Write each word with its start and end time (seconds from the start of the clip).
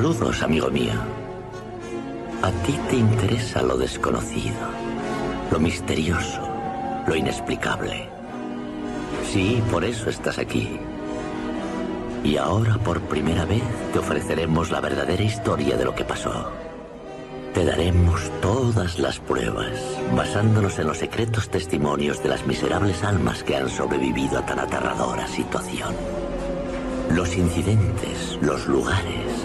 Saludos, 0.00 0.42
amigo 0.42 0.70
mío. 0.70 0.94
A 2.40 2.50
ti 2.64 2.72
te 2.88 2.96
interesa 2.96 3.60
lo 3.60 3.76
desconocido, 3.76 4.56
lo 5.50 5.60
misterioso, 5.60 6.40
lo 7.06 7.14
inexplicable. 7.14 8.08
Sí, 9.30 9.62
por 9.70 9.84
eso 9.84 10.08
estás 10.08 10.38
aquí. 10.38 10.80
Y 12.24 12.38
ahora, 12.38 12.78
por 12.78 13.02
primera 13.02 13.44
vez, 13.44 13.62
te 13.92 13.98
ofreceremos 13.98 14.70
la 14.70 14.80
verdadera 14.80 15.22
historia 15.22 15.76
de 15.76 15.84
lo 15.84 15.94
que 15.94 16.06
pasó. 16.06 16.50
Te 17.52 17.66
daremos 17.66 18.22
todas 18.40 18.98
las 18.98 19.18
pruebas, 19.18 19.78
basándonos 20.16 20.78
en 20.78 20.86
los 20.86 20.96
secretos 20.96 21.50
testimonios 21.50 22.22
de 22.22 22.30
las 22.30 22.46
miserables 22.46 23.04
almas 23.04 23.44
que 23.44 23.54
han 23.54 23.68
sobrevivido 23.68 24.38
a 24.38 24.46
tan 24.46 24.60
aterradora 24.60 25.28
situación. 25.28 25.94
Los 27.10 27.36
incidentes, 27.36 28.38
los 28.40 28.66
lugares. 28.66 29.39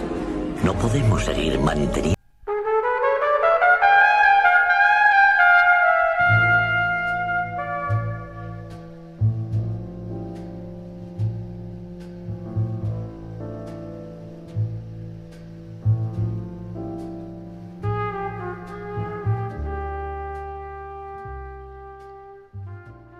No 0.64 0.74
podemos 0.74 1.24
seguir 1.24 1.58
manteniendo 1.60 2.16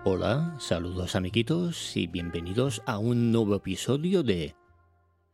Hola, 0.09 0.55
saludos 0.57 1.15
amiguitos 1.17 1.97
y 1.97 2.07
bienvenidos 2.07 2.81
a 2.85 2.97
un 2.97 3.33
nuevo 3.33 3.55
episodio 3.55 4.23
de 4.23 4.55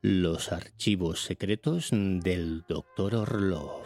Los 0.06 0.52
archivos 0.52 1.24
secretos 1.24 1.92
del 1.92 2.66
Dr. 2.68 3.16
Orlov. 3.16 3.86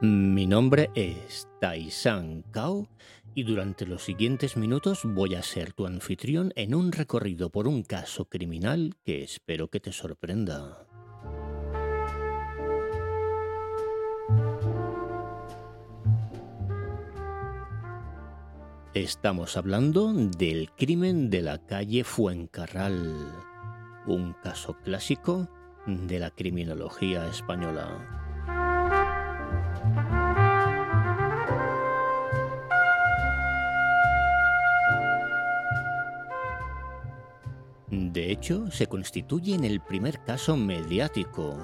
Mi 0.00 0.46
nombre 0.46 0.90
es 0.94 1.48
Taisan 1.60 2.42
Kao 2.52 2.86
y 3.34 3.42
durante 3.42 3.84
los 3.84 4.04
siguientes 4.04 4.56
minutos 4.56 5.00
voy 5.02 5.34
a 5.34 5.42
ser 5.42 5.72
tu 5.72 5.84
anfitrión 5.84 6.52
en 6.54 6.76
un 6.76 6.92
recorrido 6.92 7.50
por 7.50 7.66
un 7.66 7.82
caso 7.82 8.26
criminal 8.26 8.94
que 9.04 9.24
espero 9.24 9.66
que 9.66 9.80
te 9.80 9.90
sorprenda. 9.90 10.86
Estamos 18.96 19.58
hablando 19.58 20.10
del 20.14 20.70
crimen 20.72 21.28
de 21.28 21.42
la 21.42 21.58
calle 21.58 22.02
Fuencarral, 22.02 23.30
un 24.06 24.32
caso 24.42 24.74
clásico 24.82 25.50
de 25.86 26.18
la 26.18 26.30
criminología 26.30 27.28
española. 27.28 27.90
De 37.90 38.32
hecho, 38.32 38.70
se 38.70 38.86
constituye 38.86 39.54
en 39.54 39.64
el 39.64 39.82
primer 39.82 40.24
caso 40.24 40.56
mediático. 40.56 41.58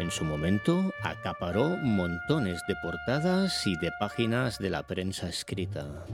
En 0.00 0.10
su 0.10 0.24
momento 0.24 0.92
acaparó 1.04 1.76
montones 1.76 2.60
de 2.66 2.74
portadas 2.82 3.64
y 3.64 3.76
de 3.76 3.92
páginas 4.00 4.58
de 4.58 4.70
la 4.70 4.84
prensa 4.88 5.28
escrita. 5.28 6.04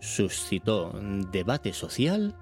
Suscitó 0.00 0.92
debate 1.30 1.72
social, 1.72 2.36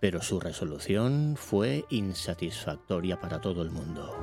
pero 0.00 0.22
su 0.22 0.40
resolución 0.40 1.34
fue 1.36 1.84
insatisfactoria 1.90 3.20
para 3.20 3.40
todo 3.40 3.62
el 3.62 3.70
mundo. 3.70 4.16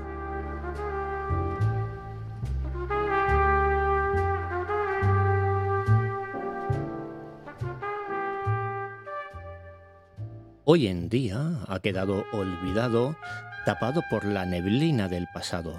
Hoy 10.66 10.88
en 10.88 11.10
día 11.10 11.60
ha 11.68 11.80
quedado 11.82 12.24
olvidado, 12.32 13.16
tapado 13.66 14.04
por 14.10 14.26
la 14.26 14.46
neblina 14.46 15.08
del 15.08 15.28
pasado. 15.34 15.76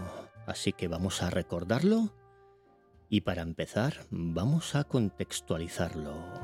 Así 0.47 0.73
que 0.73 0.89
vamos 0.89 1.23
a 1.23 1.31
recordarlo 1.31 2.13
y 3.09 3.23
para 3.23 3.43
empezar 3.43 3.95
vamos 4.11 4.75
a 4.75 4.85
contextualizarlo. 4.85 6.44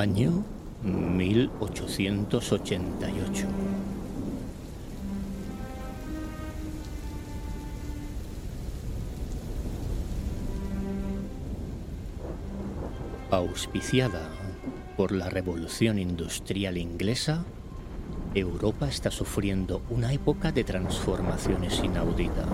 Año 0.00 0.44
1888. 0.82 3.46
Auspiciada 13.30 14.30
por 14.96 15.12
la 15.12 15.28
Revolución 15.28 15.98
Industrial 15.98 16.78
Inglesa, 16.78 17.44
Europa 18.34 18.88
está 18.88 19.10
sufriendo 19.10 19.82
una 19.90 20.14
época 20.14 20.50
de 20.50 20.64
transformaciones 20.64 21.78
inaudita. 21.84 22.46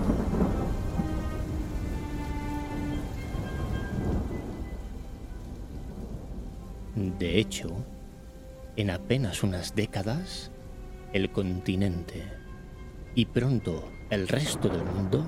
De 6.97 7.37
hecho, 7.37 7.85
en 8.75 8.89
apenas 8.89 9.43
unas 9.43 9.75
décadas, 9.75 10.49
el 11.13 11.31
continente 11.31 12.23
y 13.13 13.27
pronto 13.27 13.87
el 14.09 14.27
resto 14.27 14.67
del 14.67 14.83
mundo 14.83 15.27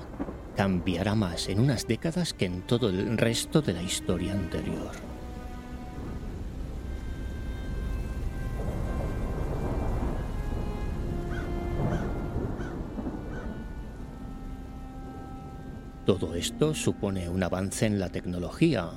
cambiará 0.56 1.14
más 1.14 1.48
en 1.48 1.60
unas 1.60 1.86
décadas 1.86 2.34
que 2.34 2.46
en 2.46 2.62
todo 2.62 2.88
el 2.88 3.16
resto 3.16 3.62
de 3.62 3.74
la 3.74 3.82
historia 3.82 4.32
anterior. 4.32 4.90
Todo 16.04 16.34
esto 16.34 16.74
supone 16.74 17.28
un 17.28 17.44
avance 17.44 17.86
en 17.86 18.00
la 18.00 18.08
tecnología, 18.08 18.90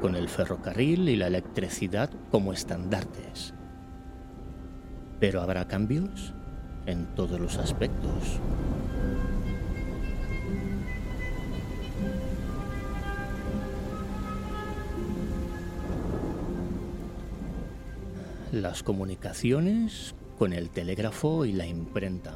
con 0.00 0.16
el 0.16 0.28
ferrocarril 0.28 1.08
y 1.08 1.16
la 1.16 1.26
electricidad 1.26 2.10
como 2.30 2.52
estandartes. 2.52 3.54
Pero 5.20 5.42
habrá 5.42 5.68
cambios 5.68 6.34
en 6.86 7.06
todos 7.14 7.38
los 7.38 7.58
aspectos. 7.58 8.40
Las 18.52 18.82
comunicaciones 18.82 20.14
con 20.38 20.52
el 20.52 20.70
telégrafo 20.70 21.44
y 21.44 21.52
la 21.52 21.66
imprenta. 21.66 22.34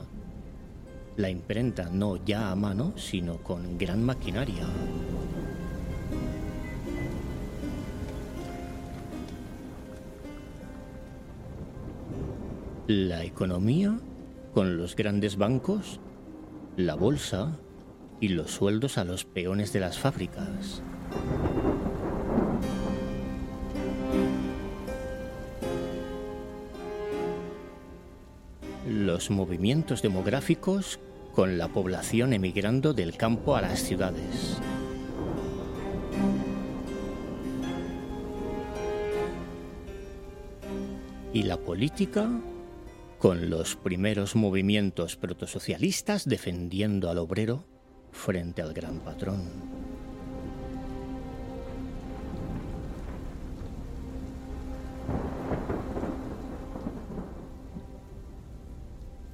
La 1.17 1.31
imprenta 1.31 1.89
no 1.91 2.23
ya 2.25 2.51
a 2.51 2.55
mano, 2.55 2.93
sino 2.97 3.39
con 3.39 3.79
gran 3.79 4.05
maquinaria. 4.05 4.67
la 12.87 13.25
economía 13.25 13.99
con 14.53 14.77
los 14.77 14.95
grandes 14.95 15.37
bancos, 15.37 16.01
la 16.77 16.95
bolsa 16.95 17.59
y 18.21 18.29
los 18.29 18.51
sueldos 18.51 18.99
a 18.99 19.05
los 19.05 19.25
peones 19.25 19.73
de 19.73 19.81
las 19.81 19.99
fábricas. 19.99 20.83
Los 28.87 29.31
movimientos 29.31 30.03
demográficos 30.03 31.01
con 31.35 31.57
la 31.57 31.69
población 31.69 32.35
emigrando 32.35 32.93
del 32.93 33.17
campo 33.17 33.57
a 33.57 33.63
las 33.63 33.81
ciudades. 33.81 34.59
Y 41.33 41.45
la 41.45 41.57
política 41.57 42.29
con 43.25 43.49
los 43.49 43.75
primeros 43.75 44.37
movimientos 44.37 45.17
protosocialistas 45.17 46.29
defendiendo 46.29 47.09
al 47.09 47.17
obrero 47.17 47.65
frente 48.13 48.61
al 48.61 48.75
gran 48.75 48.99
patrón. 48.99 49.41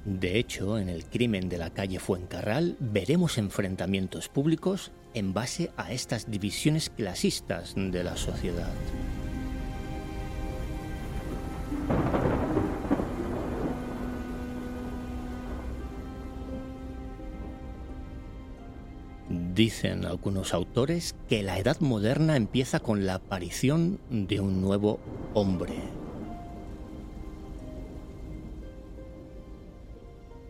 De 0.05 0.39
hecho, 0.39 0.79
en 0.79 0.87
el 0.87 1.03
crimen 1.03 1.49
de 1.49 1.57
la 1.57 1.71
calle 1.71 1.99
Fuencarral 1.99 2.77
veremos 2.79 3.37
enfrentamientos 3.37 4.29
públicos 4.29 4.93
en 5.13 5.33
base 5.33 5.69
a 5.75 5.91
estas 5.91 6.31
divisiones 6.31 6.89
clasistas 6.89 7.73
de 7.75 8.05
la 8.05 8.15
sociedad. 8.15 8.71
Dicen 19.61 20.05
algunos 20.05 20.55
autores 20.55 21.13
que 21.29 21.43
la 21.43 21.59
edad 21.59 21.79
moderna 21.81 22.35
empieza 22.35 22.79
con 22.79 23.05
la 23.05 23.13
aparición 23.13 23.99
de 24.09 24.39
un 24.39 24.59
nuevo 24.59 24.99
hombre. 25.35 25.75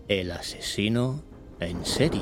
El 0.07 0.31
asesino 0.31 1.21
en 1.59 1.83
serie. 1.85 2.21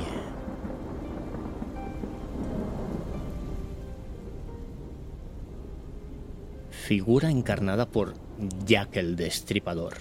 Figura 6.72 7.30
encarnada 7.30 7.86
por 7.86 8.16
Jack 8.66 8.98
el 8.98 9.16
Destripador. 9.16 9.94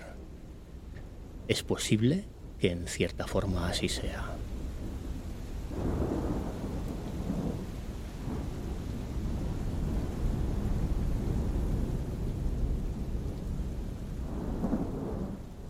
Es 1.48 1.62
posible 1.62 2.24
que 2.58 2.72
en 2.72 2.86
cierta 2.86 3.26
forma 3.26 3.68
así 3.68 3.90
sea. 3.90 4.38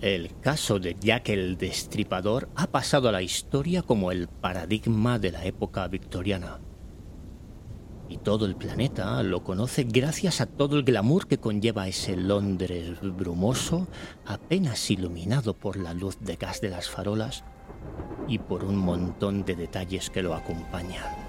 El 0.00 0.38
caso 0.38 0.78
de 0.78 0.94
Jack 0.94 1.30
el 1.30 1.56
Destripador 1.56 2.48
ha 2.54 2.68
pasado 2.68 3.08
a 3.08 3.12
la 3.12 3.20
historia 3.20 3.82
como 3.82 4.12
el 4.12 4.28
paradigma 4.28 5.18
de 5.18 5.32
la 5.32 5.44
época 5.44 5.88
victoriana. 5.88 6.60
Y 8.08 8.18
todo 8.18 8.46
el 8.46 8.54
planeta 8.54 9.20
lo 9.24 9.42
conoce 9.42 9.82
gracias 9.82 10.40
a 10.40 10.46
todo 10.46 10.76
el 10.76 10.84
glamour 10.84 11.26
que 11.26 11.38
conlleva 11.38 11.88
ese 11.88 12.16
Londres 12.16 13.00
brumoso, 13.02 13.88
apenas 14.24 14.88
iluminado 14.88 15.54
por 15.54 15.76
la 15.76 15.94
luz 15.94 16.16
de 16.20 16.36
gas 16.36 16.60
de 16.60 16.70
las 16.70 16.88
farolas 16.88 17.42
y 18.28 18.38
por 18.38 18.62
un 18.62 18.76
montón 18.76 19.44
de 19.44 19.56
detalles 19.56 20.10
que 20.10 20.22
lo 20.22 20.32
acompañan. 20.32 21.27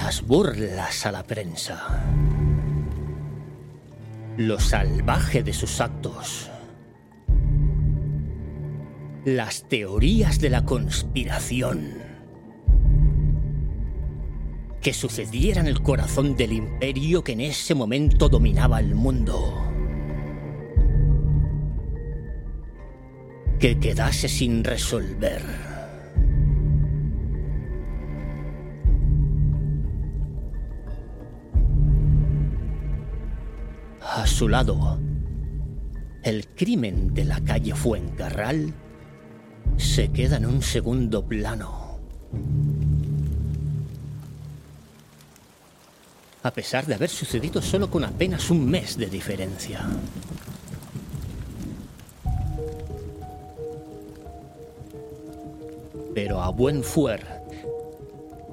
Las 0.00 0.24
burlas 0.24 1.06
a 1.06 1.10
la 1.10 1.24
prensa. 1.24 2.04
Lo 4.36 4.60
salvaje 4.60 5.42
de 5.42 5.52
sus 5.52 5.80
actos. 5.80 6.48
Las 9.24 9.68
teorías 9.68 10.38
de 10.38 10.50
la 10.50 10.64
conspiración. 10.64 11.94
Que 14.80 14.94
sucediera 14.94 15.62
en 15.62 15.66
el 15.66 15.82
corazón 15.82 16.36
del 16.36 16.52
imperio 16.52 17.24
que 17.24 17.32
en 17.32 17.40
ese 17.40 17.74
momento 17.74 18.28
dominaba 18.28 18.78
el 18.78 18.94
mundo. 18.94 19.36
Que 23.58 23.80
quedase 23.80 24.28
sin 24.28 24.62
resolver. 24.62 25.77
Su 34.38 34.48
lado, 34.48 35.00
el 36.22 36.46
crimen 36.50 37.12
de 37.12 37.24
la 37.24 37.40
calle 37.40 37.74
Fuencarral 37.74 38.72
se 39.76 40.12
queda 40.12 40.36
en 40.36 40.46
un 40.46 40.62
segundo 40.62 41.26
plano. 41.26 41.98
A 46.44 46.52
pesar 46.52 46.86
de 46.86 46.94
haber 46.94 47.10
sucedido 47.10 47.60
solo 47.60 47.90
con 47.90 48.04
apenas 48.04 48.48
un 48.48 48.64
mes 48.64 48.96
de 48.96 49.06
diferencia. 49.06 49.84
Pero 56.14 56.40
a 56.44 56.50
buen 56.50 56.84
fuer 56.84 57.26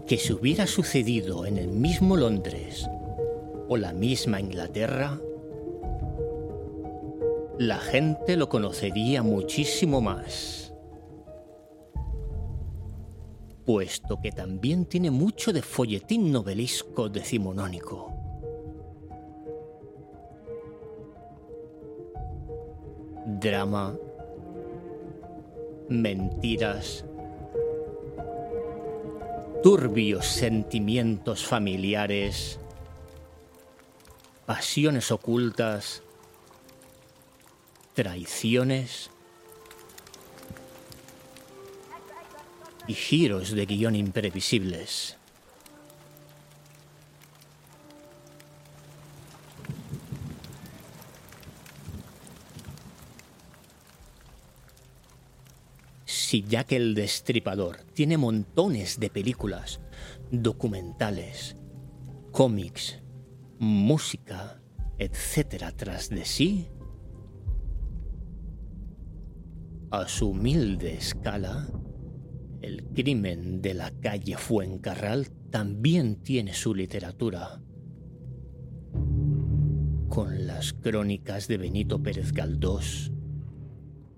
que 0.08 0.18
si 0.18 0.34
hubiera 0.34 0.66
sucedido 0.66 1.46
en 1.46 1.60
el 1.60 1.68
mismo 1.68 2.18
Londres 2.18 2.90
o 3.68 3.78
la 3.78 3.94
misma 3.94 4.40
Inglaterra, 4.40 5.20
la 7.58 7.78
gente 7.78 8.36
lo 8.36 8.50
conocería 8.50 9.24
muchísimo 9.24 10.02
más. 10.02 10.74
Puesto 13.66 14.20
que 14.22 14.32
también 14.32 14.86
tiene 14.86 15.10
mucho 15.10 15.54
de 15.54 15.62
folletín 15.62 16.32
novelesco 16.32 17.10
decimonónico. 17.10 18.14
Drama, 23.26 23.98
mentiras, 25.90 27.06
turbios 29.64 30.28
sentimientos 30.28 31.44
familiares, 31.44 32.60
pasiones 34.46 35.12
ocultas, 35.12 36.04
traiciones 37.96 39.10
y 42.88 42.94
giros 42.94 43.52
de 43.52 43.66
guion 43.66 43.96
imprevisibles. 43.96 45.18
Si 56.06 56.44
Jack 56.44 56.74
el 56.74 56.96
Destripador 56.96 57.78
tiene 57.94 58.18
montones 58.18 59.00
de 59.00 59.10
películas, 59.10 59.80
documentales, 60.32 61.56
cómics, 62.32 63.00
música, 63.58 64.60
etcétera 64.98 65.72
tras 65.72 66.10
de 66.10 66.26
sí, 66.26 66.68
A 69.96 70.10
su 70.10 70.32
humilde 70.32 70.94
escala, 70.96 71.70
el 72.62 72.84
crimen 72.94 73.62
de 73.62 73.74
la 73.74 73.92
calle 73.92 74.36
Fuencarral 74.36 75.30
también 75.52 76.18
tiene 76.22 76.54
su 76.54 76.76
literatura. 76.76 77.62
Con 80.10 80.48
las 80.48 80.74
crónicas 80.74 81.48
de 81.48 81.58
Benito 81.58 82.04
Pérez 82.04 82.34
Galdós, 82.34 83.14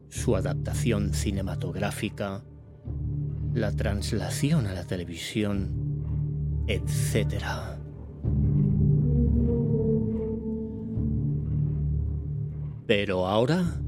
su 0.09 0.35
adaptación 0.35 1.13
cinematográfica, 1.13 2.43
la 3.53 3.71
translación 3.71 4.65
a 4.65 4.73
la 4.73 4.83
televisión, 4.83 6.63
etc. 6.65 7.43
Pero 12.87 13.27
ahora 13.27 13.79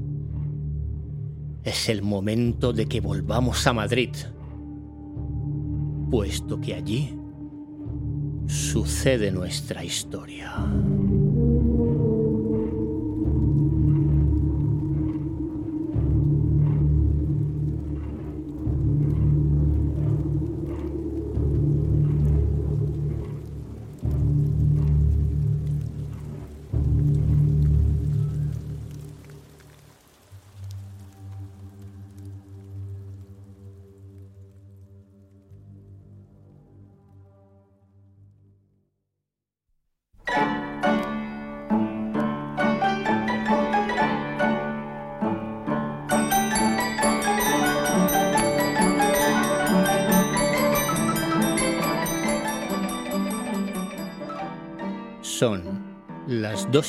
es 1.64 1.88
el 1.88 2.02
momento 2.02 2.72
de 2.72 2.86
que 2.86 3.00
volvamos 3.00 3.66
a 3.66 3.72
Madrid. 3.72 4.10
puesto 6.10 6.60
que 6.60 6.74
allí 6.74 7.16
sucede 8.48 9.30
nuestra 9.30 9.84
historia. 9.84 10.56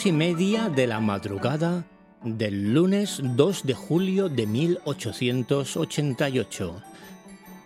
Y 0.05 0.11
media 0.11 0.69
de 0.69 0.85
la 0.87 0.99
madrugada 0.99 1.85
del 2.23 2.73
lunes 2.73 3.19
2 3.21 3.65
de 3.65 3.73
julio 3.73 4.29
de 4.29 4.47
1888. 4.47 6.81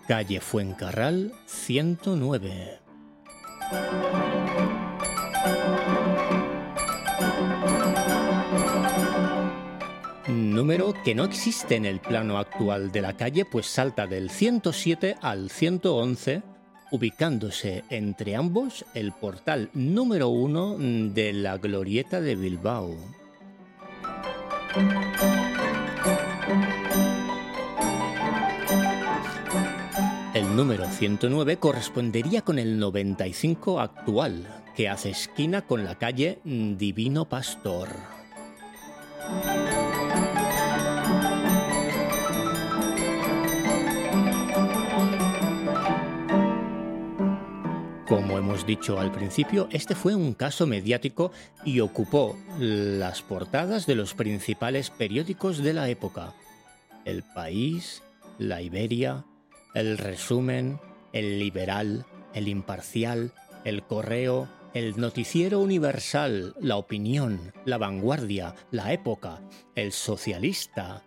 Calle 0.08 0.40
Fuencarral 0.42 1.34
109. 1.46 2.80
Número 10.28 10.94
que 11.04 11.14
no 11.16 11.26
existe 11.26 11.76
en 11.76 11.86
el 11.86 12.00
plano 12.00 12.38
actual 12.38 12.92
de 12.92 13.02
la 13.02 13.16
calle, 13.16 13.46
pues 13.46 13.68
salta 13.68 14.08
del 14.08 14.30
107 14.30 15.16
al 15.22 15.50
111 15.50 16.55
ubicándose 16.92 17.84
entre 17.90 18.36
ambos 18.36 18.86
el 18.94 19.12
portal 19.12 19.70
número 19.74 20.30
uno 20.30 20.76
de 20.78 21.34
la 21.34 21.58
Glorieta 21.58 22.22
de 22.22 22.36
Bilbao. 22.36 22.96
El 30.34 30.56
número 30.56 30.86
109 30.90 31.58
correspondería 31.58 32.42
con 32.42 32.60
el 32.60 32.78
95 32.78 33.80
actual, 33.80 34.46
que 34.76 34.90
hace 34.90 35.12
esquina 35.12 35.62
con 35.62 35.86
la 35.86 35.96
calle 35.96 36.40
Divino 36.44 37.24
Pastor. 37.24 37.88
Como 48.08 48.38
hemos 48.38 48.68
dicho 48.68 49.00
al 49.00 49.12
principio, 49.12 49.68
este 49.72 49.96
fue 49.96 50.14
un 50.14 50.36
caso 50.36 50.68
mediático 50.68 51.32
y 51.64 51.80
ocupó 51.80 52.38
las 52.60 53.24
portadas 53.24 53.88
de 53.88 53.96
los 53.96 54.14
principales 54.14 54.92
periódicos 54.92 55.64
de 55.64 55.74
la 55.74 55.90
época. 55.90 56.36
El 57.04 57.24
País, 57.24 58.04
La 58.38 58.62
Iberia, 58.62 59.26
El 59.74 59.98
Resumen, 59.98 60.80
El 61.14 61.40
Liberal, 61.40 62.06
El 62.36 62.48
Imparcial, 62.48 63.34
El 63.64 63.82
Correo, 63.82 64.50
El 64.76 65.00
Noticiero 65.02 65.60
Universal, 65.60 66.54
La 66.62 66.78
Opinión, 66.78 67.54
La 67.66 67.80
Vanguardia, 67.80 68.54
La 68.70 68.94
Época, 68.94 69.42
El 69.74 69.92
Socialista, 69.92 71.02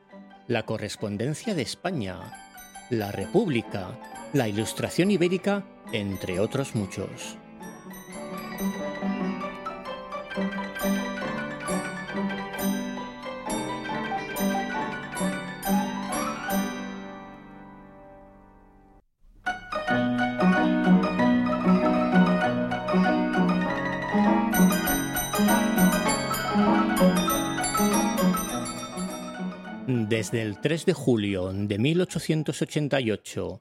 La 0.49 0.65
Correspondencia 0.65 1.55
de 1.55 1.63
España, 1.63 2.48
La 2.91 3.13
República, 3.13 3.99
La 4.33 4.49
Ilustración 4.49 5.11
Ibérica 5.11 5.63
entre 5.93 6.41
otros 6.41 6.75
muchos. 6.75 7.37
Desde 30.19 30.43
el 30.43 30.59
3 30.61 30.85
de 30.85 30.95
julio 30.95 31.53
de 31.53 31.79
1888 31.79 33.61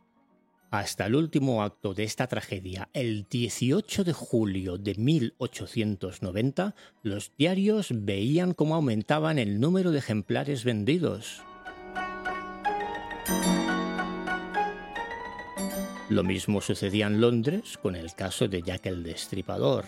hasta 0.72 1.06
el 1.06 1.14
último 1.14 1.62
acto 1.62 1.94
de 1.94 2.04
esta 2.04 2.26
tragedia, 2.26 2.90
el 2.94 3.28
18 3.30 4.04
de 4.04 4.12
julio 4.12 4.80
de 4.80 4.96
1890, 4.96 6.74
los 7.04 7.32
diarios 7.38 7.90
veían 7.92 8.56
cómo 8.56 8.74
aumentaban 8.74 9.38
el 9.38 9.60
número 9.60 9.92
de 9.92 10.00
ejemplares 10.00 10.64
vendidos. 10.64 11.44
Lo 16.10 16.24
mismo 16.24 16.62
sucedía 16.62 17.06
en 17.06 17.22
Londres 17.22 17.78
con 17.80 17.96
el 17.96 18.16
caso 18.16 18.48
de 18.48 18.64
Jack 18.64 18.88
el 18.88 19.04
Destripador. 19.04 19.86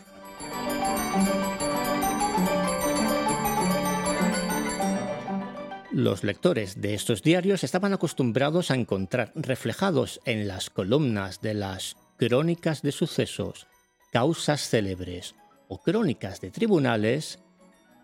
Los 5.91 6.23
lectores 6.23 6.81
de 6.81 6.93
estos 6.93 7.23
diarios 7.23 7.63
estaban 7.63 7.93
acostumbrados 7.93 8.69
a 8.69 8.75
encontrar 8.75 9.31
reflejados 9.35 10.21
en 10.25 10.47
las 10.47 10.69
columnas 10.69 11.41
de 11.41 11.55
las 11.55 11.97
crónicas 12.17 12.83
de 12.83 12.91
sucesos, 12.91 13.65
causas 14.11 14.69
célebres 14.69 15.33
o 15.67 15.81
crónicas 15.81 16.41
de 16.41 16.51
tribunales 16.51 17.39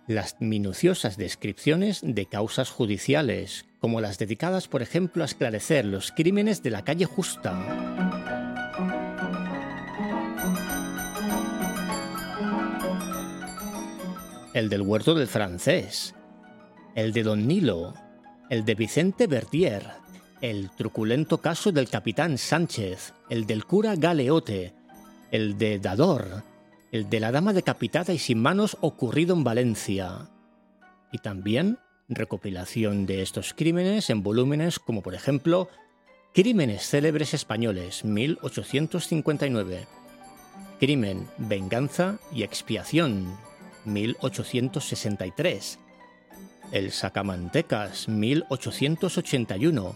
las 0.08 0.40
minuciosas 0.40 1.18
descripciones 1.18 2.02
de 2.04 2.26
causas 2.28 2.70
judiciales, 2.70 3.66
como 3.80 4.02
las 4.02 4.18
dedicadas, 4.18 4.68
por 4.68 4.82
ejemplo, 4.82 5.24
a 5.24 5.26
esclarecer 5.26 5.86
los 5.86 6.12
crímenes 6.12 6.64
de 6.64 6.70
la 6.72 6.84
calle 6.84 7.06
justa. 7.06 7.54
El 14.54 14.70
del 14.70 14.82
huerto 14.84 15.16
del 15.16 15.28
francés, 15.28 16.16
el 16.96 17.14
de 17.14 17.24
Don 17.24 17.48
Nilo, 17.48 17.94
el 18.50 18.66
de 18.66 18.76
Vicente 18.76 19.28
Bertier, 19.28 19.86
el 20.42 20.72
truculento 20.72 21.40
caso 21.40 21.72
del 21.72 21.90
capitán 21.90 22.38
Sánchez, 22.38 23.14
el 23.30 23.46
del 23.46 23.66
cura 23.66 23.96
Galeote, 23.96 24.74
el 25.32 25.58
de 25.58 25.80
Dador, 25.80 26.44
el 26.92 27.10
de 27.10 27.20
la 27.20 27.32
dama 27.32 27.54
decapitada 27.54 28.14
y 28.14 28.18
sin 28.18 28.42
manos 28.42 28.78
ocurrido 28.82 29.36
en 29.36 29.44
Valencia. 29.44 30.30
Y 31.12 31.18
también 31.20 31.80
recopilación 32.08 33.06
de 33.06 33.22
estos 33.22 33.54
crímenes 33.54 34.10
en 34.10 34.24
volúmenes 34.24 34.80
como 34.80 35.02
por 35.02 35.16
ejemplo 35.16 35.70
Crímenes 36.36 36.90
célebres 36.90 37.34
españoles 37.34 38.04
1859, 38.04 39.88
Crimen, 40.82 41.28
venganza 41.38 42.20
y 42.34 42.44
expiación 42.44 43.38
1863, 43.86 45.80
el 46.76 46.92
Sacamantecas 46.92 48.08
1881, 48.10 49.96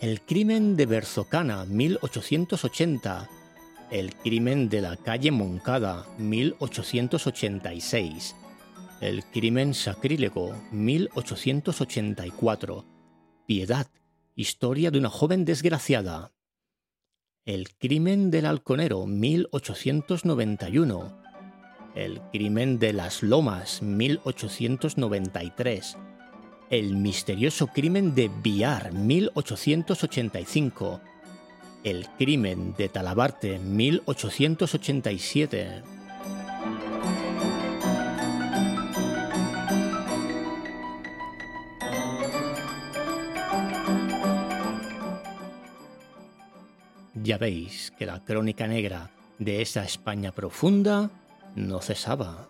El 0.00 0.20
crimen 0.22 0.74
de 0.74 0.86
Berzocana 0.86 1.64
1880, 1.66 3.28
El 3.92 4.12
crimen 4.16 4.68
de 4.68 4.80
la 4.80 4.96
calle 4.96 5.30
Moncada 5.30 6.04
1886, 6.18 8.34
El 9.00 9.24
crimen 9.26 9.72
sacrílego 9.72 10.52
1884, 10.72 12.84
Piedad, 13.46 13.86
historia 14.34 14.90
de 14.90 14.98
una 14.98 15.10
joven 15.10 15.44
desgraciada. 15.44 16.32
El 17.44 17.68
crimen 17.76 18.32
del 18.32 18.46
halconero 18.46 19.06
1891, 19.06 21.22
El 21.94 22.20
crimen 22.32 22.80
de 22.80 22.92
las 22.92 23.22
lomas 23.22 23.80
1893, 23.80 25.96
el 26.70 26.96
misterioso 26.96 27.66
crimen 27.68 28.14
de 28.14 28.30
Biar 28.42 28.92
1885. 28.92 31.00
El 31.84 32.08
crimen 32.18 32.74
de 32.76 32.88
Talabarte 32.88 33.58
1887. 33.58 35.82
Ya 47.14 47.38
veis 47.38 47.92
que 47.98 48.06
la 48.06 48.22
crónica 48.24 48.66
negra 48.66 49.10
de 49.38 49.62
esa 49.62 49.84
España 49.84 50.32
profunda 50.32 51.10
no 51.54 51.80
cesaba. 51.80 52.48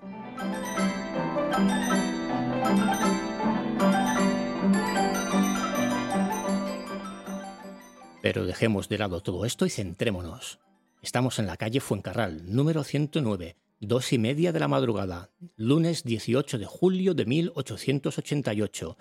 Pero 8.27 8.45
dejemos 8.45 8.89
de 8.89 8.99
lado 8.99 9.21
todo 9.21 9.45
esto 9.45 9.67
y 9.67 9.71
centrémonos. 9.71 10.59
Estamos 11.01 11.39
en 11.39 11.47
la 11.47 11.57
calle 11.57 11.79
Fuencarral, 11.79 12.43
número 12.53 12.83
109, 12.83 13.55
dos 13.79 14.13
y 14.13 14.19
media 14.19 14.51
de 14.51 14.59
la 14.59 14.67
madrugada, 14.67 15.31
lunes 15.55 16.03
18 16.03 16.59
de 16.59 16.67
julio 16.67 17.15
de 17.15 17.25
1888. 17.25 18.99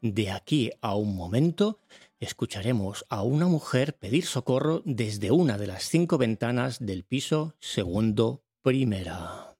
De 0.00 0.30
aquí 0.30 0.70
a 0.80 0.94
un 0.94 1.16
momento 1.16 1.80
escucharemos 2.20 3.04
a 3.08 3.24
una 3.24 3.48
mujer 3.48 3.96
pedir 3.96 4.24
socorro 4.24 4.82
desde 4.84 5.32
una 5.32 5.58
de 5.58 5.66
las 5.66 5.82
cinco 5.82 6.16
ventanas 6.16 6.78
del 6.78 7.02
piso 7.02 7.56
segundo 7.58 8.44
primera. 8.62 9.56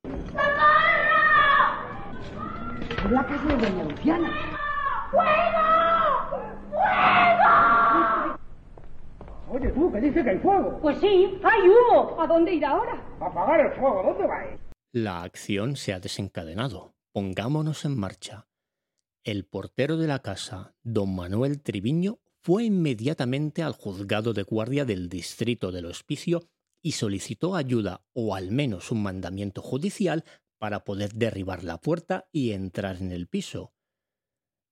la 3.11 3.27
casa 3.27 3.47
de 3.49 3.69
doña 3.69 3.83
Luciana. 3.83 4.31
¡Fuego! 5.11 5.59
¡Fuego! 6.31 7.18
Oye, 9.51 9.71
tú, 9.73 9.91
que 9.91 10.01
dice 10.01 10.23
que 10.23 10.31
hay 10.31 10.39
fuego. 10.39 10.79
Pues 10.83 10.99
sí, 11.01 11.41
hay 11.43 11.61
humo. 11.69 12.21
¿A 12.21 12.27
dónde 12.27 12.53
ir 12.53 12.65
ahora? 12.65 13.03
Apagar 13.21 13.61
el 13.61 13.73
fuego, 13.79 14.03
¿dónde 14.03 14.27
vais? 14.27 14.61
La 14.93 15.23
acción 15.23 15.77
se 15.77 15.95
ha 15.95 16.01
desencadenado. 16.01 16.95
Pongámonos 17.13 17.85
en 17.85 17.99
marcha. 17.99 18.47
El 19.25 19.47
portero 19.47 19.97
de 19.97 20.07
la 20.07 20.21
casa, 20.21 20.75
don 20.83 21.15
Manuel 21.15 21.63
Triviño, 21.63 22.19
fue 22.41 22.65
inmediatamente 22.65 23.63
al 23.63 23.73
juzgado 23.73 24.33
de 24.33 24.43
guardia 24.43 24.85
del 24.85 25.09
distrito 25.09 25.73
del 25.73 25.87
hospicio 25.87 26.49
y 26.83 26.93
solicitó 26.93 27.57
ayuda 27.57 28.03
o 28.13 28.35
al 28.35 28.51
menos 28.51 28.93
un 28.93 29.03
mandamiento 29.03 29.63
judicial 29.63 30.25
para 30.59 30.85
poder 30.85 31.15
derribar 31.15 31.65
la 31.65 31.81
puerta 31.81 32.29
y 32.33 32.53
entrar 32.53 32.97
en 32.97 33.13
el 33.13 33.29
piso. 33.29 33.73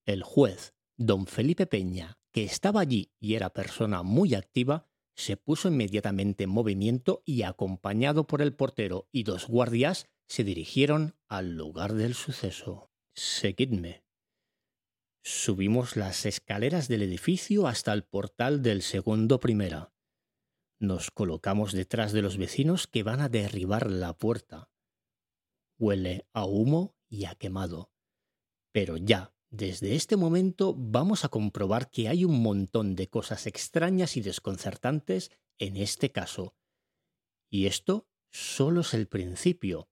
El 0.04 0.22
juez, 0.22 0.74
don 0.96 1.26
Felipe 1.26 1.66
Peña, 1.66 2.18
que 2.36 2.44
estaba 2.44 2.82
allí 2.82 3.14
y 3.18 3.32
era 3.32 3.54
persona 3.54 4.02
muy 4.02 4.34
activa, 4.34 4.86
se 5.14 5.38
puso 5.38 5.68
inmediatamente 5.68 6.44
en 6.44 6.50
movimiento 6.50 7.22
y 7.24 7.44
acompañado 7.44 8.26
por 8.26 8.42
el 8.42 8.54
portero 8.54 9.08
y 9.10 9.22
dos 9.22 9.46
guardias 9.46 10.10
se 10.28 10.44
dirigieron 10.44 11.16
al 11.28 11.56
lugar 11.56 11.94
del 11.94 12.12
suceso. 12.12 12.92
Seguidme. 13.14 14.04
Subimos 15.24 15.96
las 15.96 16.26
escaleras 16.26 16.88
del 16.88 17.00
edificio 17.00 17.66
hasta 17.66 17.94
el 17.94 18.04
portal 18.04 18.60
del 18.60 18.82
segundo 18.82 19.40
primera. 19.40 19.94
Nos 20.78 21.10
colocamos 21.10 21.72
detrás 21.72 22.12
de 22.12 22.20
los 22.20 22.36
vecinos 22.36 22.86
que 22.86 23.02
van 23.02 23.20
a 23.20 23.30
derribar 23.30 23.90
la 23.90 24.12
puerta. 24.12 24.68
Huele 25.78 26.28
a 26.34 26.44
humo 26.44 26.98
y 27.08 27.24
a 27.24 27.34
quemado. 27.34 27.94
Pero 28.72 28.98
ya, 28.98 29.34
desde 29.50 29.94
este 29.94 30.16
momento 30.16 30.74
vamos 30.76 31.24
a 31.24 31.28
comprobar 31.28 31.90
que 31.90 32.08
hay 32.08 32.24
un 32.24 32.42
montón 32.42 32.94
de 32.94 33.08
cosas 33.08 33.46
extrañas 33.46 34.16
y 34.16 34.20
desconcertantes 34.20 35.30
en 35.58 35.76
este 35.76 36.12
caso. 36.12 36.54
Y 37.48 37.66
esto 37.66 38.06
solo 38.30 38.80
es 38.80 38.94
el 38.94 39.06
principio. 39.06 39.88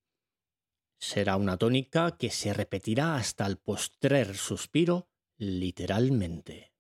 Será 0.99 1.37
una 1.37 1.57
tónica 1.57 2.17
que 2.17 2.31
se 2.31 2.53
repetirá 2.53 3.17
hasta 3.17 3.47
el 3.47 3.59
postrer 3.59 4.37
suspiro, 4.37 5.09
literalmente. 5.37 6.73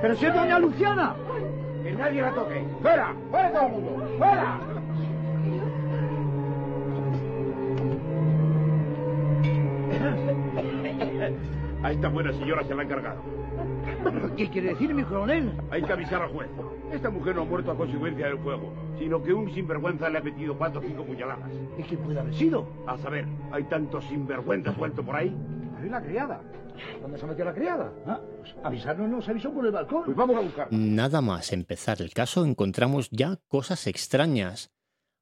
¡Pero 0.00 0.16
si 0.16 0.26
es 0.26 0.34
doña 0.34 0.58
Luciana! 0.58 1.16
¡Que 1.82 1.92
nadie 1.92 2.20
la 2.20 2.34
toque! 2.34 2.66
¡Fuera! 2.82 3.16
¡Fuera 3.30 3.52
todo 3.52 3.66
el 3.66 3.72
mundo! 3.72 4.18
¡Fuera! 4.18 4.73
A 11.82 11.92
esta 11.92 12.08
buena 12.08 12.32
señora 12.32 12.64
se 12.64 12.74
la 12.74 12.82
han 12.82 12.88
cargado. 12.88 13.22
¿Qué 14.36 14.48
quiere 14.48 14.68
decir, 14.70 14.94
mi 14.94 15.04
coronel? 15.04 15.52
Hay 15.70 15.82
que 15.82 15.92
avisar 15.92 16.22
al 16.22 16.30
juez. 16.30 16.48
Esta 16.92 17.10
mujer 17.10 17.36
no 17.36 17.42
ha 17.42 17.44
muerto 17.44 17.70
a 17.72 17.76
consecuencia 17.76 18.26
del 18.26 18.38
fuego, 18.38 18.72
sino 18.98 19.22
que 19.22 19.32
un 19.32 19.52
sinvergüenza 19.52 20.08
le 20.08 20.18
ha 20.18 20.22
metido 20.22 20.56
cuatro 20.56 20.80
o 20.80 20.82
cinco 20.82 21.04
puñaladas. 21.04 21.50
¿Y 21.78 21.82
qué 21.82 21.96
puede 21.96 22.20
haber 22.20 22.34
sido? 22.34 22.66
A 22.86 22.96
saber, 22.98 23.26
hay 23.52 23.64
tantos 23.64 24.04
sinvergüenzas 24.06 24.74
sueltos 24.76 25.04
por 25.04 25.16
ahí. 25.16 25.34
Ahí 25.78 25.88
la 25.88 26.02
criada. 26.02 26.40
¿Dónde 27.00 27.18
se 27.18 27.26
metió 27.26 27.44
la 27.44 27.54
criada? 27.54 27.92
Ah, 28.06 28.20
pues 28.38 28.54
avisarnos 28.62 29.08
nos 29.08 29.28
avisó 29.28 29.52
por 29.52 29.66
el 29.66 29.72
balcón. 29.72 30.04
Pues 30.04 30.16
vamos 30.16 30.36
a 30.36 30.40
buscar. 30.40 30.68
Nada 30.70 31.20
más 31.20 31.52
empezar 31.52 32.00
el 32.00 32.12
caso 32.12 32.44
encontramos 32.44 33.08
ya 33.10 33.38
cosas 33.48 33.86
extrañas. 33.86 34.70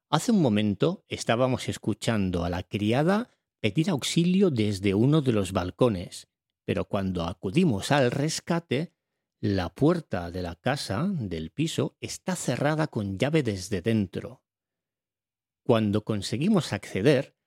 Hace 0.09 0.31
un 0.31 0.41
momento 0.41 1.03
estábamos 1.07 1.69
escuchando 1.69 2.45
a 2.45 2.49
la 2.49 2.63
criada 2.63 3.29
pedir 3.63 3.89
auxilio 3.89 4.51
desde 4.51 4.93
uno 4.93 5.21
de 5.21 5.31
los 5.31 5.53
balcones, 5.53 6.27
pero 6.65 6.83
cuando 6.83 7.23
acudimos 7.23 7.93
al 7.93 8.11
rescate, 8.11 8.91
la 9.39 9.73
puerta 9.73 10.31
de 10.31 10.41
la 10.41 10.57
casa, 10.57 11.07
del 11.09 11.49
piso, 11.49 11.95
está 12.01 12.35
cerrada 12.35 12.87
con 12.87 13.17
llave 13.17 13.41
desde 13.41 13.81
dentro. 13.81 14.43
Cuando 15.65 16.03
conseguimos 16.03 16.73
acceder, 16.73 17.37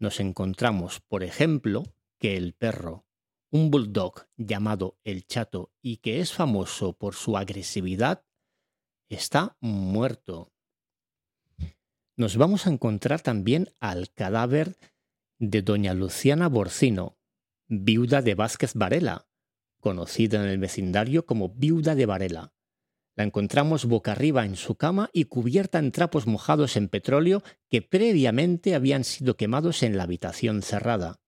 nos 0.00 0.18
encontramos, 0.18 0.98
por 0.98 1.22
ejemplo, 1.22 1.84
que 2.18 2.36
el 2.36 2.52
perro, 2.52 3.06
un 3.52 3.70
bulldog 3.70 4.26
llamado 4.36 4.98
el 5.04 5.24
chato 5.24 5.70
y 5.80 5.98
que 5.98 6.18
es 6.18 6.32
famoso 6.32 6.94
por 6.94 7.14
su 7.14 7.36
agresividad, 7.36 8.24
está 9.08 9.56
muerto. 9.60 10.52
Nos 12.16 12.36
vamos 12.36 12.66
a 12.66 12.70
encontrar 12.70 13.20
también 13.20 13.72
al 13.78 14.10
cadáver 14.12 14.76
de 15.40 15.62
doña 15.62 15.94
Luciana 15.94 16.50
Borcino, 16.50 17.16
viuda 17.66 18.20
de 18.20 18.34
Vázquez 18.34 18.74
Varela, 18.74 19.26
conocida 19.80 20.38
en 20.44 20.50
el 20.50 20.58
vecindario 20.58 21.24
como 21.24 21.48
viuda 21.48 21.94
de 21.94 22.04
Varela. 22.04 22.52
La 23.16 23.24
encontramos 23.24 23.86
boca 23.86 24.12
arriba 24.12 24.44
en 24.44 24.54
su 24.54 24.74
cama 24.74 25.08
y 25.14 25.24
cubierta 25.24 25.78
en 25.78 25.92
trapos 25.92 26.26
mojados 26.26 26.76
en 26.76 26.88
petróleo 26.88 27.42
que 27.70 27.80
previamente 27.80 28.74
habían 28.74 29.02
sido 29.02 29.38
quemados 29.38 29.82
en 29.82 29.96
la 29.96 30.02
habitación 30.02 30.60
cerrada. 30.60 31.22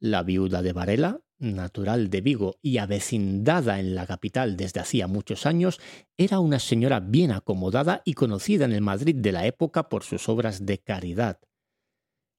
La 0.00 0.24
viuda 0.24 0.60
de 0.60 0.72
Varela, 0.72 1.20
natural 1.38 2.10
de 2.10 2.22
Vigo 2.22 2.58
y 2.60 2.78
avecindada 2.78 3.78
en 3.78 3.94
la 3.94 4.04
capital 4.04 4.56
desde 4.56 4.80
hacía 4.80 5.06
muchos 5.06 5.46
años, 5.46 5.78
era 6.16 6.40
una 6.40 6.58
señora 6.58 6.98
bien 6.98 7.30
acomodada 7.30 8.02
y 8.04 8.14
conocida 8.14 8.64
en 8.64 8.72
el 8.72 8.80
Madrid 8.80 9.14
de 9.14 9.30
la 9.30 9.46
época 9.46 9.88
por 9.88 10.02
sus 10.02 10.28
obras 10.28 10.66
de 10.66 10.78
caridad. 10.78 11.38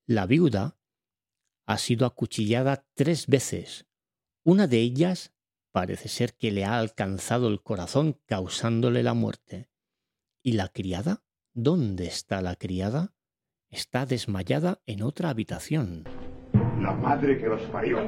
La 0.05 0.25
viuda 0.25 0.75
ha 1.65 1.77
sido 1.77 2.05
acuchillada 2.05 2.85
tres 2.93 3.27
veces. 3.27 3.87
Una 4.43 4.67
de 4.67 4.79
ellas 4.79 5.33
parece 5.71 6.09
ser 6.09 6.33
que 6.33 6.51
le 6.51 6.65
ha 6.65 6.77
alcanzado 6.77 7.47
el 7.47 7.61
corazón 7.61 8.19
causándole 8.25 9.01
la 9.01 9.13
muerte. 9.13 9.69
¿Y 10.43 10.53
la 10.53 10.67
criada? 10.67 11.23
¿Dónde 11.53 12.07
está 12.07 12.41
la 12.41 12.57
criada? 12.57 13.13
Está 13.69 14.05
desmayada 14.05 14.81
en 14.87 15.03
otra 15.03 15.29
habitación. 15.29 16.03
La 16.81 16.91
madre 16.91 17.37
que 17.37 17.47
los 17.47 17.61
parió. 17.63 17.99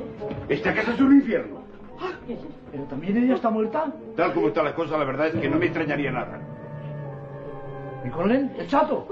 Esta 0.49 0.75
casa 0.75 0.93
es 0.95 0.99
un 0.99 1.13
infierno. 1.13 1.63
¿Pero 2.71 2.83
también 2.87 3.23
ella 3.23 3.35
está 3.35 3.49
muerta? 3.49 3.95
Tal 4.17 4.33
como 4.33 4.49
está 4.49 4.63
la 4.63 4.75
cosa, 4.75 4.97
la 4.97 5.05
verdad 5.05 5.27
es 5.27 5.41
que 5.41 5.47
no 5.47 5.57
me 5.57 5.67
extrañaría 5.67 6.11
nada. 6.11 6.41
¿Mi 8.03 8.11
coronel? 8.11 8.51
¿El 8.57 8.67
chato? 8.67 9.07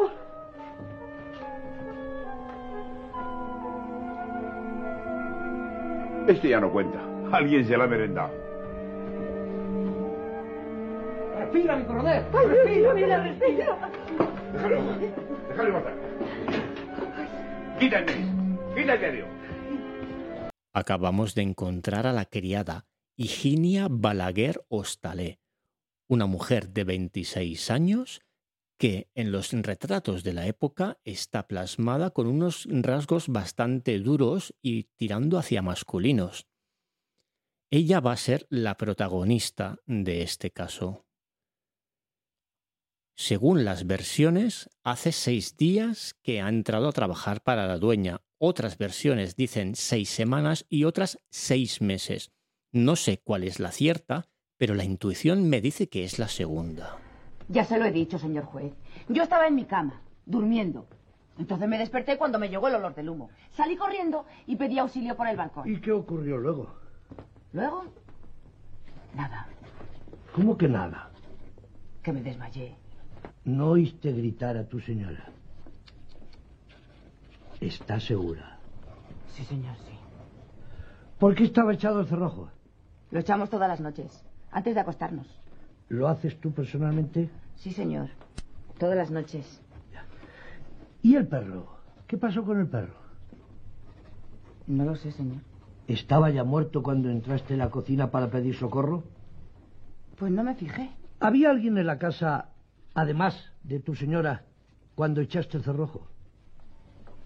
Este 6.27 6.49
ya 6.49 6.59
no 6.59 6.71
cuenta. 6.71 6.99
Alguien 7.31 7.65
se 7.65 7.75
la 7.75 7.83
ha 7.83 7.88
merendado. 7.88 8.31
Respira, 11.38 11.75
mi 11.75 11.83
coronel. 11.86 12.25
Respira, 12.31 12.93
mira, 12.93 13.23
respira. 13.23 13.91
Déjalo, 14.53 14.81
déjalo 15.49 15.73
matar. 15.73 15.93
Quítate, 17.79 18.13
quítate, 18.75 19.12
Dios. 19.12 19.27
Acabamos 20.73 21.36
de 21.36 21.41
encontrar 21.41 22.07
a 22.07 22.13
la 22.13 22.25
criada 22.25 22.86
Higinia 23.15 23.88
Balaguer 23.89 24.63
Hostalé, 24.69 25.39
una 26.07 26.25
mujer 26.25 26.69
de 26.69 26.83
26 26.83 27.69
años 27.69 28.21
que 28.84 29.10
en 29.15 29.32
los 29.32 29.54
retratos 29.54 30.26
de 30.26 30.34
la 30.34 30.46
época 30.46 31.00
está 31.06 31.48
plasmada 31.48 32.10
con 32.10 32.28
unos 32.28 32.67
rasgos 32.69 33.30
bastante 33.30 33.98
duros 34.00 34.54
y 34.62 34.89
tirando 34.98 35.38
hacia 35.38 35.62
masculinos. 35.62 36.50
Ella 37.72 38.02
va 38.02 38.12
a 38.12 38.17
ser 38.17 38.46
la 38.50 38.76
protagonista 38.76 39.80
de 39.86 40.22
este 40.22 40.52
caso. 40.52 41.06
Según 43.15 43.63
las 43.63 43.88
versiones, 43.88 44.69
hace 44.84 45.13
seis 45.13 45.56
días 45.56 46.13
que 46.22 46.41
ha 46.41 46.50
entrado 46.50 46.89
a 46.89 46.91
trabajar 46.91 47.41
para 47.41 47.65
la 47.67 47.78
dueña. 47.78 48.22
Otras 48.38 48.78
versiones 48.78 49.38
dicen 49.38 49.78
seis 49.78 50.10
semanas 50.10 50.65
y 50.67 50.84
otras 50.84 51.19
seis 51.30 51.80
meses. 51.80 52.34
No 52.74 52.98
sé 52.98 53.22
cuál 53.24 53.46
es 53.46 53.62
la 53.62 53.72
cierta, 53.72 54.28
pero 54.58 54.76
la 54.76 54.84
intuición 54.84 55.48
me 55.48 55.62
dice 55.62 55.88
que 55.88 56.04
es 56.04 56.19
la 56.19 56.28
segunda. 56.28 57.02
Ya 57.49 57.65
se 57.65 57.77
lo 57.77 57.86
he 57.86 57.91
dicho, 57.91 58.17
señor 58.17 58.45
juez. 58.45 58.73
Yo 59.10 59.23
estaba 59.23 59.47
en 59.47 59.56
mi 59.56 59.65
cama, 59.65 60.01
durmiendo. 60.25 60.88
Entonces 61.38 61.67
me 61.67 61.77
desperté 61.77 62.17
cuando 62.17 62.38
me 62.39 62.49
llegó 62.49 62.67
el 62.67 62.75
olor 62.75 62.93
del 62.95 63.10
humo. 63.10 63.29
Salí 63.51 63.75
corriendo 63.75 64.25
y 64.45 64.56
pedí 64.56 64.77
auxilio 64.79 65.15
por 65.15 65.27
el 65.27 65.36
balcón. 65.38 65.67
¿Y 65.69 65.79
qué 65.82 65.91
ocurrió 65.91 66.38
luego? 66.38 66.73
Luego, 67.53 67.86
nada, 69.15 69.47
¿Cómo 70.34 70.58
que 70.58 70.67
nada? 70.67 71.10
que 72.01 72.12
me 72.12 72.21
desmayé. 72.21 72.75
No 73.45 73.67
oíste 73.69 74.12
gritar 74.12 74.58
a 74.58 74.67
tu 74.67 74.79
señora. 74.79 75.29
¿Estás 77.62 78.03
segura? 78.03 78.58
Sí, 79.29 79.43
señor, 79.45 79.75
sí. 79.77 79.93
¿Por 81.19 81.36
qué 81.36 81.45
estaba 81.45 81.73
echado 81.73 82.01
el 82.01 82.08
cerrojo? 82.08 82.49
Lo 83.12 83.19
echamos 83.19 83.49
todas 83.49 83.69
las 83.69 83.79
noches, 83.79 84.23
antes 84.51 84.75
de 84.75 84.82
acostarnos. 84.82 85.27
¿Lo 85.93 86.08
haces 86.08 86.36
tú 86.41 86.51
personalmente? 86.51 87.29
Sí, 87.58 87.71
señor. 87.71 88.10
Todas 88.79 88.97
las 88.97 89.12
noches. 89.12 89.62
¿Y 91.03 91.15
el 91.15 91.27
perro? 91.27 91.67
¿Qué 92.08 92.17
pasó 92.17 92.43
con 92.43 92.60
el 92.60 92.65
perro? 92.65 92.95
No 94.65 94.86
lo 94.86 94.95
sé, 94.95 95.12
señor. 95.12 95.43
¿Estaba 95.88 96.32
ya 96.32 96.43
muerto 96.43 96.82
cuando 96.82 97.12
entraste 97.12 97.53
en 97.53 97.60
la 97.60 97.69
cocina 97.69 98.10
para 98.10 98.32
pedir 98.32 98.56
socorro? 98.56 99.03
Pues 100.17 100.32
no 100.32 100.43
me 100.43 100.56
fijé. 100.56 100.89
¿Había 101.19 101.51
alguien 101.51 101.77
en 101.77 101.86
la 101.86 101.99
casa, 101.99 102.49
además 102.95 103.51
de 103.63 103.79
tu 103.79 103.93
señora, 103.93 104.45
cuando 104.95 105.21
echaste 105.21 105.58
el 105.58 105.63
cerrojo? 105.63 106.08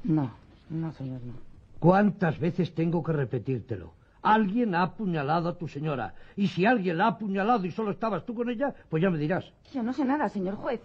No, 0.04 0.32
no, 0.70 0.92
señor, 0.92 1.22
no. 1.24 1.36
¿Cuántas 1.80 2.38
veces 2.38 2.76
tengo 2.76 3.02
que 3.02 3.14
repetírtelo? 3.14 3.94
Alguien 4.22 4.76
ha 4.76 4.84
apuñalado 4.84 5.50
a 5.50 5.58
tu 5.58 5.68
señora. 5.68 6.14
Y 6.36 6.48
si 6.48 6.66
alguien 6.66 6.98
la 6.98 7.06
ha 7.06 7.10
apuñalado 7.10 7.66
y 7.66 7.72
solo 7.72 7.92
estabas 7.92 8.26
tú 8.26 8.34
con 8.34 8.50
ella, 8.50 8.74
pues 8.90 9.02
ya 9.02 9.10
me 9.10 9.18
dirás. 9.18 9.46
Yo 9.74 9.84
no 9.84 9.94
sé 9.94 10.06
nada, 10.06 10.30
señor 10.30 10.56
juez. 10.56 10.82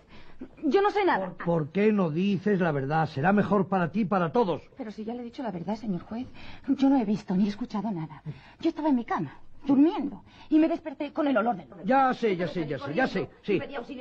Yo 0.65 0.83
no 0.83 0.91
sé 0.91 1.05
nada. 1.05 1.35
¿Por 1.45 1.71
qué 1.71 1.93
no 1.93 2.11
dices 2.11 2.61
la 2.61 2.73
verdad? 2.73 3.07
Será 3.09 3.33
mejor 3.33 3.69
para 3.69 3.91
ti 3.93 4.01
y 4.01 4.05
para 4.05 4.33
todos. 4.33 4.63
Pero 4.77 4.91
si 4.91 5.05
ya 5.05 5.15
le 5.15 5.21
he 5.21 5.25
dicho 5.25 5.43
la 5.43 5.51
verdad, 5.51 5.77
señor 5.77 6.03
juez, 6.03 6.27
yo 6.69 6.89
no 6.89 6.99
he 6.99 7.05
visto 7.05 7.35
ni 7.37 7.47
he 7.47 7.49
escuchado 7.49 7.91
nada. 7.91 8.23
Yo 8.61 8.71
estaba 8.71 8.89
en 8.89 8.97
mi 8.97 9.05
cama, 9.05 9.39
durmiendo, 9.65 10.23
y 10.49 10.59
me 10.59 10.69
desperté 10.69 11.13
con 11.13 11.29
el 11.29 11.37
olor 11.37 11.57
del... 11.57 11.69
Ya 11.85 12.13
sé, 12.15 12.37
ya 12.37 12.49
sé, 12.49 12.67
ya 12.67 12.79
sé, 12.79 12.95
ya 12.95 13.07
sé. 13.07 13.29
Sí, 13.43 13.61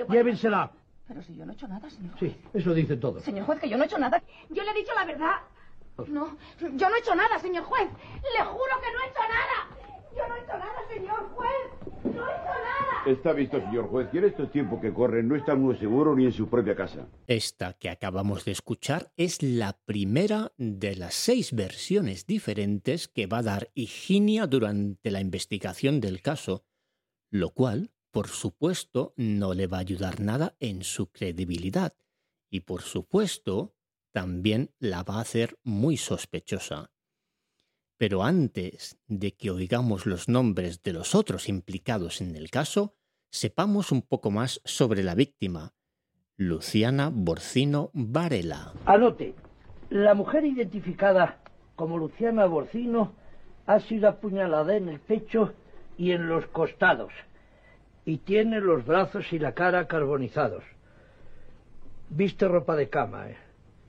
llévensela. 0.10 0.72
Pero 1.08 1.22
si 1.22 1.36
yo 1.36 1.46
no 1.46 1.52
he 1.52 1.56
hecho 1.56 1.68
nada, 1.68 1.90
señor. 1.90 2.14
Sí, 2.20 2.36
eso 2.54 2.74
dice 2.74 2.96
todo. 2.98 3.20
Señor 3.20 3.46
juez, 3.46 3.60
que 3.60 3.70
yo 3.70 3.78
no 3.78 3.84
he 3.84 3.86
hecho 3.86 4.00
nada. 4.00 4.22
Yo 4.50 4.64
le 4.64 4.72
he 4.72 4.74
dicho 4.74 4.94
la 4.96 5.06
verdad. 5.06 5.36
No, 5.98 6.38
yo 6.60 6.90
no 6.90 6.96
he 6.96 7.00
hecho 7.00 7.16
nada, 7.16 7.40
señor 7.40 7.64
juez. 7.64 7.90
Le 8.38 8.46
juro 8.46 8.74
que 8.82 8.92
no 8.92 9.04
he 9.04 9.08
hecho 9.08 9.22
nada. 9.30 9.78
Yo 10.16 10.28
no 10.28 10.36
he 10.36 10.40
hecho 10.40 10.58
nada, 10.58 10.88
señor 10.90 11.30
juez. 11.36 11.94
No 12.04 12.10
he 12.10 12.34
hecho 12.34 12.44
nada. 12.44 13.04
Está 13.06 13.34
visto, 13.34 13.60
señor 13.60 13.88
juez, 13.88 14.10
que 14.10 14.20
en 14.20 14.26
estos 14.26 14.52
tiempos 14.52 14.80
que 14.82 14.94
corren 14.94 15.28
no 15.28 15.36
está 15.36 15.54
uno 15.54 15.78
seguro 15.78 16.16
ni 16.16 16.26
en 16.26 16.34
su 16.34 16.50
propia 16.50 16.76
casa. 16.76 17.08
Esta 17.28 17.74
que 17.74 17.90
acabamos 17.90 18.46
de 18.46 18.52
escuchar 18.52 19.12
es 19.18 19.42
la 19.42 19.80
primera 19.86 20.52
de 20.58 20.96
las 20.96 21.14
seis 21.16 21.54
versiones 21.54 22.26
diferentes 22.26 23.08
que 23.08 23.28
va 23.28 23.40
a 23.40 23.44
dar 23.44 23.72
Higinia 23.74 24.48
durante 24.48 25.12
la 25.12 25.20
investigación 25.20 26.00
del 26.00 26.22
caso, 26.22 26.64
lo 27.30 27.52
cual, 27.52 27.92
por 28.12 28.28
supuesto, 28.28 29.14
no 29.18 29.54
le 29.54 29.68
va 29.68 29.78
a 29.78 29.82
ayudar 29.82 30.20
nada 30.20 30.56
en 30.60 30.84
su 30.84 31.12
credibilidad 31.12 31.96
y, 32.50 32.62
por 32.62 32.82
supuesto, 32.82 33.74
también 34.12 34.72
la 34.80 35.04
va 35.04 35.16
a 35.16 35.22
hacer 35.22 35.58
muy 35.64 35.98
sospechosa. 35.98 36.92
Pero 37.98 38.24
antes 38.24 38.98
de 39.08 39.34
que 39.34 39.52
oigamos 39.52 40.06
los 40.06 40.28
nombres 40.28 40.82
de 40.82 40.94
los 40.94 41.14
otros 41.14 41.50
implicados 41.50 42.22
en 42.22 42.36
el 42.36 42.50
caso, 42.50 42.96
sepamos 43.30 43.92
un 43.92 44.02
poco 44.02 44.32
más 44.32 44.62
sobre 44.66 45.04
la 45.04 45.16
víctima, 45.16 45.74
Luciana 46.36 47.12
Borcino 47.14 47.92
Varela. 47.94 48.74
Anote, 48.86 49.36
la 49.90 50.14
mujer 50.16 50.46
identificada 50.46 51.42
como 51.76 51.98
Luciana 51.98 52.46
Borcino 52.46 53.14
ha 53.68 53.80
sido 53.80 54.10
apuñalada 54.10 54.76
en 54.76 54.90
el 54.90 55.00
pecho 55.00 55.54
y 55.98 56.12
en 56.12 56.28
los 56.28 56.48
costados 56.48 57.14
y 58.06 58.18
tiene 58.18 58.60
los 58.60 58.86
brazos 58.86 59.32
y 59.32 59.40
la 59.40 59.54
cara 59.54 59.88
carbonizados. 59.88 60.64
Viste 62.10 62.48
ropa 62.48 62.76
de 62.76 62.90
cama 62.90 63.30
¿eh? 63.30 63.38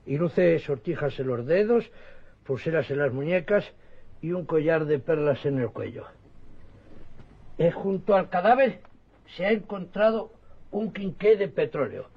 Y 0.05 0.17
luce 0.17 0.59
sortijas 0.59 1.19
en 1.19 1.27
los 1.27 1.45
dedos, 1.45 1.89
pulseras 2.43 2.89
en 2.91 2.99
las 2.99 3.13
muñecas 3.13 3.65
y 4.21 4.31
un 4.31 4.45
collar 4.45 4.85
de 4.85 4.99
perlas 4.99 5.45
en 5.45 5.59
el 5.59 5.69
cuello. 5.69 6.05
Eh, 7.57 7.71
junto 7.71 8.15
al 8.15 8.29
cadáver 8.29 8.81
se 9.35 9.45
ha 9.45 9.51
encontrado 9.51 10.31
un 10.71 10.91
quinqué 10.91 11.37
de 11.37 11.47
petróleo. 11.47 12.07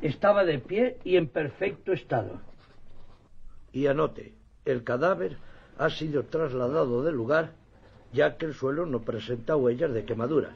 Estaba 0.00 0.44
de 0.44 0.58
pie 0.58 0.98
y 1.04 1.16
en 1.16 1.28
perfecto 1.28 1.92
estado. 1.92 2.40
Y 3.72 3.86
anote, 3.86 4.34
el 4.64 4.84
cadáver 4.84 5.36
ha 5.78 5.90
sido 5.90 6.24
trasladado 6.24 7.02
del 7.02 7.14
lugar 7.14 7.52
ya 8.12 8.36
que 8.36 8.46
el 8.46 8.54
suelo 8.54 8.86
no 8.86 9.00
presenta 9.00 9.56
huellas 9.56 9.92
de 9.92 10.04
quemaduras. 10.04 10.54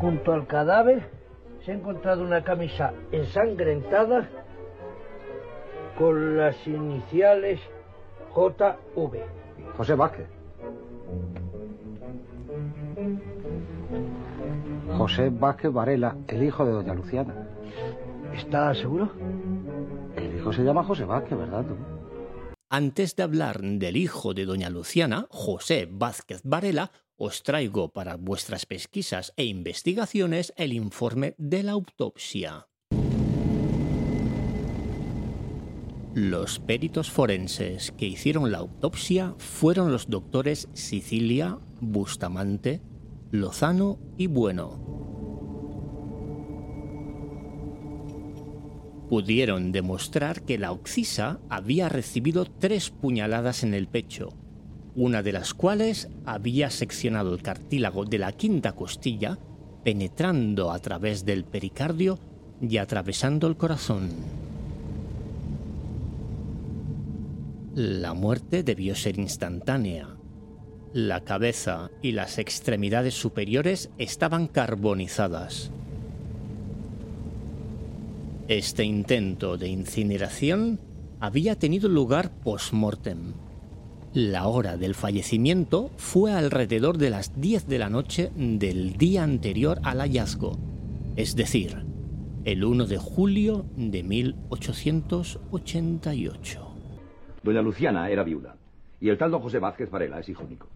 Junto 0.00 0.32
al 0.32 0.46
cadáver 0.46 1.08
se 1.64 1.72
ha 1.72 1.74
encontrado 1.74 2.22
una 2.22 2.44
camisa 2.44 2.92
ensangrentada 3.10 4.28
con 5.98 6.36
las 6.36 6.54
iniciales 6.66 7.60
JV. 8.34 9.22
José 9.76 9.94
Vázquez. 9.94 10.26
José 14.96 15.30
Vázquez 15.30 15.72
Varela, 15.72 16.16
el 16.28 16.42
hijo 16.42 16.64
de 16.64 16.72
doña 16.72 16.94
Luciana. 16.94 17.34
¿Está 18.34 18.74
seguro? 18.74 19.10
El 20.16 20.36
hijo 20.36 20.52
se 20.52 20.62
llama 20.62 20.84
José 20.84 21.04
Vázquez, 21.04 21.38
¿verdad 21.38 21.64
tú? 21.64 21.76
Antes 22.68 23.14
de 23.14 23.22
hablar 23.22 23.60
del 23.60 23.96
hijo 23.96 24.34
de 24.34 24.44
doña 24.44 24.68
Luciana, 24.68 25.26
José 25.30 25.88
Vázquez 25.90 26.40
Varela, 26.44 26.90
os 27.24 27.42
traigo 27.42 27.88
para 27.88 28.16
vuestras 28.16 28.66
pesquisas 28.66 29.32
e 29.36 29.44
investigaciones 29.46 30.52
el 30.56 30.74
informe 30.74 31.34
de 31.38 31.62
la 31.62 31.72
autopsia. 31.72 32.68
Los 36.14 36.60
peritos 36.60 37.10
forenses 37.10 37.92
que 37.92 38.06
hicieron 38.06 38.52
la 38.52 38.58
autopsia 38.58 39.34
fueron 39.38 39.90
los 39.90 40.10
doctores 40.10 40.68
Sicilia, 40.74 41.58
Bustamante, 41.80 42.82
Lozano 43.30 43.98
y 44.18 44.26
Bueno. 44.26 44.78
Pudieron 49.08 49.72
demostrar 49.72 50.42
que 50.42 50.58
la 50.58 50.72
occisa 50.72 51.40
había 51.48 51.88
recibido 51.88 52.44
tres 52.44 52.90
puñaladas 52.90 53.62
en 53.64 53.72
el 53.72 53.88
pecho, 53.88 54.43
una 54.96 55.22
de 55.22 55.32
las 55.32 55.54
cuales 55.54 56.08
había 56.24 56.70
seccionado 56.70 57.34
el 57.34 57.42
cartílago 57.42 58.04
de 58.04 58.18
la 58.18 58.32
quinta 58.32 58.72
costilla, 58.72 59.38
penetrando 59.82 60.72
a 60.72 60.78
través 60.78 61.24
del 61.24 61.44
pericardio 61.44 62.18
y 62.60 62.78
atravesando 62.78 63.46
el 63.46 63.56
corazón. 63.56 64.10
La 67.74 68.14
muerte 68.14 68.62
debió 68.62 68.94
ser 68.94 69.18
instantánea. 69.18 70.08
La 70.92 71.24
cabeza 71.24 71.90
y 72.02 72.12
las 72.12 72.38
extremidades 72.38 73.14
superiores 73.14 73.90
estaban 73.98 74.46
carbonizadas. 74.46 75.72
Este 78.46 78.84
intento 78.84 79.56
de 79.56 79.68
incineración 79.68 80.78
había 81.18 81.58
tenido 81.58 81.88
lugar 81.88 82.30
post-mortem. 82.44 83.32
La 84.14 84.46
hora 84.46 84.76
del 84.76 84.94
fallecimiento 84.94 85.90
fue 85.96 86.32
alrededor 86.32 86.98
de 86.98 87.10
las 87.10 87.40
10 87.40 87.66
de 87.66 87.80
la 87.80 87.90
noche 87.90 88.30
del 88.36 88.96
día 88.96 89.24
anterior 89.24 89.80
al 89.82 89.98
hallazgo, 89.98 90.56
es 91.16 91.34
decir, 91.34 91.84
el 92.44 92.62
1 92.62 92.86
de 92.86 92.96
julio 92.96 93.66
de 93.74 94.04
1888. 94.04 96.76
Doña 97.42 97.60
Luciana 97.60 98.08
era 98.08 98.22
viuda 98.22 98.54
y 99.00 99.08
el 99.08 99.18
tal 99.18 99.32
don 99.32 99.40
José 99.40 99.58
Vázquez 99.58 99.90
Varela 99.90 100.20
es 100.20 100.28
hijo 100.28 100.44
único. 100.44 100.68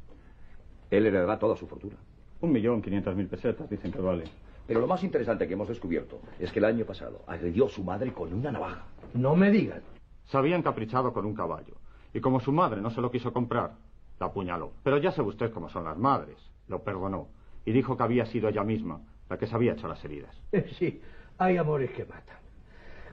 Él 0.91 1.07
heredará 1.07 1.39
toda 1.39 1.55
su 1.55 1.69
fortuna. 1.69 1.95
Un 2.41 2.51
millón 2.51 2.83
quinientas 2.83 3.15
mil 3.15 3.29
pesetas, 3.29 3.71
dicen 3.71 3.93
que 3.93 4.01
vale. 4.01 4.25
Pero 4.67 4.81
lo 4.81 4.89
más 4.89 5.05
interesante 5.05 5.47
que 5.47 5.55
hemos 5.55 5.69
descubierto 5.69 6.19
es 6.41 6.51
que 6.51 6.59
el 6.59 6.65
año 6.65 6.85
pasado 6.85 7.23
agredió 7.29 7.67
a 7.67 7.71
su 7.71 7.85
madre 7.85 8.13
con 8.13 8.35
una 8.35 8.51
navaja. 8.51 8.87
No 9.15 9.37
me 9.37 9.53
digan. 9.53 9.83
Se 10.25 10.37
había 10.37 10.57
encaprichado 10.57 11.13
con 11.13 11.25
un 11.25 11.37
caballo. 11.37 11.77
Y 12.15 12.21
como 12.21 12.41
su 12.41 12.53
madre 12.53 12.81
no 12.81 12.91
se 12.91 13.01
lo 13.01 13.11
quiso 13.11 13.33
comprar, 13.33 13.73
la 14.19 14.27
apuñaló. 14.27 14.73
Pero 14.83 14.99
ya 14.99 15.13
sabe 15.13 15.29
usted 15.29 15.53
cómo 15.53 15.69
son 15.69 15.85
las 15.85 15.97
madres. 15.97 16.37
Lo 16.69 16.83
perdonó. 16.83 17.29
Y 17.65 17.73
dijo 17.73 17.97
que 17.97 18.03
había 18.03 18.27
sido 18.27 18.49
ella 18.49 18.65
misma 18.65 19.01
la 19.29 19.37
que 19.39 19.47
se 19.47 19.55
había 19.55 19.73
hecho 19.73 19.89
las 19.89 20.03
heridas. 20.05 20.35
Eh, 20.53 20.67
Sí, 20.79 21.01
hay 21.39 21.57
amores 21.57 21.91
que 21.91 22.05
matan. 22.05 22.37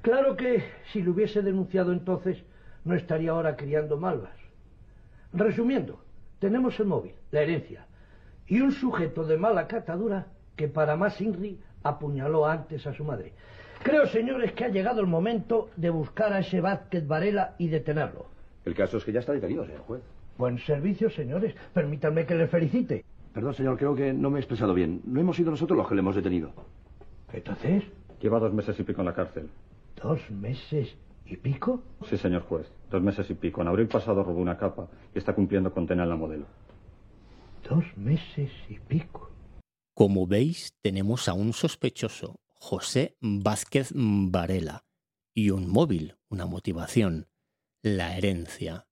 Claro 0.01 0.35
que 0.37 0.63
si 0.91 1.01
lo 1.01 1.11
hubiese 1.11 1.41
denunciado 1.41 1.91
entonces, 1.91 2.43
no 2.83 2.95
estaría 2.95 3.31
ahora 3.31 3.55
criando 3.55 3.97
malvas. 3.97 4.35
Resumiendo, 5.33 6.01
tenemos 6.39 6.79
el 6.79 6.85
móvil, 6.85 7.13
la 7.31 7.41
herencia, 7.41 7.87
y 8.47 8.61
un 8.61 8.71
sujeto 8.71 9.25
de 9.25 9.37
mala 9.37 9.67
catadura 9.67 10.27
que 10.55 10.67
para 10.67 10.95
más 10.95 11.19
Inri 11.19 11.59
apuñaló 11.83 12.45
antes 12.45 12.85
a 12.87 12.93
su 12.93 13.03
madre. 13.03 13.33
Creo, 13.83 14.05
señores, 14.07 14.53
que 14.53 14.65
ha 14.65 14.69
llegado 14.69 15.01
el 15.01 15.07
momento 15.07 15.69
de 15.75 15.89
buscar 15.89 16.31
a 16.31 16.39
ese 16.39 16.61
Vázquez 16.61 17.05
Varela 17.07 17.55
y 17.57 17.67
detenerlo. 17.67 18.27
El 18.65 18.73
caso 18.73 18.97
es 18.97 19.05
que 19.05 19.11
ya 19.11 19.19
está 19.19 19.33
detenido, 19.33 19.65
señor 19.65 19.81
juez. 19.81 20.01
Buen 20.37 20.57
servicio, 20.59 21.09
señores. 21.09 21.55
Permítanme 21.73 22.25
que 22.25 22.35
le 22.35 22.47
felicite. 22.47 23.05
Perdón, 23.33 23.53
señor, 23.53 23.77
creo 23.77 23.95
que 23.95 24.11
no 24.11 24.29
me 24.29 24.39
he 24.39 24.41
expresado 24.41 24.73
bien. 24.73 25.01
No 25.05 25.21
hemos 25.21 25.35
sido 25.35 25.51
nosotros 25.51 25.77
los 25.77 25.87
que 25.87 25.95
le 25.95 25.99
hemos 25.99 26.15
detenido. 26.15 26.51
¿Entonces? 27.31 27.83
Lleva 28.21 28.39
dos 28.39 28.53
meses 28.53 28.79
y 28.79 28.83
pico 28.83 29.01
en 29.01 29.05
la 29.05 29.13
cárcel. 29.13 29.49
¿Dos 30.01 30.19
meses 30.31 30.95
y 31.25 31.37
pico? 31.37 31.83
Sí, 32.09 32.17
señor 32.17 32.43
juez. 32.43 32.67
Dos 32.89 33.01
meses 33.01 33.29
y 33.29 33.33
pico. 33.35 33.61
En 33.61 33.67
abril 33.67 33.87
pasado 33.87 34.23
robó 34.23 34.41
una 34.41 34.57
capa 34.57 34.87
y 35.13 35.17
está 35.17 35.33
cumpliendo 35.33 35.71
condena 35.71 36.03
en 36.03 36.09
la 36.09 36.15
modelo. 36.15 36.45
Dos 37.69 37.85
meses 37.97 38.51
y 38.69 38.79
pico. 38.79 39.31
Como 39.93 40.27
veis, 40.27 40.73
tenemos 40.81 41.29
a 41.29 41.33
un 41.33 41.53
sospechoso, 41.53 42.39
José 42.53 43.15
Vázquez 43.21 43.91
Varela, 43.93 44.83
y 45.33 45.51
un 45.51 45.69
móvil, 45.69 46.15
una 46.29 46.45
motivación, 46.45 47.27
la 47.85 48.17
herencia. 48.17 48.87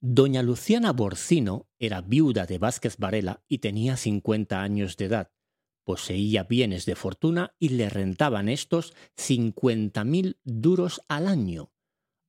Doña 0.00 0.42
Luciana 0.42 0.94
Borcino 0.94 1.68
era 1.78 2.00
viuda 2.00 2.46
de 2.46 2.56
Vázquez 2.56 2.96
Varela 2.96 3.44
y 3.48 3.58
tenía 3.58 3.98
50 3.98 4.62
años 4.62 4.96
de 4.96 5.04
edad. 5.04 5.30
Poseía 5.84 6.44
bienes 6.44 6.86
de 6.86 6.96
fortuna 6.96 7.54
y 7.58 7.68
le 7.68 7.90
rentaban 7.90 8.48
estos 8.48 8.94
50.000 9.18 10.38
duros 10.42 11.02
al 11.08 11.28
año. 11.28 11.70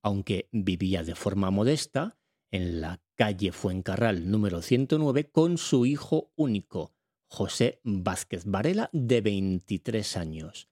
Aunque 0.03 0.49
vivía 0.51 1.03
de 1.03 1.15
forma 1.15 1.49
modesta, 1.49 2.17
en 2.51 2.81
la 2.81 3.01
calle 3.15 3.53
Fuencarral 3.53 4.29
número 4.29 4.61
109 4.61 5.31
con 5.31 5.57
su 5.57 5.85
hijo 5.85 6.33
único, 6.35 6.93
José 7.29 7.79
Vázquez 7.85 8.43
Varela, 8.43 8.89
de 8.91 9.21
23 9.21 10.17
años. 10.17 10.67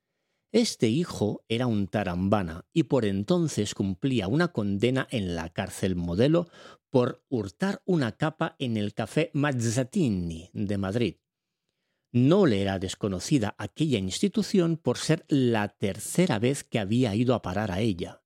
Este 0.55 0.87
hijo 0.87 1.43
era 1.49 1.67
un 1.67 1.89
tarambana 1.89 2.65
y 2.71 2.83
por 2.83 3.03
entonces 3.03 3.75
cumplía 3.75 4.29
una 4.29 4.53
condena 4.53 5.05
en 5.11 5.35
la 5.35 5.49
cárcel 5.49 5.97
modelo 5.97 6.47
por 6.89 7.25
hurtar 7.27 7.81
una 7.83 8.13
capa 8.13 8.55
en 8.57 8.77
el 8.77 8.93
café 8.93 9.31
Mazzatini 9.33 10.51
de 10.53 10.77
Madrid. 10.77 11.15
No 12.13 12.45
le 12.45 12.61
era 12.61 12.79
desconocida 12.79 13.53
aquella 13.57 13.99
institución 13.99 14.77
por 14.77 14.97
ser 14.97 15.25
la 15.27 15.67
tercera 15.67 16.39
vez 16.39 16.63
que 16.63 16.79
había 16.79 17.13
ido 17.15 17.35
a 17.35 17.41
parar 17.41 17.69
a 17.69 17.81
ella. 17.81 18.23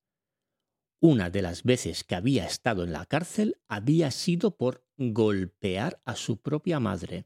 Una 1.02 1.32
de 1.32 1.42
las 1.42 1.64
veces 1.64 2.04
que 2.04 2.14
había 2.14 2.46
estado 2.46 2.84
en 2.84 2.94
la 2.94 3.08
cárcel 3.08 3.60
había 3.68 4.12
sido 4.12 4.56
por 4.56 4.86
golpear 4.98 6.00
a 6.06 6.16
su 6.16 6.40
propia 6.40 6.80
madre. 6.80 7.26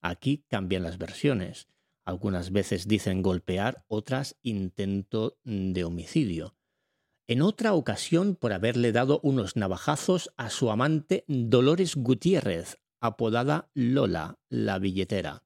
Aquí 0.00 0.46
cambian 0.48 0.84
las 0.84 0.96
versiones. 0.96 1.68
Algunas 2.04 2.50
veces 2.50 2.88
dicen 2.88 3.22
golpear, 3.22 3.84
otras 3.88 4.36
intento 4.42 5.38
de 5.44 5.84
homicidio. 5.84 6.56
En 7.28 7.42
otra 7.42 7.74
ocasión 7.74 8.34
por 8.34 8.52
haberle 8.52 8.92
dado 8.92 9.20
unos 9.22 9.56
navajazos 9.56 10.32
a 10.36 10.50
su 10.50 10.70
amante 10.70 11.24
Dolores 11.28 11.94
Gutiérrez, 11.94 12.78
apodada 13.00 13.70
Lola, 13.74 14.40
la 14.48 14.78
billetera. 14.78 15.44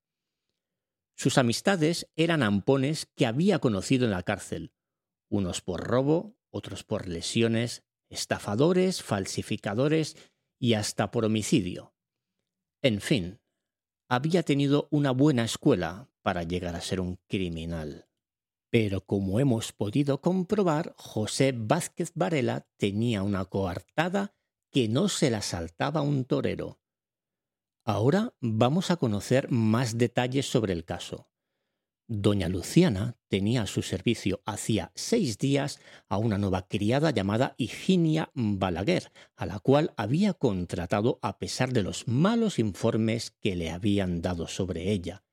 Sus 1.16 1.38
amistades 1.38 2.09
eran 2.16 2.42
ampones 2.42 3.07
que 3.14 3.27
había 3.27 3.59
conocido 3.59 4.05
en 4.05 4.11
la 4.11 4.23
cárcel, 4.23 4.73
unos 5.31 5.61
por 5.61 5.85
robo, 5.85 6.37
otros 6.51 6.85
por 6.85 7.07
lesiones, 7.09 7.85
estafadores, 8.09 9.03
falsificadores 9.03 10.16
y 10.59 10.75
hasta 10.75 11.11
por 11.11 11.25
homicidio. 11.25 11.95
En 12.83 13.01
fin, 13.01 13.40
había 14.09 14.42
tenido 14.42 14.88
una 14.90 15.11
buena 15.11 15.45
escuela 15.45 16.11
para 16.23 16.42
llegar 16.42 16.77
a 16.77 16.81
ser 16.81 17.01
un 17.01 17.19
criminal. 17.29 18.09
Pero 18.71 19.01
como 19.05 19.40
hemos 19.40 19.73
podido 19.73 20.21
comprobar, 20.21 20.95
José 20.97 21.53
Vázquez 21.57 22.12
Varela 22.14 22.66
tenía 22.77 23.23
una 23.23 23.45
coartada 23.45 24.35
que 24.71 24.88
no 24.88 25.09
se 25.09 25.31
la 25.31 25.42
saltaba 25.42 26.03
un 26.03 26.25
torero. 26.25 26.81
Ahora 27.85 28.35
vamos 28.40 28.90
a 28.90 28.97
conocer 28.97 29.51
más 29.51 29.97
detalles 29.97 30.47
sobre 30.47 30.73
el 30.73 30.85
caso. 30.85 31.31
Doña 32.09 32.49
Luciana 32.49 33.16
tenía 33.27 33.62
a 33.62 33.66
su 33.66 33.83
servicio 33.83 34.40
hacía 34.47 34.92
seis 34.95 35.38
días 35.38 35.81
a 36.09 36.19
una 36.19 36.38
nueva 36.38 36.69
criada 36.69 37.11
llamada 37.11 37.57
Higinia 37.59 38.31
Balaguer, 38.35 39.11
a 39.35 39.45
la 39.45 39.59
cual 39.59 39.92
había 39.97 40.33
contratado 40.33 41.19
a 41.21 41.38
pesar 41.40 41.73
de 41.73 41.83
los 41.83 42.07
malos 42.07 42.61
informes 42.61 43.33
que 43.40 43.57
le 43.57 43.71
habían 43.71 44.23
dado 44.23 44.47
sobre 44.47 44.92
ella. 44.92 45.25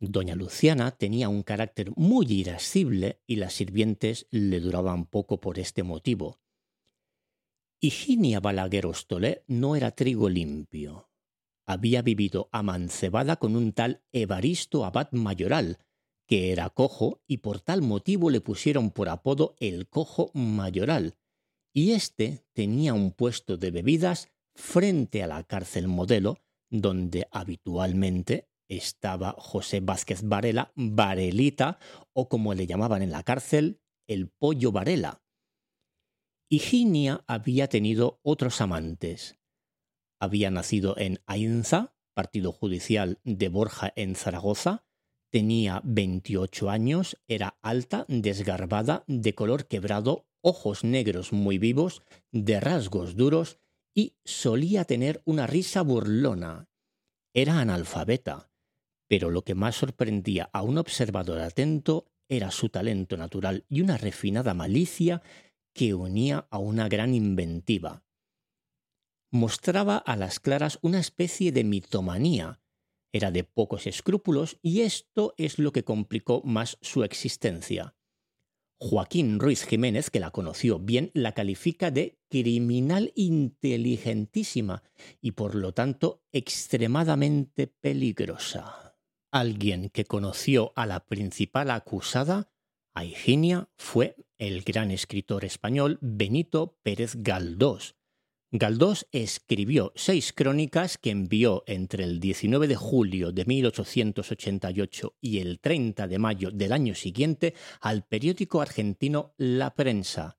Doña 0.00 0.34
Luciana 0.34 0.90
tenía 0.90 1.28
un 1.28 1.44
carácter 1.44 1.92
muy 1.94 2.26
irascible 2.26 3.20
y 3.28 3.36
las 3.36 3.52
sirvientes 3.52 4.26
le 4.32 4.58
duraban 4.58 5.06
poco 5.06 5.40
por 5.40 5.60
este 5.60 5.84
motivo. 5.84 6.40
Higinia 7.80 8.40
Balaguer 8.40 8.86
Ostolé 8.86 9.44
no 9.46 9.76
era 9.76 9.92
trigo 9.92 10.28
limpio 10.28 11.08
había 11.66 12.02
vivido 12.02 12.48
amancebada 12.52 13.36
con 13.36 13.56
un 13.56 13.72
tal 13.72 14.02
Evaristo 14.12 14.84
Abad 14.84 15.12
Mayoral, 15.12 15.78
que 16.26 16.52
era 16.52 16.70
cojo 16.70 17.22
y 17.26 17.38
por 17.38 17.60
tal 17.60 17.82
motivo 17.82 18.30
le 18.30 18.40
pusieron 18.40 18.90
por 18.90 19.08
apodo 19.08 19.56
el 19.58 19.88
cojo 19.88 20.30
mayoral, 20.34 21.16
y 21.72 21.92
éste 21.92 22.44
tenía 22.52 22.94
un 22.94 23.12
puesto 23.12 23.56
de 23.56 23.70
bebidas 23.70 24.32
frente 24.54 25.22
a 25.22 25.26
la 25.26 25.42
cárcel 25.42 25.88
modelo, 25.88 26.38
donde 26.70 27.26
habitualmente 27.30 28.48
estaba 28.68 29.34
José 29.38 29.80
Vázquez 29.80 30.22
Varela, 30.22 30.72
Varelita, 30.76 31.78
o 32.12 32.28
como 32.28 32.54
le 32.54 32.66
llamaban 32.66 33.02
en 33.02 33.10
la 33.10 33.22
cárcel, 33.22 33.80
el 34.06 34.28
pollo 34.28 34.72
Varela. 34.72 35.22
Higinia 36.48 37.24
había 37.26 37.68
tenido 37.68 38.20
otros 38.22 38.60
amantes, 38.60 39.36
había 40.20 40.50
nacido 40.50 40.96
en 40.98 41.20
Ainza, 41.26 41.94
partido 42.14 42.52
judicial 42.52 43.18
de 43.24 43.48
Borja 43.48 43.92
en 43.96 44.14
Zaragoza, 44.14 44.84
tenía 45.30 45.80
28 45.84 46.70
años, 46.70 47.18
era 47.26 47.58
alta, 47.60 48.04
desgarbada, 48.08 49.04
de 49.08 49.34
color 49.34 49.66
quebrado, 49.66 50.26
ojos 50.40 50.84
negros 50.84 51.32
muy 51.32 51.58
vivos, 51.58 52.02
de 52.30 52.60
rasgos 52.60 53.16
duros 53.16 53.58
y 53.94 54.14
solía 54.24 54.84
tener 54.84 55.22
una 55.24 55.46
risa 55.46 55.82
burlona. 55.82 56.68
Era 57.34 57.58
analfabeta, 57.58 58.50
pero 59.08 59.30
lo 59.30 59.42
que 59.42 59.56
más 59.56 59.74
sorprendía 59.74 60.50
a 60.52 60.62
un 60.62 60.78
observador 60.78 61.40
atento 61.40 62.06
era 62.28 62.50
su 62.50 62.68
talento 62.68 63.16
natural 63.16 63.64
y 63.68 63.80
una 63.80 63.96
refinada 63.96 64.54
malicia 64.54 65.22
que 65.72 65.94
unía 65.94 66.46
a 66.50 66.58
una 66.58 66.88
gran 66.88 67.12
inventiva 67.12 68.03
mostraba 69.34 69.96
a 69.96 70.14
las 70.14 70.38
claras 70.38 70.78
una 70.80 71.00
especie 71.00 71.50
de 71.50 71.64
mitomanía. 71.64 72.60
Era 73.12 73.32
de 73.32 73.42
pocos 73.42 73.88
escrúpulos 73.88 74.58
y 74.62 74.82
esto 74.82 75.34
es 75.36 75.58
lo 75.58 75.72
que 75.72 75.82
complicó 75.82 76.40
más 76.44 76.78
su 76.80 77.02
existencia. 77.02 77.96
Joaquín 78.78 79.40
Ruiz 79.40 79.64
Jiménez, 79.64 80.10
que 80.10 80.20
la 80.20 80.30
conoció 80.30 80.78
bien, 80.78 81.10
la 81.14 81.32
califica 81.32 81.90
de 81.90 82.20
criminal 82.28 83.12
inteligentísima 83.16 84.84
y 85.20 85.32
por 85.32 85.56
lo 85.56 85.74
tanto 85.74 86.22
extremadamente 86.30 87.66
peligrosa. 87.66 88.96
Alguien 89.32 89.90
que 89.90 90.04
conoció 90.04 90.72
a 90.76 90.86
la 90.86 91.06
principal 91.06 91.72
acusada, 91.72 92.52
a 92.94 93.04
Higinia, 93.04 93.68
fue 93.78 94.14
el 94.38 94.62
gran 94.62 94.92
escritor 94.92 95.44
español 95.44 95.98
Benito 96.00 96.78
Pérez 96.84 97.16
Galdós, 97.16 97.96
Galdós 98.56 99.08
escribió 99.10 99.92
seis 99.96 100.32
crónicas 100.32 100.96
que 100.96 101.10
envió 101.10 101.64
entre 101.66 102.04
el 102.04 102.20
19 102.20 102.68
de 102.68 102.76
julio 102.76 103.32
de 103.32 103.44
1888 103.44 105.16
y 105.20 105.40
el 105.40 105.58
30 105.58 106.06
de 106.06 106.18
mayo 106.20 106.52
del 106.52 106.70
año 106.70 106.94
siguiente 106.94 107.54
al 107.80 108.06
periódico 108.06 108.60
argentino 108.60 109.34
La 109.38 109.74
Prensa. 109.74 110.38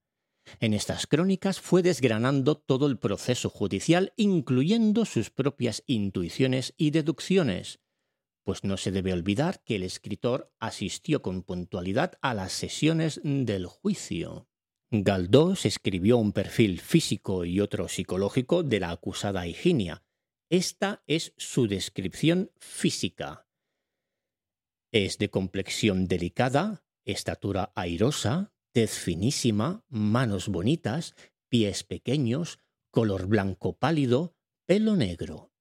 En 0.62 0.74
estas 0.74 1.08
crónicas 1.08 1.60
fue 1.60 1.84
desgranando 1.84 2.56
todo 2.56 2.88
el 2.88 2.98
proceso 3.00 3.50
judicial, 3.50 4.14
incluyendo 4.16 5.04
sus 5.04 5.30
propias 5.30 5.84
intuiciones 5.86 6.74
y 6.78 6.92
deducciones, 6.92 7.82
pues 8.46 8.64
no 8.64 8.78
se 8.78 8.92
debe 8.92 9.12
olvidar 9.12 9.62
que 9.66 9.76
el 9.76 9.84
escritor 9.84 10.54
asistió 10.62 11.22
con 11.22 11.44
puntualidad 11.44 12.14
a 12.22 12.34
las 12.34 12.54
sesiones 12.54 13.20
del 13.26 13.66
juicio. 13.66 14.48
Galdós 15.04 15.66
escribió 15.66 16.18
un 16.18 16.32
perfil 16.32 16.80
físico 16.80 17.46
y 17.46 17.60
otro 17.60 17.88
psicológico 17.88 18.64
de 18.64 18.80
la 18.80 18.92
acusada 18.92 19.48
Higinia. 19.48 20.04
Esta 20.50 21.04
es 21.08 21.34
su 21.38 21.68
descripción 21.68 22.52
física. 22.58 23.48
Es 24.92 25.18
de 25.18 25.30
complexión 25.30 26.08
delicada, 26.08 26.84
estatura 27.04 27.72
airosa, 27.76 28.54
tez 28.72 28.98
finísima, 28.98 29.86
manos 29.88 30.50
bonitas, 30.50 31.16
pies 31.50 31.84
pequeños, 31.84 32.60
color 32.92 33.28
blanco 33.28 33.78
pálido, 33.78 34.36
pelo 34.66 34.96
negro. 34.96 35.52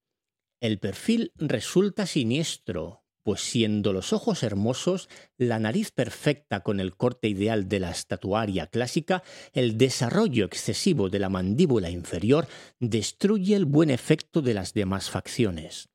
El 0.59 0.79
perfil 0.79 1.31
resulta 1.35 2.05
siniestro, 2.05 3.04
pues 3.25 3.41
siendo 3.41 3.91
los 3.91 4.13
ojos 4.13 4.43
hermosos, 4.43 5.09
la 5.35 5.57
nariz 5.57 5.89
perfecta 5.89 6.59
con 6.59 6.79
el 6.79 6.95
corte 6.95 7.27
ideal 7.27 7.67
de 7.67 7.79
la 7.79 7.89
estatuaria 7.89 8.67
clásica, 8.67 9.23
el 9.51 9.79
desarrollo 9.79 10.45
excesivo 10.45 11.09
de 11.09 11.17
la 11.17 11.29
mandíbula 11.29 11.89
inferior 11.89 12.47
destruye 12.79 13.55
el 13.55 13.65
buen 13.65 13.89
efecto 13.89 14.43
de 14.43 14.53
las 14.53 14.75
demás 14.75 15.09
facciones. 15.09 15.89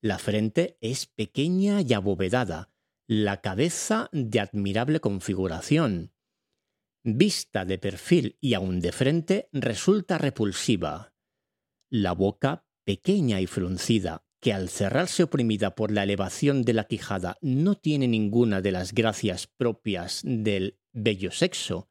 La 0.00 0.18
frente 0.18 0.78
es 0.80 1.06
pequeña 1.06 1.80
y 1.80 1.92
abovedada, 1.92 2.70
la 3.08 3.40
cabeza 3.40 4.08
de 4.12 4.38
admirable 4.38 5.00
configuración. 5.00 6.12
Vista 7.02 7.64
de 7.64 7.78
perfil 7.78 8.38
y 8.40 8.54
aun 8.54 8.78
de 8.78 8.92
frente 8.92 9.48
resulta 9.52 10.18
repulsiva. 10.18 11.14
La 11.90 12.12
boca 12.12 12.64
pequeña 12.84 13.40
y 13.40 13.48
fruncida, 13.48 14.24
que 14.40 14.52
al 14.52 14.68
cerrarse 14.68 15.22
oprimida 15.22 15.74
por 15.74 15.90
la 15.90 16.02
elevación 16.02 16.62
de 16.62 16.72
la 16.72 16.84
quijada 16.84 17.36
no 17.40 17.76
tiene 17.76 18.08
ninguna 18.08 18.60
de 18.60 18.72
las 18.72 18.92
gracias 18.92 19.46
propias 19.46 20.22
del 20.24 20.78
bello 20.92 21.30
sexo, 21.30 21.90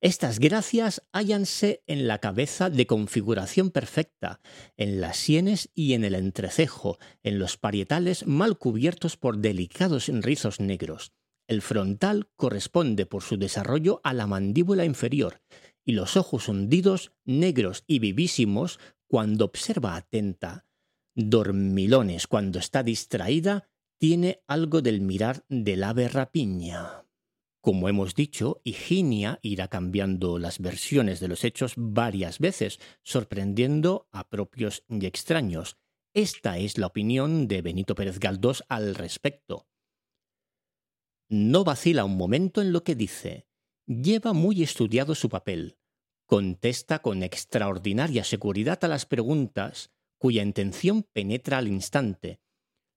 estas 0.00 0.38
gracias 0.38 1.02
hállanse 1.10 1.82
en 1.88 2.06
la 2.06 2.18
cabeza 2.18 2.70
de 2.70 2.86
configuración 2.86 3.72
perfecta, 3.72 4.40
en 4.76 5.00
las 5.00 5.16
sienes 5.16 5.70
y 5.74 5.94
en 5.94 6.04
el 6.04 6.14
entrecejo, 6.14 6.98
en 7.24 7.40
los 7.40 7.56
parietales 7.56 8.24
mal 8.24 8.58
cubiertos 8.58 9.16
por 9.16 9.38
delicados 9.38 10.06
rizos 10.06 10.60
negros. 10.60 11.14
El 11.48 11.62
frontal 11.62 12.28
corresponde 12.36 13.06
por 13.06 13.24
su 13.24 13.38
desarrollo 13.38 14.00
a 14.04 14.14
la 14.14 14.28
mandíbula 14.28 14.84
inferior, 14.84 15.40
y 15.84 15.92
los 15.92 16.16
ojos 16.16 16.46
hundidos, 16.46 17.10
negros 17.24 17.82
y 17.88 17.98
vivísimos, 17.98 18.78
cuando 19.08 19.46
observa 19.46 19.96
atenta, 19.96 20.67
dormilones 21.18 22.28
cuando 22.28 22.60
está 22.60 22.84
distraída, 22.84 23.68
tiene 23.98 24.40
algo 24.46 24.82
del 24.82 25.00
mirar 25.00 25.44
del 25.48 25.82
ave 25.82 26.08
rapiña. 26.08 27.04
Como 27.60 27.88
hemos 27.88 28.14
dicho, 28.14 28.60
Higinia 28.62 29.40
irá 29.42 29.66
cambiando 29.66 30.38
las 30.38 30.60
versiones 30.60 31.18
de 31.18 31.26
los 31.26 31.42
hechos 31.42 31.74
varias 31.76 32.38
veces, 32.38 32.78
sorprendiendo 33.02 34.08
a 34.12 34.28
propios 34.28 34.84
y 34.88 35.04
extraños. 35.06 35.76
Esta 36.14 36.58
es 36.58 36.78
la 36.78 36.86
opinión 36.86 37.48
de 37.48 37.62
Benito 37.62 37.96
Pérez 37.96 38.20
Galdós 38.20 38.62
al 38.68 38.94
respecto. 38.94 39.66
No 41.28 41.64
vacila 41.64 42.04
un 42.04 42.16
momento 42.16 42.62
en 42.62 42.72
lo 42.72 42.84
que 42.84 42.94
dice. 42.94 43.48
Lleva 43.86 44.32
muy 44.32 44.62
estudiado 44.62 45.16
su 45.16 45.28
papel. 45.28 45.78
Contesta 46.26 47.00
con 47.00 47.24
extraordinaria 47.24 48.22
seguridad 48.22 48.78
a 48.84 48.88
las 48.88 49.04
preguntas 49.04 49.90
cuya 50.18 50.42
intención 50.42 51.04
penetra 51.12 51.58
al 51.58 51.68
instante. 51.68 52.40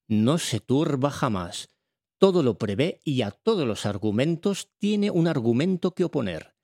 No 0.07 0.37
se 0.37 0.59
turba 0.59 1.09
jamás, 1.11 1.69
todo 2.17 2.43
lo 2.43 2.57
prevé 2.57 2.99
y 3.03 3.21
a 3.21 3.31
todos 3.31 3.65
los 3.65 3.85
argumentos 3.85 4.69
tiene 4.77 5.09
un 5.09 5.27
argumento 5.27 5.95
que 5.95 6.03
oponer. 6.03 6.55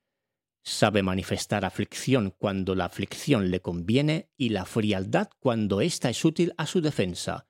Sabe 0.63 1.02
manifestar 1.02 1.63
aflicción 1.63 2.32
cuando 2.38 2.76
la 2.76 2.86
aflicción 2.86 3.52
le 3.52 3.62
conviene 3.62 4.30
y 4.36 4.50
la 4.50 4.65
frialdad 4.65 5.30
cuando 5.39 5.80
ésta 5.80 6.10
es 6.10 6.26
útil 6.26 6.54
a 6.58 6.65
su 6.65 6.82
defensa. 6.82 7.48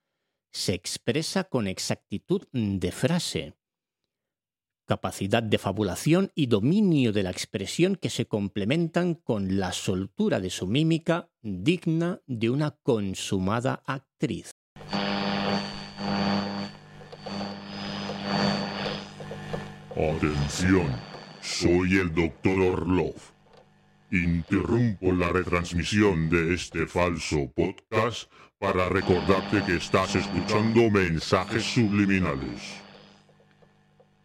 Se 0.52 0.74
expresa 0.74 1.46
con 1.46 1.68
exactitud 1.68 2.48
de 2.52 2.92
frase 2.92 3.58
capacidad 4.88 5.44
de 5.44 5.58
fabulación 5.60 6.32
y 6.34 6.48
dominio 6.48 7.12
de 7.12 7.22
la 7.22 7.30
expresión 7.30 7.96
que 7.96 8.10
se 8.10 8.26
complementan 8.26 9.14
con 9.14 9.60
la 9.60 9.72
soltura 9.74 10.40
de 10.40 10.50
su 10.50 10.66
mímica 10.66 11.30
digna 11.42 12.22
de 12.26 12.50
una 12.50 12.72
consumada 12.72 13.84
actriz. 13.86 14.52
Atención, 19.92 20.88
soy 21.42 21.98
el 21.98 22.14
doctor 22.14 22.60
Orlov. 22.60 23.16
Interrumpo 24.12 25.12
la 25.12 25.30
retransmisión 25.30 26.30
de 26.30 26.54
este 26.54 26.88
falso 26.88 27.52
podcast 27.54 28.32
para 28.58 28.88
recordarte 28.90 29.64
que 29.66 29.76
estás 29.76 30.16
escuchando 30.16 30.90
mensajes 30.90 31.64
subliminales. 31.64 32.87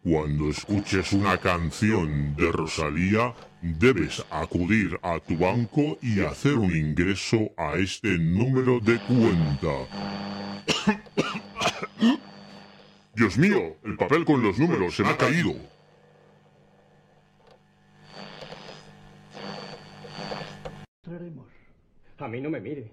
Cuando 0.03 0.49
escuches 0.49 1.13
una 1.13 1.37
canción 1.37 2.35
de 2.35 2.51
Rosalía, 2.51 3.33
debes 3.61 4.21
acudir 4.29 4.99
a 5.01 5.17
tu 5.21 5.37
banco 5.37 5.97
y 6.01 6.19
hacer 6.19 6.55
un 6.55 6.75
ingreso 6.75 7.51
a 7.55 7.75
este 7.75 8.17
número 8.17 8.81
de 8.81 8.99
cuenta. 8.99 9.87
Dios 13.15 13.37
mío, 13.37 13.77
el 13.85 13.95
papel 13.95 14.25
con 14.25 14.43
los 14.43 14.59
números 14.59 14.93
se 14.93 15.03
me 15.03 15.11
ha 15.11 15.17
caído. 15.17 15.53
A 22.17 22.27
mí 22.27 22.41
no 22.41 22.49
me 22.49 22.59
mire. 22.59 22.91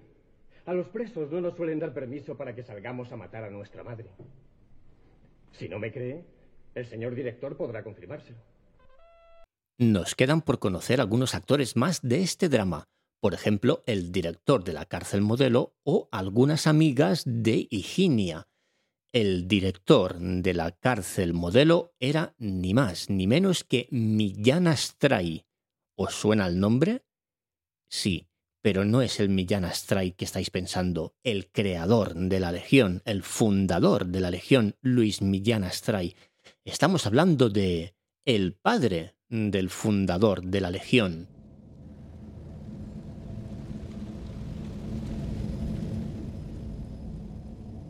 A 0.65 0.73
los 0.73 0.87
presos 0.87 1.29
no 1.29 1.41
nos 1.41 1.57
suelen 1.57 1.79
dar 1.79 1.93
permiso 1.93 2.37
para 2.37 2.55
que 2.55 2.63
salgamos 2.63 3.11
a 3.11 3.17
matar 3.17 3.43
a 3.43 3.49
nuestra 3.49 3.83
madre. 3.83 4.05
Si 5.51 5.67
no 5.67 5.77
me 5.77 5.91
cree, 5.91 6.23
el 6.75 6.85
señor 6.85 7.15
director 7.15 7.57
podrá 7.57 7.83
confirmárselo. 7.83 8.37
Nos 9.77 10.15
quedan 10.15 10.41
por 10.41 10.59
conocer 10.59 11.01
algunos 11.01 11.33
actores 11.33 11.75
más 11.75 12.01
de 12.01 12.21
este 12.21 12.49
drama, 12.49 12.87
por 13.21 13.33
ejemplo, 13.33 13.83
el 13.85 14.11
director 14.11 14.63
de 14.63 14.73
la 14.73 14.85
cárcel 14.85 15.21
modelo 15.21 15.75
o 15.83 16.09
algunas 16.11 16.67
amigas 16.67 17.23
de 17.25 17.67
Higinia. 17.69 18.47
El 19.13 19.47
director 19.47 20.17
de 20.17 20.53
la 20.53 20.71
cárcel 20.71 21.33
modelo 21.33 21.93
era 21.99 22.33
ni 22.39 22.73
más 22.73 23.09
ni 23.09 23.27
menos 23.27 23.63
que 23.63 23.87
Millán 23.91 24.67
Astray. 24.67 25.45
¿Os 25.95 26.15
suena 26.15 26.47
el 26.47 26.59
nombre? 26.59 27.03
Sí, 27.89 28.27
pero 28.61 28.85
no 28.85 29.01
es 29.01 29.19
el 29.19 29.29
Millán 29.29 29.65
Astray 29.65 30.13
que 30.13 30.25
estáis 30.25 30.49
pensando. 30.49 31.13
El 31.23 31.51
creador 31.51 32.15
de 32.15 32.39
la 32.39 32.51
Legión, 32.51 33.01
el 33.05 33.21
fundador 33.21 34.07
de 34.07 34.19
la 34.21 34.31
Legión, 34.31 34.77
Luis 34.81 35.21
Millán 35.21 35.63
Astray, 35.63 36.15
Estamos 36.63 37.07
hablando 37.07 37.49
de 37.49 37.95
el 38.23 38.53
padre 38.53 39.15
del 39.29 39.71
fundador 39.71 40.43
de 40.43 40.61
la 40.61 40.69
Legión. 40.69 41.27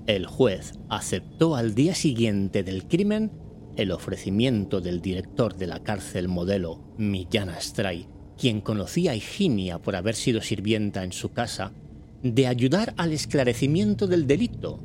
El 0.08 0.26
juez 0.26 0.72
aceptó 0.88 1.58
al 1.58 1.76
día 1.76 1.94
siguiente 1.96 2.64
del 2.64 2.88
crimen 2.88 3.34
el 3.76 3.92
ofrecimiento 3.92 4.80
del 4.80 5.02
director 5.02 5.58
de 5.58 5.68
la 5.68 5.84
cárcel 5.84 6.30
modelo, 6.30 6.82
Millán 6.98 7.50
Astray, 7.50 8.08
quien 8.38 8.62
conocía 8.62 9.12
a 9.12 9.16
Higinia 9.16 9.80
por 9.80 9.98
haber 9.98 10.16
sido 10.16 10.40
sirvienta 10.40 11.04
en 11.04 11.12
su 11.12 11.34
casa, 11.34 11.74
de 12.24 12.48
ayudar 12.48 12.94
al 12.96 13.12
esclarecimiento 13.12 14.08
del 14.08 14.28
delito 14.28 14.80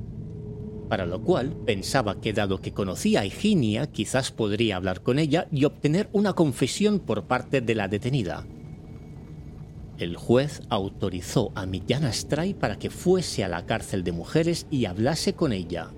para 0.89 1.07
lo 1.07 1.23
cual 1.23 1.55
pensaba 1.65 2.21
que 2.21 2.33
dado 2.33 2.61
que 2.61 2.73
conocía 2.73 3.21
a 3.21 3.27
Higinia 3.27 3.87
quizás 3.87 4.31
podría 4.31 4.77
hablar 4.77 5.03
con 5.03 5.19
ella 5.19 5.49
y 5.51 5.65
obtener 5.65 6.09
una 6.13 6.33
confesión 6.35 7.01
por 7.01 7.25
parte 7.25 7.61
de 7.61 7.75
la 7.75 7.89
detenida. 7.89 8.47
El 9.99 10.17
juez 10.17 10.61
autorizó 10.69 11.53
a 11.55 11.65
Millán 11.65 12.05
Astray 12.05 12.53
para 12.55 12.79
que 12.79 12.91
fuese 12.91 13.45
a 13.45 13.49
la 13.49 13.65
cárcel 13.65 14.05
de 14.05 14.13
mujeres 14.13 14.67
y 14.71 14.85
hablase 14.85 15.33
con 15.33 15.53
ella. 15.53 15.91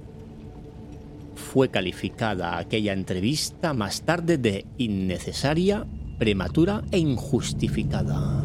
Fue 1.35 1.69
calificada 1.69 2.59
aquella 2.59 2.93
entrevista 2.93 3.75
más 3.75 4.03
tarde 4.03 4.39
de 4.39 4.67
innecesaria, 4.77 5.87
prematura 6.19 6.85
e 6.91 6.99
injustificada. 6.99 8.45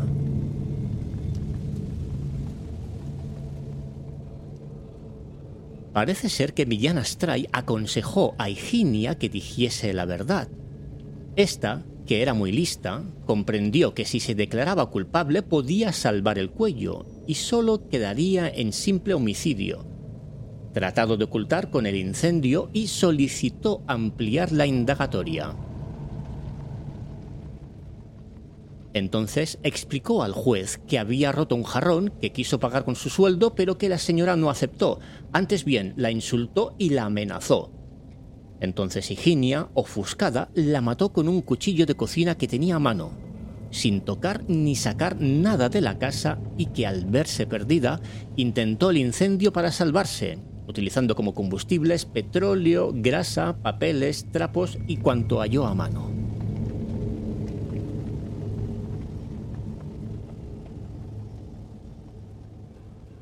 Parece 5.93 6.27
ser 6.27 6.55
que 6.55 6.65
Millán 6.65 6.97
Astray 6.97 7.47
aconsejó 7.51 8.33
a 8.39 8.49
Higinia 8.49 9.19
que 9.19 9.29
dijese 9.29 9.93
la 9.93 10.05
verdad. 10.05 10.47
Esta, 11.35 11.85
que 12.07 12.23
era 12.23 12.33
muy 12.33 12.51
lista, 12.51 13.03
comprendió 13.25 13.93
que 13.93 14.05
si 14.05 14.19
se 14.19 14.33
declaraba 14.33 14.89
culpable 14.89 15.43
podía 15.43 15.93
salvar 15.93 16.39
el 16.39 16.49
cuello 16.49 17.05
y 17.27 17.35
solo 17.35 17.87
quedaría 17.87 18.49
en 18.49 18.73
simple 18.73 19.13
homicidio. 19.13 19.85
Tratado 20.73 21.15
de 21.15 21.25
ocultar 21.25 21.69
con 21.69 21.85
el 21.85 21.95
incendio 21.95 22.71
y 22.73 22.87
solicitó 22.87 23.83
ampliar 23.85 24.51
la 24.51 24.65
indagatoria. 24.65 25.55
Entonces 28.93 29.57
explicó 29.63 30.23
al 30.23 30.33
juez 30.33 30.79
que 30.87 30.99
había 30.99 31.31
roto 31.31 31.55
un 31.55 31.63
jarrón, 31.63 32.13
que 32.21 32.31
quiso 32.31 32.59
pagar 32.59 32.85
con 32.85 32.95
su 32.95 33.09
sueldo, 33.09 33.55
pero 33.55 33.77
que 33.77 33.89
la 33.89 33.97
señora 33.97 34.35
no 34.35 34.49
aceptó. 34.49 34.99
Antes 35.31 35.65
bien, 35.65 35.93
la 35.97 36.11
insultó 36.11 36.75
y 36.77 36.89
la 36.89 37.05
amenazó. 37.05 37.71
Entonces 38.59 39.09
Higinia, 39.11 39.69
ofuscada, 39.73 40.49
la 40.53 40.79
mató 40.81 41.11
con 41.11 41.27
un 41.27 41.41
cuchillo 41.41 41.85
de 41.85 41.95
cocina 41.95 42.37
que 42.37 42.47
tenía 42.47 42.75
a 42.75 42.79
mano. 42.79 43.11
sin 43.73 44.01
tocar 44.01 44.43
ni 44.47 44.75
sacar 44.75 45.19
nada 45.19 45.67
de 45.67 45.81
la 45.81 45.97
casa 45.97 46.39
y 46.57 46.67
que 46.67 46.85
al 46.85 47.05
verse 47.05 47.47
perdida 47.47 47.99
intentó 48.35 48.91
el 48.91 48.97
incendio 48.97 49.51
para 49.51 49.71
salvarse, 49.71 50.37
utilizando 50.67 51.15
como 51.15 51.33
combustibles 51.33 52.05
petróleo, 52.05 52.91
grasa, 52.93 53.57
papeles, 53.61 54.27
trapos 54.31 54.77
y 54.87 54.97
cuanto 54.97 55.39
halló 55.39 55.65
a 55.65 55.73
mano. 55.73 56.22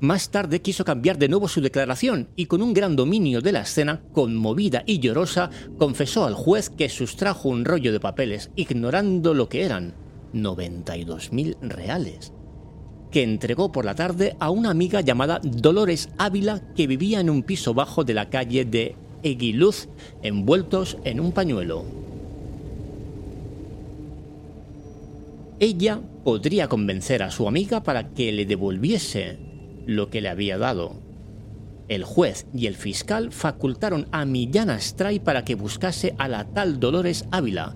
Más 0.01 0.31
tarde 0.31 0.63
quiso 0.63 0.83
cambiar 0.83 1.19
de 1.19 1.29
nuevo 1.29 1.47
su 1.47 1.61
declaración 1.61 2.29
y 2.35 2.47
con 2.47 2.63
un 2.63 2.73
gran 2.73 2.95
dominio 2.95 3.39
de 3.39 3.51
la 3.51 3.61
escena, 3.61 4.01
conmovida 4.13 4.81
y 4.87 4.97
llorosa, 4.97 5.51
confesó 5.77 6.25
al 6.25 6.33
juez 6.33 6.71
que 6.71 6.89
sustrajo 6.89 7.49
un 7.49 7.65
rollo 7.65 7.91
de 7.91 7.99
papeles, 7.99 8.49
ignorando 8.55 9.35
lo 9.35 9.47
que 9.47 9.63
eran 9.63 9.93
92.000 10.33 11.55
reales, 11.61 12.33
que 13.11 13.21
entregó 13.21 13.71
por 13.71 13.85
la 13.85 13.93
tarde 13.93 14.35
a 14.39 14.49
una 14.49 14.71
amiga 14.71 15.01
llamada 15.01 15.39
Dolores 15.43 16.09
Ávila 16.17 16.73
que 16.73 16.87
vivía 16.87 17.19
en 17.19 17.29
un 17.29 17.43
piso 17.43 17.75
bajo 17.75 18.03
de 18.03 18.15
la 18.15 18.31
calle 18.31 18.65
de 18.65 18.95
Eguiluz, 19.21 19.87
envueltos 20.23 20.97
en 21.03 21.19
un 21.19 21.31
pañuelo. 21.31 21.85
Ella 25.59 26.01
podría 26.23 26.67
convencer 26.67 27.21
a 27.21 27.29
su 27.29 27.47
amiga 27.47 27.83
para 27.83 28.09
que 28.15 28.31
le 28.31 28.47
devolviese 28.47 29.50
lo 29.85 30.09
que 30.09 30.21
le 30.21 30.29
había 30.29 30.57
dado. 30.57 30.95
El 31.87 32.03
juez 32.03 32.45
y 32.53 32.67
el 32.67 32.75
fiscal 32.75 33.31
facultaron 33.31 34.07
a 34.11 34.23
Millán 34.25 34.69
Astray 34.69 35.19
para 35.19 35.43
que 35.43 35.55
buscase 35.55 36.15
a 36.17 36.27
la 36.27 36.45
tal 36.45 36.79
Dolores 36.79 37.25
Ávila. 37.31 37.75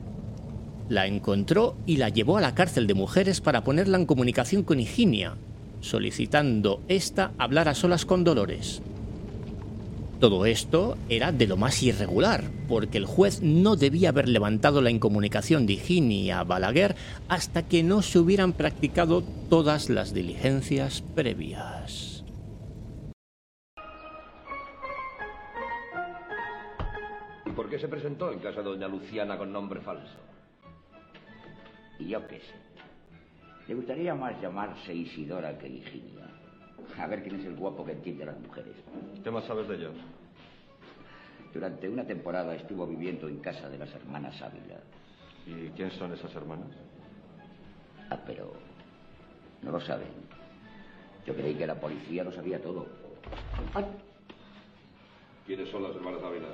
La 0.88 1.08
encontró 1.08 1.76
y 1.86 1.98
la 1.98 2.10
llevó 2.10 2.38
a 2.38 2.42
la 2.42 2.56
cárcel 2.56 2.88
de 2.88 2.94
mujeres 2.94 3.42
para 3.42 3.64
ponerla 3.64 3.98
en 3.98 4.06
comunicación 4.06 4.64
con 4.64 4.80
Higinia, 4.80 5.36
solicitando 5.82 6.82
ésta 6.88 7.34
hablar 7.38 7.68
a 7.68 7.74
solas 7.74 8.06
con 8.06 8.24
Dolores. 8.24 8.82
Todo 10.20 10.46
esto 10.46 10.98
era 11.10 11.34
de 11.34 11.46
lo 11.46 11.58
más 11.58 11.84
irregular, 11.84 12.46
porque 12.70 12.98
el 12.98 13.06
juez 13.06 13.42
no 13.42 13.76
debía 13.76 14.10
haber 14.10 14.30
levantado 14.30 14.82
la 14.82 14.90
incomunicación 14.90 15.66
de 15.66 15.74
Higinia 15.74 16.42
Balaguer 16.44 16.96
hasta 17.28 17.68
que 17.68 17.84
no 17.84 18.02
se 18.02 18.20
hubieran 18.20 18.54
practicado 18.54 19.24
todas 19.50 19.90
las 19.90 20.14
diligencias 20.14 21.02
previas. 21.02 22.24
¿Y 27.46 27.50
por 27.52 27.70
qué 27.70 27.78
se 27.78 27.90
presentó 27.90 28.32
en 28.32 28.40
casa 28.40 28.60
de 28.60 28.70
doña 28.70 28.88
Luciana 28.88 29.38
con 29.38 29.52
nombre 29.52 29.82
falso? 29.82 30.18
Y 32.00 32.08
yo 32.08 32.26
qué 32.28 32.40
sé. 32.40 32.56
Le 33.68 33.76
gustaría 33.76 34.16
más 34.16 34.42
llamarse 34.42 34.94
Isidora 34.94 35.58
que 35.58 35.68
Higinia. 35.68 36.15
A 37.00 37.08
ver 37.08 37.24
quién 37.24 37.40
es 37.40 37.46
el 37.46 37.56
guapo 37.56 37.86
que 37.86 37.92
entiende 37.92 38.24
a 38.24 38.28
las 38.28 38.40
mujeres. 38.40 38.76
¿Qué 39.24 39.32
más 39.32 39.46
sabes 39.46 39.68
de 39.68 39.76
ellos? 39.76 39.96
Durante 41.54 41.88
una 41.90 42.06
temporada 42.06 42.56
estuvo 42.56 42.86
viviendo 42.86 43.30
en 43.30 43.40
casa 43.40 43.70
de 43.70 43.78
las 43.78 43.94
hermanas 43.94 44.42
Ávila. 44.42 44.80
¿Y 45.46 45.70
quién 45.70 45.92
son 45.92 46.14
esas 46.14 46.34
hermanas? 46.36 46.68
Ah, 48.10 48.20
pero 48.26 48.54
no 49.62 49.72
lo 49.72 49.80
saben. 49.82 50.08
Yo 51.26 51.34
creí 51.34 51.56
que 51.56 51.66
la 51.66 51.80
policía 51.80 52.24
lo 52.24 52.32
sabía 52.32 52.62
todo. 52.62 52.88
Ay. 53.74 53.86
¿Quiénes 55.46 55.70
son 55.70 55.84
las 55.84 55.96
hermanas 55.96 56.22
Ávila? 56.24 56.48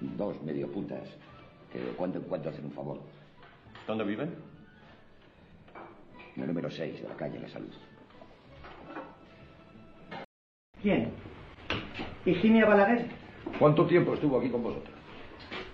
Dos 0.00 0.42
medio 0.42 0.70
putas 0.70 1.08
que 1.72 1.80
de 1.80 1.90
cuando 1.92 2.18
en 2.18 2.24
cuando 2.24 2.50
hacen 2.50 2.64
un 2.64 2.72
favor. 2.72 3.00
¿Dónde 3.86 4.04
viven? 4.04 4.47
En 6.38 6.42
el 6.42 6.48
número 6.50 6.70
6 6.70 7.02
de 7.02 7.08
la 7.08 7.16
calle 7.16 7.40
La 7.40 7.48
Salud. 7.48 7.72
¿Quién? 10.80 11.10
¿Higinia 12.24 12.64
Balaguer? 12.64 13.06
¿Cuánto 13.58 13.86
tiempo 13.86 14.14
estuvo 14.14 14.38
aquí 14.38 14.48
con 14.48 14.62
vosotros? 14.62 14.94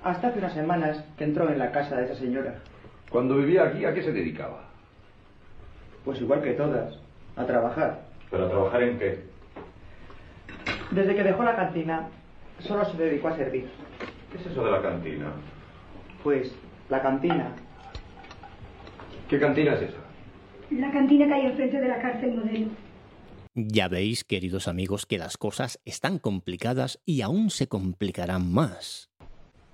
Hasta 0.02 0.28
hace 0.28 0.38
unas 0.38 0.54
semanas 0.54 1.04
que 1.18 1.24
entró 1.24 1.50
en 1.50 1.58
la 1.58 1.70
casa 1.70 1.96
de 1.96 2.06
esa 2.06 2.14
señora. 2.14 2.62
Cuando 3.10 3.36
vivía 3.36 3.64
aquí, 3.64 3.84
¿a 3.84 3.92
qué 3.92 4.02
se 4.02 4.12
dedicaba? 4.12 4.70
Pues 6.02 6.18
igual 6.22 6.40
que 6.40 6.52
todas, 6.52 6.98
a 7.36 7.44
trabajar. 7.44 8.00
¿Pero 8.30 8.46
a 8.46 8.48
trabajar 8.48 8.82
en 8.84 8.98
qué? 8.98 9.22
Desde 10.92 11.14
que 11.14 11.24
dejó 11.24 11.44
la 11.44 11.56
cantina, 11.56 12.08
solo 12.60 12.86
se 12.86 12.96
dedicó 12.96 13.28
a 13.28 13.36
servir. 13.36 13.68
¿Qué 14.32 14.38
es 14.38 14.46
eso 14.46 14.64
de 14.64 14.70
la 14.70 14.80
cantina? 14.80 15.26
Pues, 16.22 16.54
la 16.88 17.02
cantina. 17.02 17.52
¿Qué 19.28 19.38
cantina 19.38 19.74
es 19.74 19.82
esa? 19.82 20.03
La 20.70 20.90
cantina 20.90 21.26
que 21.26 21.34
hay 21.34 21.46
enfrente 21.46 21.80
de 21.80 21.88
la 21.88 22.00
cárcel 22.00 22.34
modelo. 22.36 22.68
Ya 23.54 23.88
veis, 23.88 24.24
queridos 24.24 24.66
amigos, 24.66 25.06
que 25.06 25.18
las 25.18 25.36
cosas 25.36 25.80
están 25.84 26.18
complicadas 26.18 27.00
y 27.04 27.22
aún 27.22 27.50
se 27.50 27.68
complicarán 27.68 28.52
más. 28.52 29.10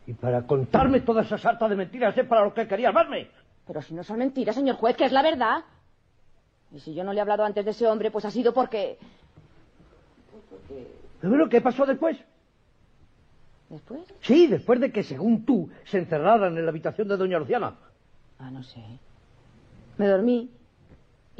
Y 0.06 0.12
para 0.12 0.46
contarme 0.46 1.00
toda 1.00 1.22
esa 1.22 1.38
sarta 1.38 1.68
de 1.68 1.76
mentiras 1.76 2.16
es 2.16 2.26
para 2.26 2.44
lo 2.44 2.52
que 2.52 2.66
quería 2.68 2.88
armarme. 2.88 3.28
Pero 3.66 3.80
si 3.80 3.94
no 3.94 4.02
son 4.02 4.18
mentiras, 4.18 4.56
señor 4.56 4.76
juez, 4.76 4.96
que 4.96 5.04
es 5.04 5.12
la 5.12 5.22
verdad. 5.22 5.64
Y 6.72 6.80
si 6.80 6.94
yo 6.94 7.04
no 7.04 7.12
le 7.12 7.18
he 7.18 7.22
hablado 7.22 7.44
antes 7.44 7.64
de 7.64 7.70
ese 7.70 7.86
hombre, 7.86 8.10
pues 8.10 8.24
ha 8.24 8.30
sido 8.30 8.52
porque... 8.52 8.98
Porque... 10.50 10.86
¿Pero 11.20 11.48
qué 11.48 11.60
pasó 11.60 11.86
después? 11.86 12.18
¿Después? 13.70 14.02
Sí, 14.20 14.48
después 14.48 14.80
de 14.80 14.90
que, 14.90 15.02
según 15.02 15.46
tú, 15.46 15.70
se 15.84 15.98
encerraran 15.98 16.58
en 16.58 16.64
la 16.64 16.70
habitación 16.70 17.06
de 17.08 17.16
doña 17.16 17.38
Luciana. 17.38 17.76
Ah, 18.38 18.50
no 18.50 18.62
sé. 18.62 18.82
Me 19.96 20.08
dormí. 20.08 20.50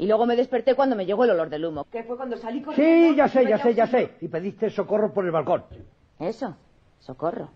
Y 0.01 0.07
luego 0.07 0.25
me 0.25 0.35
desperté 0.35 0.73
cuando 0.73 0.95
me 0.95 1.05
llegó 1.05 1.25
el 1.25 1.29
olor 1.29 1.47
del 1.51 1.63
humo. 1.63 1.85
Que 1.91 2.03
fue 2.03 2.17
cuando 2.17 2.35
salí 2.35 2.63
con... 2.63 2.75
Sí, 2.75 3.13
ya 3.15 3.27
sé, 3.27 3.45
ya 3.47 3.59
sé, 3.59 3.75
ya 3.75 3.85
sé. 3.85 4.15
Y 4.19 4.29
pediste 4.29 4.71
socorro 4.71 5.13
por 5.13 5.25
el 5.25 5.31
balcón. 5.31 5.63
Eso, 6.17 6.57
socorro. 6.97 7.51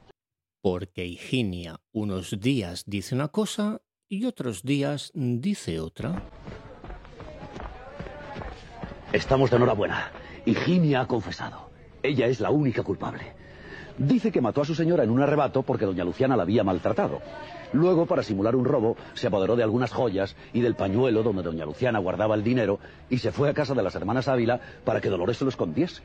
Porque 0.61 1.07
Higinia 1.07 1.77
unos 1.91 2.39
días 2.39 2.83
dice 2.85 3.15
una 3.15 3.29
cosa 3.29 3.81
y 4.07 4.25
otros 4.25 4.61
días 4.61 5.11
dice 5.15 5.79
otra. 5.79 6.21
Estamos 9.11 9.49
de 9.49 9.55
enhorabuena. 9.55 10.11
Higinia 10.45 11.01
ha 11.01 11.07
confesado. 11.07 11.71
Ella 12.03 12.27
es 12.27 12.39
la 12.39 12.51
única 12.51 12.83
culpable. 12.83 13.23
Dice 13.97 14.31
que 14.31 14.41
mató 14.41 14.61
a 14.61 14.65
su 14.65 14.75
señora 14.75 15.03
en 15.03 15.09
un 15.09 15.21
arrebato 15.21 15.63
porque 15.63 15.85
doña 15.85 16.03
Luciana 16.03 16.35
la 16.35 16.43
había 16.43 16.63
maltratado. 16.63 17.21
Luego, 17.71 18.05
para 18.05 18.23
simular 18.23 18.55
un 18.55 18.65
robo, 18.65 18.97
se 19.13 19.27
apoderó 19.27 19.55
de 19.55 19.63
algunas 19.63 19.91
joyas 19.91 20.35
y 20.53 20.61
del 20.61 20.75
pañuelo 20.75 21.23
donde 21.23 21.43
doña 21.43 21.65
Luciana 21.65 21.99
guardaba 21.99 22.35
el 22.35 22.43
dinero 22.43 22.79
y 23.09 23.17
se 23.19 23.31
fue 23.31 23.49
a 23.49 23.53
casa 23.53 23.73
de 23.73 23.83
las 23.83 23.95
hermanas 23.95 24.27
Ávila 24.27 24.59
para 24.83 25.01
que 25.01 25.09
Dolores 25.09 25.37
se 25.37 25.45
lo 25.45 25.49
escondiese. 25.49 26.01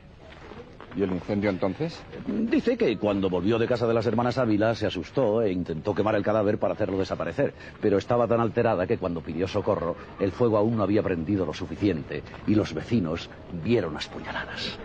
¿Y 0.95 1.03
el 1.03 1.11
incendio 1.11 1.49
entonces? 1.49 2.01
Dice 2.27 2.77
que 2.77 2.97
cuando 2.97 3.29
volvió 3.29 3.57
de 3.57 3.67
casa 3.67 3.87
de 3.87 3.93
las 3.93 4.05
hermanas 4.05 4.37
Ávila 4.37 4.75
se 4.75 4.87
asustó 4.87 5.41
e 5.41 5.51
intentó 5.51 5.95
quemar 5.95 6.15
el 6.15 6.23
cadáver 6.23 6.57
para 6.57 6.73
hacerlo 6.73 6.97
desaparecer, 6.97 7.53
pero 7.79 7.97
estaba 7.97 8.27
tan 8.27 8.41
alterada 8.41 8.85
que 8.85 8.97
cuando 8.97 9.21
pidió 9.21 9.47
socorro 9.47 9.95
el 10.19 10.31
fuego 10.31 10.57
aún 10.57 10.75
no 10.75 10.83
había 10.83 11.03
prendido 11.03 11.45
lo 11.45 11.53
suficiente 11.53 12.23
y 12.45 12.55
los 12.55 12.73
vecinos 12.73 13.29
vieron 13.63 13.93
las 13.93 14.07
puñaladas. 14.07 14.77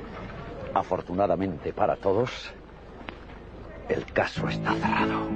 Afortunadamente 0.75 1.73
para 1.73 1.97
todos, 1.97 2.53
el 3.89 4.05
caso 4.13 4.49
está 4.49 4.75
cerrado. 4.75 5.29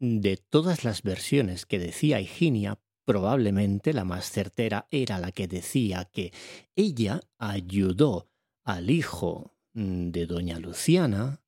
De 0.00 0.36
todas 0.36 0.84
las 0.84 1.02
versiones 1.02 1.66
que 1.66 1.78
decía 1.78 2.20
Higinia, 2.20 2.78
probablemente 3.04 3.92
la 3.92 4.04
más 4.04 4.30
certera 4.30 4.86
era 4.90 5.18
la 5.18 5.32
que 5.32 5.48
decía 5.48 6.04
que 6.04 6.32
ella 6.76 7.20
ayudó 7.38 8.28
al 8.64 8.90
hijo 8.90 9.56
de 9.72 10.26
doña 10.26 10.58
Luciana 10.58 11.42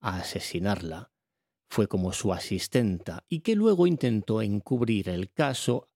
a 0.00 0.18
asesinarla. 0.18 1.12
Fue 1.70 1.88
como 1.88 2.12
su 2.12 2.32
asistenta 2.32 3.24
y 3.28 3.40
que 3.40 3.56
luego 3.56 3.86
intentó 3.86 4.42
encubrir 4.42 5.08
el 5.08 5.32
caso 5.32 5.88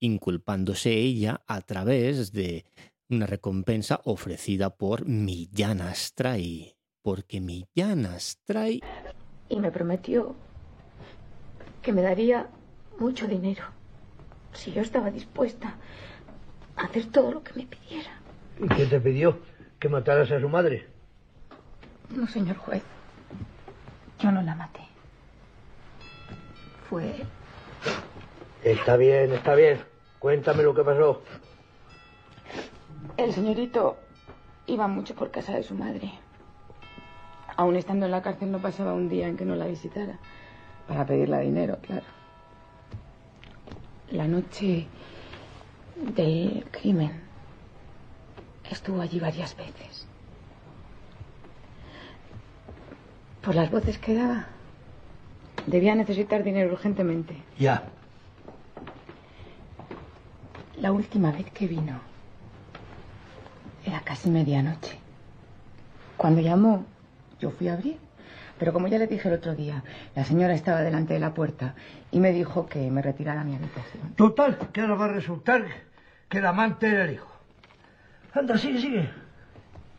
inculpándose 0.00 0.94
ella 0.94 1.42
a 1.46 1.60
través 1.62 2.32
de 2.32 2.64
una 3.08 3.26
recompensa 3.26 4.00
ofrecida 4.04 4.76
por 4.76 5.06
Millán 5.06 5.80
Astray, 5.80 6.76
porque 7.02 7.40
Millán 7.40 8.06
Astray... 8.06 8.80
Y 9.48 9.60
me 9.60 9.70
prometió 9.70 10.34
que 11.82 11.92
me 11.92 12.02
daría 12.02 12.48
mucho 12.98 13.26
dinero 13.26 13.64
si 14.52 14.72
yo 14.72 14.82
estaba 14.82 15.10
dispuesta 15.10 15.76
a 16.76 16.82
hacer 16.82 17.06
todo 17.06 17.32
lo 17.32 17.42
que 17.42 17.52
me 17.54 17.66
pidiera. 17.66 18.10
¿Y 18.60 18.68
qué 18.68 18.86
te 18.86 19.00
pidió? 19.00 19.38
¿Que 19.78 19.88
mataras 19.88 20.30
a 20.32 20.40
su 20.40 20.48
madre? 20.48 20.86
No, 22.10 22.26
señor 22.26 22.56
juez. 22.56 22.82
Yo 24.18 24.32
no 24.32 24.42
la 24.42 24.54
maté. 24.54 24.80
Fue... 26.88 27.24
Está 28.64 28.96
bien, 28.96 29.32
está 29.32 29.54
bien. 29.54 29.78
Cuéntame 30.18 30.62
lo 30.64 30.74
que 30.74 30.82
pasó. 30.82 31.22
El 33.16 33.32
señorito 33.32 33.96
iba 34.66 34.88
mucho 34.88 35.14
por 35.14 35.30
casa 35.30 35.54
de 35.54 35.62
su 35.62 35.74
madre. 35.74 36.12
Aún 37.58 37.74
estando 37.74 38.06
en 38.06 38.12
la 38.12 38.22
cárcel 38.22 38.52
no 38.52 38.60
pasaba 38.60 38.94
un 38.94 39.08
día 39.08 39.26
en 39.26 39.36
que 39.36 39.44
no 39.44 39.56
la 39.56 39.66
visitara. 39.66 40.16
Para 40.86 41.04
pedirle 41.04 41.40
dinero, 41.40 41.78
claro. 41.82 42.06
La 44.12 44.28
noche 44.28 44.86
del 45.96 46.64
crimen 46.70 47.20
estuvo 48.70 49.00
allí 49.00 49.18
varias 49.18 49.56
veces. 49.56 50.06
Por 53.42 53.56
las 53.56 53.72
voces 53.72 53.98
que 53.98 54.14
daba, 54.14 54.46
debía 55.66 55.96
necesitar 55.96 56.44
dinero 56.44 56.72
urgentemente. 56.72 57.42
Ya. 57.58 57.88
La 60.76 60.92
última 60.92 61.32
vez 61.32 61.50
que 61.50 61.66
vino 61.66 61.98
era 63.84 63.98
casi 64.02 64.30
medianoche. 64.30 64.96
Cuando 66.16 66.40
llamó, 66.40 66.84
yo 67.40 67.50
fui 67.50 67.68
a 67.68 67.74
abrir. 67.74 67.98
Pero 68.58 68.72
como 68.72 68.88
ya 68.88 68.98
le 68.98 69.06
dije 69.06 69.28
el 69.28 69.34
otro 69.34 69.54
día, 69.54 69.84
la 70.16 70.24
señora 70.24 70.54
estaba 70.54 70.80
delante 70.80 71.14
de 71.14 71.20
la 71.20 71.32
puerta 71.32 71.74
y 72.10 72.18
me 72.18 72.32
dijo 72.32 72.66
que 72.66 72.90
me 72.90 73.02
retirara 73.02 73.42
a 73.42 73.44
mi 73.44 73.54
habitación. 73.54 74.14
Total, 74.16 74.58
que 74.72 74.80
ahora 74.80 74.94
va 74.94 75.04
a 75.04 75.08
resultar 75.08 75.64
que 76.28 76.38
el 76.38 76.46
amante 76.46 76.88
era 76.88 77.04
el 77.04 77.14
hijo. 77.14 77.32
Anda, 78.32 78.58
sigue, 78.58 78.80
sigue. 78.80 79.10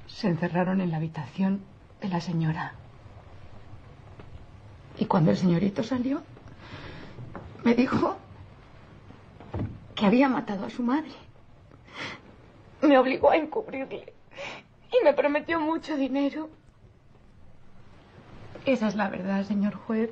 Se 0.07 0.27
encerraron 0.27 0.81
en 0.81 0.91
la 0.91 0.97
habitación 0.97 1.61
de 2.01 2.09
la 2.09 2.19
señora. 2.19 2.73
Y 4.97 5.05
cuando 5.05 5.31
el 5.31 5.37
señorito 5.37 5.81
salió, 5.81 6.21
me 7.63 7.73
dijo 7.73 8.17
que 9.95 10.05
había 10.05 10.27
matado 10.27 10.65
a 10.65 10.69
su 10.69 10.83
madre. 10.83 11.11
Me 12.81 12.97
obligó 12.97 13.31
a 13.31 13.37
encubrirle 13.37 14.13
y 14.91 15.03
me 15.03 15.13
prometió 15.13 15.59
mucho 15.59 15.95
dinero. 15.95 16.49
Esa 18.69 18.87
es 18.87 18.95
la 18.95 19.09
verdad, 19.09 19.43
señor 19.45 19.73
juez. 19.73 20.11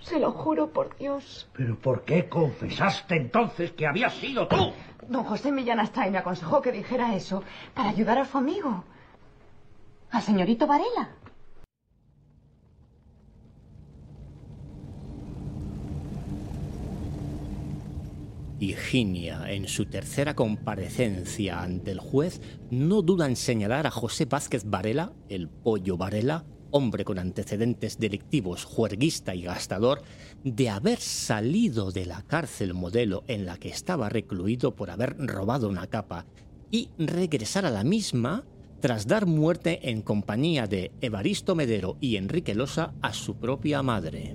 Se 0.00 0.18
lo 0.18 0.32
juro 0.32 0.72
por 0.72 0.96
Dios. 0.98 1.48
¿Pero 1.52 1.78
por 1.78 2.02
qué 2.02 2.28
confesaste 2.28 3.14
entonces 3.14 3.70
que 3.70 3.86
habías 3.86 4.14
sido 4.14 4.48
tú? 4.48 4.72
Don 5.08 5.22
José 5.22 5.52
Millán 5.52 5.78
Astray 5.78 6.10
me 6.10 6.18
aconsejó 6.18 6.60
que 6.60 6.72
dijera 6.72 7.14
eso 7.14 7.44
para 7.72 7.90
ayudar 7.90 8.18
a 8.18 8.24
su 8.24 8.36
amigo, 8.36 8.82
al 10.10 10.22
señorito 10.22 10.66
Varela. 10.66 11.10
Higinia, 18.58 19.52
en 19.52 19.68
su 19.68 19.86
tercera 19.86 20.34
comparecencia 20.34 21.62
ante 21.62 21.92
el 21.92 22.00
juez, 22.00 22.40
no 22.72 23.02
duda 23.02 23.26
en 23.26 23.36
señalar 23.36 23.86
a 23.86 23.92
José 23.92 24.24
Vázquez 24.24 24.64
Varela, 24.68 25.12
el 25.28 25.48
pollo 25.48 25.96
Varela, 25.96 26.44
hombre 26.72 27.04
con 27.04 27.20
antecedentes 27.20 27.98
delictivos, 27.98 28.64
juerguista 28.64 29.34
y 29.34 29.42
gastador, 29.42 30.02
de 30.42 30.68
haber 30.68 30.98
salido 30.98 31.92
de 31.92 32.06
la 32.06 32.22
cárcel 32.22 32.74
modelo 32.74 33.22
en 33.28 33.46
la 33.46 33.56
que 33.58 33.68
estaba 33.68 34.08
recluido 34.08 34.74
por 34.74 34.90
haber 34.90 35.16
robado 35.16 35.68
una 35.68 35.86
capa 35.86 36.26
y 36.70 36.88
regresar 36.98 37.64
a 37.64 37.70
la 37.70 37.84
misma 37.84 38.44
tras 38.80 39.06
dar 39.06 39.26
muerte 39.26 39.90
en 39.90 40.02
compañía 40.02 40.66
de 40.66 40.90
Evaristo 41.00 41.54
Medero 41.54 41.96
y 42.00 42.16
Enrique 42.16 42.54
Losa 42.54 42.94
a 43.00 43.12
su 43.12 43.36
propia 43.36 43.80
madre. 43.82 44.34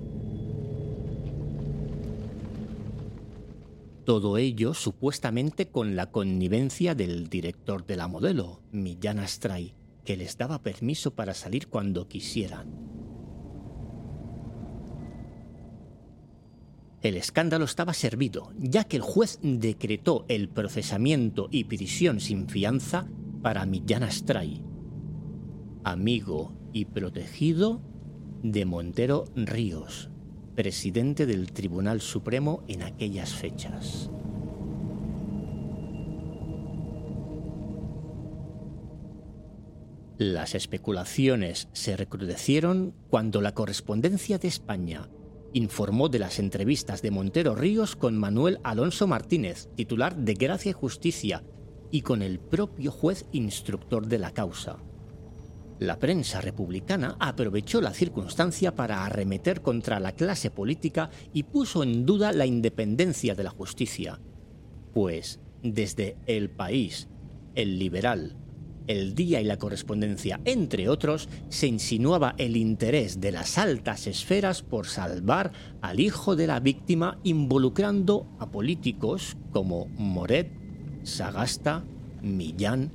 Todo 4.06 4.38
ello 4.38 4.72
supuestamente 4.72 5.68
con 5.68 5.94
la 5.94 6.10
connivencia 6.10 6.94
del 6.94 7.28
director 7.28 7.84
de 7.84 7.96
la 7.96 8.08
modelo, 8.08 8.62
Millán 8.72 9.18
Astray, 9.18 9.74
que 10.08 10.16
les 10.16 10.38
daba 10.38 10.62
permiso 10.62 11.14
para 11.14 11.34
salir 11.34 11.68
cuando 11.68 12.08
quisieran. 12.08 12.66
El 17.02 17.14
escándalo 17.14 17.66
estaba 17.66 17.92
servido, 17.92 18.54
ya 18.56 18.84
que 18.84 18.96
el 18.96 19.02
juez 19.02 19.38
decretó 19.42 20.24
el 20.28 20.48
procesamiento 20.48 21.48
y 21.50 21.64
prisión 21.64 22.20
sin 22.20 22.48
fianza 22.48 23.06
para 23.42 23.66
Millán 23.66 24.02
Astray, 24.02 24.62
amigo 25.84 26.56
y 26.72 26.86
protegido 26.86 27.82
de 28.42 28.64
Montero 28.64 29.26
Ríos, 29.36 30.08
presidente 30.54 31.26
del 31.26 31.52
Tribunal 31.52 32.00
Supremo 32.00 32.64
en 32.66 32.82
aquellas 32.82 33.34
fechas. 33.34 34.10
Las 40.18 40.56
especulaciones 40.56 41.68
se 41.72 41.96
recrudecieron 41.96 42.92
cuando 43.08 43.40
la 43.40 43.54
correspondencia 43.54 44.38
de 44.38 44.48
España 44.48 45.08
informó 45.52 46.08
de 46.08 46.18
las 46.18 46.40
entrevistas 46.40 47.02
de 47.02 47.12
Montero 47.12 47.54
Ríos 47.54 47.94
con 47.94 48.18
Manuel 48.18 48.58
Alonso 48.64 49.06
Martínez, 49.06 49.68
titular 49.76 50.16
de 50.16 50.34
Gracia 50.34 50.70
y 50.70 50.72
Justicia, 50.72 51.44
y 51.92 52.02
con 52.02 52.22
el 52.22 52.40
propio 52.40 52.90
juez 52.90 53.26
instructor 53.30 54.08
de 54.08 54.18
la 54.18 54.32
causa. 54.32 54.78
La 55.78 56.00
prensa 56.00 56.40
republicana 56.40 57.16
aprovechó 57.20 57.80
la 57.80 57.94
circunstancia 57.94 58.74
para 58.74 59.06
arremeter 59.06 59.62
contra 59.62 60.00
la 60.00 60.10
clase 60.10 60.50
política 60.50 61.10
y 61.32 61.44
puso 61.44 61.84
en 61.84 62.04
duda 62.04 62.32
la 62.32 62.44
independencia 62.44 63.36
de 63.36 63.44
la 63.44 63.50
justicia, 63.50 64.20
pues 64.92 65.38
desde 65.62 66.16
El 66.26 66.50
País, 66.50 67.06
El 67.54 67.78
Liberal, 67.78 68.36
El 68.88 69.14
Día 69.14 69.40
y 69.40 69.44
la 69.44 69.58
Correspondencia, 69.58 70.40
entre 70.44 70.88
otros, 70.88 71.28
se 71.50 71.66
insinuaba 71.66 72.34
el 72.38 72.56
interés 72.56 73.20
de 73.20 73.32
las 73.32 73.58
altas 73.58 74.06
esferas 74.06 74.62
por 74.62 74.86
salvar 74.86 75.52
al 75.80 76.00
hijo 76.00 76.34
de 76.34 76.46
la 76.46 76.58
víctima 76.58 77.18
involucrando 77.22 78.26
a 78.38 78.50
políticos 78.50 79.36
como 79.52 79.86
Moret, 79.96 80.50
Sagasta, 81.04 81.84
Millán, 82.22 82.90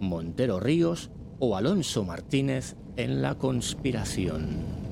Montero 0.00 0.60
Ríos 0.60 1.10
o 1.38 1.56
Alonso 1.56 2.04
Martínez 2.04 2.76
en 2.96 3.22
la 3.22 3.36
conspiración. 3.36 4.87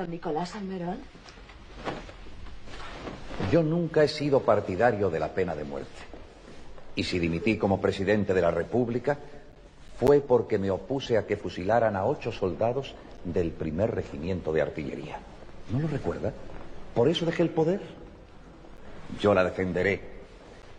Don 0.00 0.10
Nicolás 0.10 0.54
Almerón. 0.54 0.96
Yo 3.52 3.62
nunca 3.62 4.02
he 4.02 4.08
sido 4.08 4.40
partidario 4.40 5.10
de 5.10 5.20
la 5.20 5.28
pena 5.34 5.54
de 5.54 5.64
muerte. 5.64 5.90
Y 6.96 7.04
si 7.04 7.18
dimití 7.18 7.58
como 7.58 7.82
presidente 7.82 8.32
de 8.32 8.40
la 8.40 8.50
República, 8.50 9.18
fue 9.98 10.22
porque 10.22 10.56
me 10.56 10.70
opuse 10.70 11.18
a 11.18 11.26
que 11.26 11.36
fusilaran 11.36 11.96
a 11.96 12.06
ocho 12.06 12.32
soldados 12.32 12.94
del 13.24 13.50
primer 13.50 13.94
regimiento 13.94 14.54
de 14.54 14.62
artillería. 14.62 15.18
¿No 15.70 15.80
lo 15.80 15.88
recuerda? 15.88 16.32
Por 16.94 17.10
eso 17.10 17.26
dejé 17.26 17.42
el 17.42 17.50
poder. 17.50 17.82
Yo 19.20 19.34
la 19.34 19.44
defenderé 19.44 20.00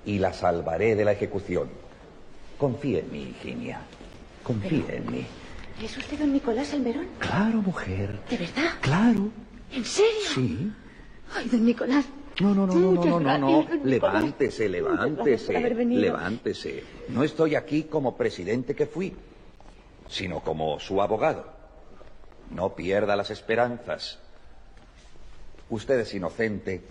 y 0.04 0.18
la 0.18 0.34
salvaré 0.34 0.96
de 0.96 1.06
la 1.06 1.12
ejecución. 1.12 1.70
Confíe 2.58 3.02
en 3.02 3.12
mí, 3.12 3.26
Virginia. 3.26 3.82
Confíe 4.44 4.96
en 4.96 5.12
mí. 5.12 5.28
¿Es 5.80 5.98
usted 5.98 6.20
don 6.20 6.34
Nicolás 6.34 6.74
Almerón? 6.74 7.08
Claro, 7.20 7.62
mujer. 7.62 8.20
¿De 8.30 8.38
verdad? 8.38 8.72
Claro. 8.82 9.30
¿En 9.72 9.86
serio? 9.86 10.30
Sí. 10.34 10.72
Ay, 11.36 11.48
don 11.50 11.66
Nicolás. 11.66 12.06
No, 12.40 12.56
no, 12.56 12.66
no, 12.66 12.74
no, 12.74 12.92
no, 12.92 13.20
no, 13.20 13.20
no, 13.20 13.38
no. 13.38 13.68
Levántese, 13.84 14.70
levántese. 14.70 15.60
Levántese. 15.86 16.84
No 17.10 17.24
estoy 17.24 17.56
aquí 17.56 17.84
como 17.84 18.16
presidente 18.18 18.74
que 18.74 18.86
fui, 18.86 19.16
sino 20.08 20.40
como 20.42 20.80
su 20.80 21.02
abogado. 21.02 21.46
No 22.50 22.76
pierda 22.76 23.16
las 23.16 23.32
esperanzas. 23.32 24.20
Usted 25.70 26.00
es 26.00 26.14
inocente 26.14 26.82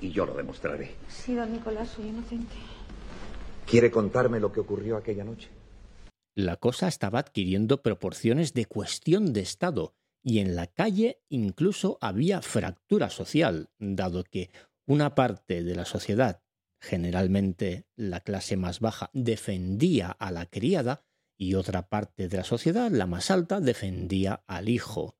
y 0.00 0.10
yo 0.10 0.26
lo 0.26 0.34
demostraré. 0.34 0.94
Sí, 1.08 1.34
don 1.34 1.52
Nicolás, 1.52 1.88
soy 1.88 2.08
inocente. 2.08 2.54
¿Quiere 3.66 3.90
contarme 3.90 4.40
lo 4.40 4.52
que 4.52 4.60
ocurrió 4.60 4.96
aquella 4.96 5.24
noche? 5.24 5.48
La 6.34 6.56
cosa 6.56 6.88
estaba 6.88 7.18
adquiriendo 7.18 7.82
proporciones 7.82 8.54
de 8.54 8.66
cuestión 8.66 9.32
de 9.32 9.40
Estado 9.40 9.94
y 10.22 10.38
en 10.38 10.54
la 10.54 10.66
calle 10.66 11.22
incluso 11.28 11.98
había 12.00 12.42
fractura 12.42 13.10
social, 13.10 13.70
dado 13.78 14.24
que 14.24 14.50
una 14.86 15.14
parte 15.14 15.62
de 15.62 15.74
la 15.74 15.84
sociedad, 15.84 16.42
generalmente 16.80 17.86
la 17.96 18.20
clase 18.20 18.56
más 18.56 18.80
baja, 18.80 19.10
defendía 19.12 20.10
a 20.10 20.30
la 20.30 20.46
criada 20.46 21.04
y 21.36 21.54
otra 21.54 21.88
parte 21.88 22.28
de 22.28 22.36
la 22.36 22.44
sociedad, 22.44 22.90
la 22.90 23.06
más 23.06 23.30
alta, 23.30 23.60
defendía 23.60 24.44
al 24.46 24.68
hijo. 24.68 25.16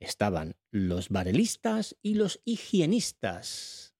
Estaban 0.00 0.56
los 0.70 1.10
varelistas 1.10 1.96
y 2.02 2.14
los 2.14 2.40
higienistas. 2.44 3.94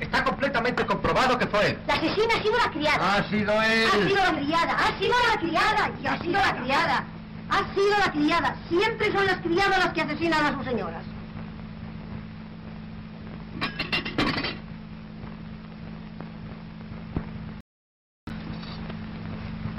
Está 0.00 0.24
completamente 0.24 0.84
comprobado 0.84 1.38
que 1.38 1.46
fue 1.46 1.70
él. 1.70 1.78
La 1.86 1.94
asesina 1.94 2.34
ha 2.34 2.42
sido 2.42 2.58
la 2.58 2.70
criada. 2.70 3.16
Ha 3.16 3.28
sido 3.28 3.62
él. 3.62 3.88
Ha 3.88 4.08
sido 4.08 4.16
la 4.16 4.38
criada, 4.38 4.72
ha 4.72 4.98
sido 4.98 5.14
la 5.32 5.40
criada, 5.40 5.90
y 6.02 6.06
ha 6.06 6.18
sido 6.18 6.32
la 6.32 6.56
criada. 6.56 7.04
Ha 7.48 7.74
sido 7.74 7.98
la 7.98 8.12
criada. 8.12 8.56
Siempre 8.68 9.12
son 9.12 9.26
las 9.26 9.40
criadas 9.40 9.78
las 9.78 9.92
que 9.92 10.02
asesinan 10.02 10.46
a 10.46 10.56
sus 10.56 10.64
señoras. 10.64 11.02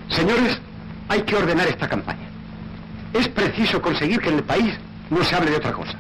Señores, 0.09 0.59
hay 1.09 1.21
que 1.21 1.35
ordenar 1.35 1.67
esta 1.67 1.87
campaña. 1.87 2.27
Es 3.13 3.27
preciso 3.27 3.81
conseguir 3.81 4.19
que 4.19 4.29
en 4.29 4.37
el 4.37 4.43
país 4.43 4.73
no 5.09 5.23
se 5.23 5.35
hable 5.35 5.51
de 5.51 5.57
otra 5.57 5.73
cosa. 5.73 5.97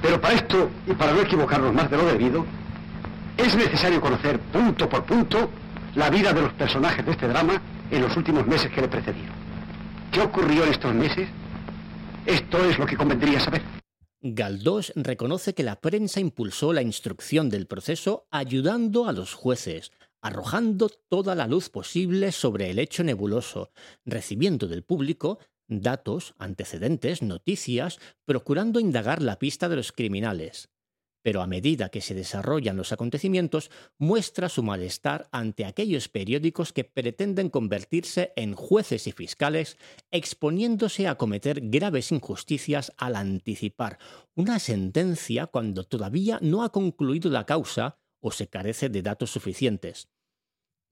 Pero 0.00 0.20
para 0.20 0.34
esto, 0.34 0.70
y 0.86 0.92
para 0.94 1.12
no 1.12 1.20
equivocarnos 1.20 1.74
más 1.74 1.90
de 1.90 1.96
lo 1.96 2.06
debido, 2.06 2.46
es 3.36 3.56
necesario 3.56 4.00
conocer 4.00 4.38
punto 4.38 4.88
por 4.88 5.04
punto 5.04 5.50
la 5.94 6.10
vida 6.10 6.32
de 6.32 6.42
los 6.42 6.52
personajes 6.54 7.04
de 7.04 7.12
este 7.12 7.28
drama 7.28 7.60
en 7.90 8.02
los 8.02 8.16
últimos 8.16 8.46
meses 8.46 8.70
que 8.70 8.80
le 8.80 8.88
precedieron. 8.88 9.34
¿Qué 10.10 10.20
ocurrió 10.20 10.64
en 10.64 10.70
estos 10.70 10.94
meses? 10.94 11.28
Esto 12.26 12.64
es 12.64 12.78
lo 12.78 12.86
que 12.86 12.96
convendría 12.96 13.40
saber. 13.40 13.62
Galdós 14.20 14.92
reconoce 14.94 15.54
que 15.54 15.64
la 15.64 15.80
prensa 15.80 16.20
impulsó 16.20 16.72
la 16.72 16.82
instrucción 16.82 17.50
del 17.50 17.66
proceso 17.66 18.26
ayudando 18.30 19.08
a 19.08 19.12
los 19.12 19.34
jueces, 19.34 19.90
arrojando 20.20 20.88
toda 21.08 21.34
la 21.34 21.48
luz 21.48 21.70
posible 21.70 22.30
sobre 22.30 22.70
el 22.70 22.78
hecho 22.78 23.02
nebuloso, 23.02 23.70
recibiendo 24.04 24.68
del 24.68 24.84
público 24.84 25.38
datos, 25.66 26.34
antecedentes, 26.38 27.22
noticias, 27.22 27.98
procurando 28.24 28.78
indagar 28.78 29.22
la 29.22 29.38
pista 29.38 29.68
de 29.68 29.76
los 29.76 29.90
criminales 29.90 30.71
pero 31.22 31.40
a 31.40 31.46
medida 31.46 31.88
que 31.88 32.00
se 32.00 32.14
desarrollan 32.14 32.76
los 32.76 32.92
acontecimientos, 32.92 33.70
muestra 33.98 34.48
su 34.48 34.62
malestar 34.62 35.28
ante 35.32 35.64
aquellos 35.64 36.08
periódicos 36.08 36.72
que 36.72 36.84
pretenden 36.84 37.48
convertirse 37.48 38.32
en 38.36 38.54
jueces 38.54 39.06
y 39.06 39.12
fiscales, 39.12 39.78
exponiéndose 40.10 41.08
a 41.08 41.16
cometer 41.16 41.60
graves 41.62 42.12
injusticias 42.12 42.92
al 42.96 43.16
anticipar 43.16 43.98
una 44.34 44.58
sentencia 44.58 45.46
cuando 45.46 45.84
todavía 45.84 46.38
no 46.42 46.62
ha 46.62 46.72
concluido 46.72 47.30
la 47.30 47.46
causa 47.46 47.98
o 48.20 48.30
se 48.30 48.48
carece 48.48 48.88
de 48.88 49.02
datos 49.02 49.30
suficientes. 49.30 50.08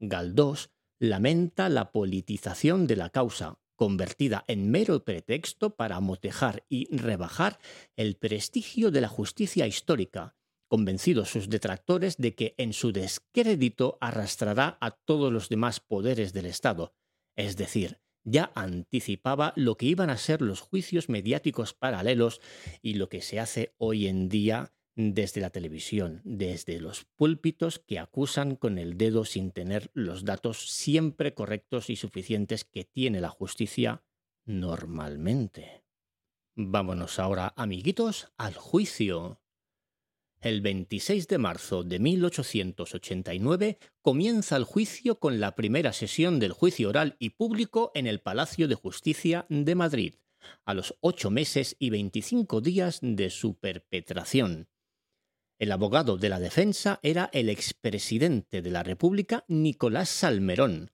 Galdós 0.01 0.70
lamenta 0.99 1.68
la 1.68 1.93
politización 1.93 2.87
de 2.87 2.97
la 2.97 3.11
causa, 3.11 3.60
convertida 3.81 4.45
en 4.47 4.70
mero 4.70 5.07
pretexto 5.07 5.74
para 5.74 5.97
amotejar 5.97 6.66
y 6.68 6.95
rebajar 6.95 7.59
el 7.97 8.14
prestigio 8.16 8.91
de 8.91 9.01
la 9.01 9.09
justicia 9.09 9.66
histórica, 9.66 10.37
convencidos 10.68 11.31
sus 11.31 11.49
detractores 11.49 12.18
de 12.18 12.35
que 12.35 12.55
en 12.59 12.74
su 12.74 12.93
descrédito 12.93 13.97
arrastrará 14.03 14.76
a 14.83 14.91
todos 14.91 15.33
los 15.33 15.49
demás 15.49 15.81
poderes 15.81 16.35
del 16.35 16.45
Estado, 16.45 16.95
es 17.37 17.57
decir, 17.57 18.03
ya 18.22 18.53
anticipaba 18.55 19.55
lo 19.57 19.78
que 19.78 19.87
iban 19.87 20.11
a 20.11 20.18
ser 20.18 20.43
los 20.43 20.61
juicios 20.61 21.09
mediáticos 21.09 21.72
paralelos 21.72 22.43
y 22.83 22.95
lo 22.95 23.09
que 23.09 23.22
se 23.22 23.41
hace 23.41 23.74
hoy 23.78 24.09
en 24.09 24.28
día 24.28 24.74
desde 24.97 25.41
la 25.41 25.51
televisión, 25.51 26.20
desde 26.24 26.80
los 26.80 27.05
púlpitos 27.16 27.78
que 27.78 27.99
acusan 27.99 28.57
con 28.57 28.78
el 28.78 28.99
dedo 28.99 29.24
sin 29.24 29.51
tener 29.51 29.91
los 29.95 30.24
datos 30.24 30.70
siempre 30.70 31.34
correctos 31.34 31.91
y 31.91 31.97
suficientes 31.97 32.64
que 32.64 32.84
tiene 32.84 33.20
la 33.20 33.30
justicia 33.30 34.03
normalmente. 34.45 35.84
Vámonos 36.57 37.18
ahora, 37.18 37.55
amiguitos, 37.57 38.32
al 38.36 38.55
juicio. 38.55 39.41
El 40.41 40.62
26 40.62 41.28
de 41.28 41.38
marzo 41.38 41.84
de 41.84 41.99
1889 41.99 43.78
comienza 44.01 44.57
el 44.57 44.64
juicio 44.64 45.18
con 45.20 45.38
la 45.38 45.55
primera 45.55 45.93
sesión 45.93 46.38
del 46.38 46.53
juicio 46.53 46.88
oral 46.88 47.16
y 47.18 47.30
público 47.30 47.93
en 47.95 48.07
el 48.07 48.20
Palacio 48.20 48.66
de 48.66 48.74
Justicia 48.74 49.47
de 49.51 49.74
Madrid, 49.74 50.14
a 50.64 50.74
los 50.74 50.97
ocho 51.01 51.30
meses 51.30 51.76
y 51.78 51.91
veinticinco 51.91 52.61
días 52.61 53.01
de 53.03 53.28
su 53.30 53.59
perpetración. 53.59 54.68
El 55.61 55.73
abogado 55.73 56.17
de 56.17 56.31
la 56.31 56.41
defensa 56.41 57.01
era 57.03 57.29
el 57.35 57.51
expresidente 57.51 58.63
de 58.63 58.71
la 58.71 58.83
República, 58.83 59.45
Nicolás 59.47 60.09
Salmerón. 60.09 60.91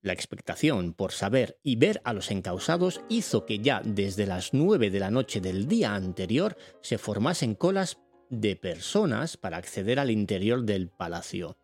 La 0.00 0.14
expectación 0.14 0.94
por 0.94 1.12
saber 1.12 1.58
y 1.62 1.76
ver 1.76 2.00
a 2.02 2.14
los 2.14 2.30
encausados 2.30 3.02
hizo 3.10 3.44
que 3.44 3.58
ya 3.58 3.82
desde 3.84 4.26
las 4.26 4.54
nueve 4.54 4.88
de 4.88 5.00
la 5.00 5.10
noche 5.10 5.42
del 5.42 5.68
día 5.68 5.94
anterior 5.94 6.56
se 6.80 6.96
formasen 6.96 7.54
colas 7.54 7.98
de 8.30 8.56
personas 8.56 9.36
para 9.36 9.58
acceder 9.58 10.00
al 10.00 10.10
interior 10.10 10.62
del 10.62 10.88
palacio. 10.88 11.58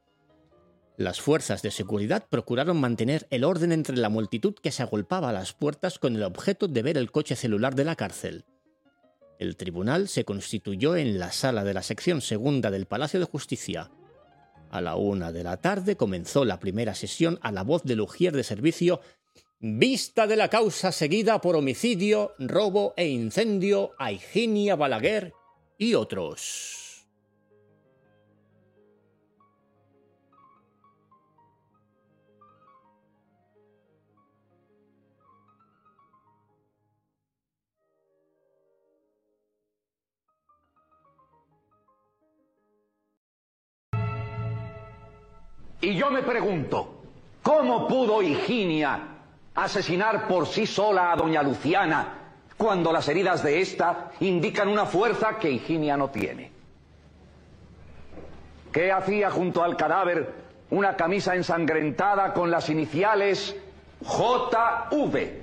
Las 0.99 1.23
fuerzas 1.23 1.62
de 1.62 1.71
seguridad 1.71 2.27
procuraron 2.29 2.79
mantener 2.79 3.27
el 3.31 3.45
orden 3.45 3.73
entre 3.73 3.97
la 3.97 4.11
multitud 4.11 4.55
que 4.62 4.73
se 4.73 4.83
agolpaba 4.83 5.31
a 5.31 5.33
las 5.33 5.55
puertas 5.55 5.99
con 5.99 6.16
el 6.16 6.25
objeto 6.25 6.68
de 6.68 6.83
ver 6.83 6.99
el 6.99 7.11
coche 7.11 7.35
celular 7.35 7.75
de 7.75 7.85
la 7.87 7.97
cárcel. 7.97 8.45
El 9.41 9.57
tribunal 9.57 10.09
se 10.09 10.26
constituyó 10.26 10.97
en 10.97 11.18
la 11.18 11.32
sala 11.32 11.64
de 11.64 11.72
la 11.72 11.82
sección 11.82 12.20
segunda 12.20 12.70
del 12.70 12.84
Palacio 12.84 13.18
de 13.18 13.24
Justicia. 13.24 13.91
A 14.70 14.82
la 14.82 14.97
una 14.97 15.32
de 15.32 15.43
la 15.43 15.57
tarde 15.57 15.97
comenzó 15.97 16.45
la 16.45 16.61
primera 16.61 16.95
sesión 16.95 17.38
a 17.41 17.51
la 17.51 17.62
voz 17.62 17.82
del 17.82 18.03
ujier 18.03 18.36
de 18.36 18.45
servicio 18.45 19.01
Vista 19.59 20.26
de 20.26 20.36
la 20.36 20.49
causa 20.49 20.93
seguida 20.93 21.41
por 21.41 21.57
homicidio, 21.57 22.34
robo 22.38 22.93
e 22.99 23.09
incendio 23.09 23.93
a 23.99 24.12
Higinia 24.12 24.76
Balaguer 24.76 25.32
y 25.78 25.95
otros. 25.95 26.89
Y 45.81 45.95
yo 45.95 46.11
me 46.11 46.22
pregunto, 46.22 47.01
¿cómo 47.43 47.89
pudo 47.89 48.22
Higinia 48.22 49.01
asesinar 49.55 50.28
por 50.28 50.47
sí 50.47 50.66
sola 50.66 51.12
a 51.12 51.16
doña 51.16 51.43
Luciana 51.43 52.18
cuando 52.57 52.93
las 52.93 53.09
heridas 53.09 53.43
de 53.43 53.61
ésta 53.61 54.11
indican 54.20 54.68
una 54.68 54.85
fuerza 54.85 55.39
que 55.39 55.51
Higinia 55.51 55.97
no 55.97 56.11
tiene? 56.11 56.53
¿Qué 58.70 58.93
hacía 58.93 59.31
junto 59.31 59.64
al 59.64 59.76
cadáver 59.76 60.33
una 60.70 60.97
camisa 60.97 61.35
ensangrentada 61.35 62.35
con 62.35 62.51
las 62.51 62.68
iniciales 62.68 63.57
JV? 64.03 65.41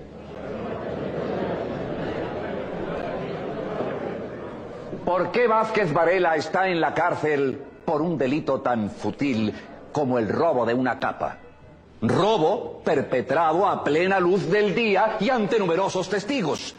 ¿Por 5.04 5.32
qué 5.32 5.48
Vázquez 5.48 5.92
Varela 5.92 6.36
está 6.36 6.68
en 6.68 6.80
la 6.80 6.94
cárcel 6.94 7.60
por 7.86 8.02
un 8.02 8.18
delito 8.18 8.62
tan 8.62 8.90
futil 8.92 9.54
como 9.92 10.20
el 10.20 10.30
robo 10.30 10.66
de 10.66 10.74
una 10.74 11.00
capa. 11.00 11.38
Robo 12.02 12.82
perpetrado 12.84 13.68
a 13.68 13.84
plena 13.84 14.20
luz 14.20 14.50
del 14.50 14.76
día 14.76 15.18
y 15.20 15.30
ante 15.30 15.58
numerosos 15.58 16.10
testigos. 16.10 16.76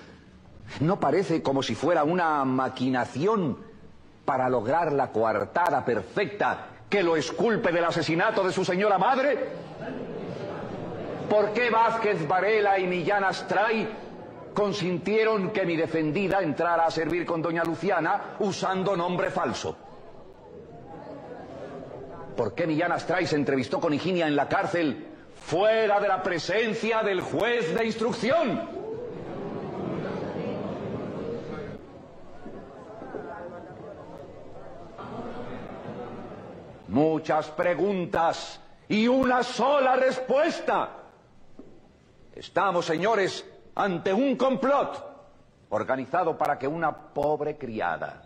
¿No 0.80 1.00
parece 1.00 1.42
como 1.42 1.62
si 1.62 1.74
fuera 1.74 2.04
una 2.04 2.44
maquinación 2.44 3.59
para 4.24 4.48
lograr 4.48 4.92
la 4.92 5.11
coartada 5.11 5.84
perfecta 5.84 6.66
que 6.88 7.02
lo 7.02 7.16
esculpe 7.16 7.72
del 7.72 7.84
asesinato 7.84 8.44
de 8.44 8.52
su 8.52 8.64
señora 8.64 8.98
madre? 8.98 9.48
¿Por 11.28 11.52
qué 11.52 11.68
Vázquez 11.70 12.26
Varela 12.26 12.78
y 12.78 12.86
Millán 12.86 13.24
Astray 13.24 13.88
consintieron 14.54 15.50
que 15.50 15.66
mi 15.66 15.76
defendida 15.76 16.40
entrara 16.42 16.86
a 16.86 16.90
servir 16.90 17.26
con 17.26 17.42
doña 17.42 17.64
Luciana 17.64 18.36
usando 18.38 18.96
nombre 18.96 19.30
falso? 19.30 19.76
Por 22.39 22.55
qué 22.55 22.68
Millán 22.68 22.93
Astray 22.93 23.26
se 23.26 23.34
entrevistó 23.34 23.80
con 23.80 23.93
Higinia 23.93 24.28
en 24.28 24.36
la 24.36 24.49
cárcel 24.49 25.09
fuera 25.34 25.99
de 25.99 26.07
la 26.07 26.22
presencia 26.22 27.03
del 27.03 27.20
juez 27.20 27.74
de 27.74 27.84
instrucción. 27.84 28.70
Muchas 36.86 37.49
preguntas 37.49 38.61
y 38.89 39.09
una 39.09 39.43
sola 39.43 39.97
respuesta. 39.97 40.91
Estamos, 42.36 42.86
señores, 42.86 43.45
ante 43.74 44.12
un 44.12 44.36
complot 44.36 45.05
organizado 45.70 46.39
para 46.39 46.57
que 46.57 46.68
una 46.68 46.97
pobre 46.97 47.59
criada, 47.59 48.22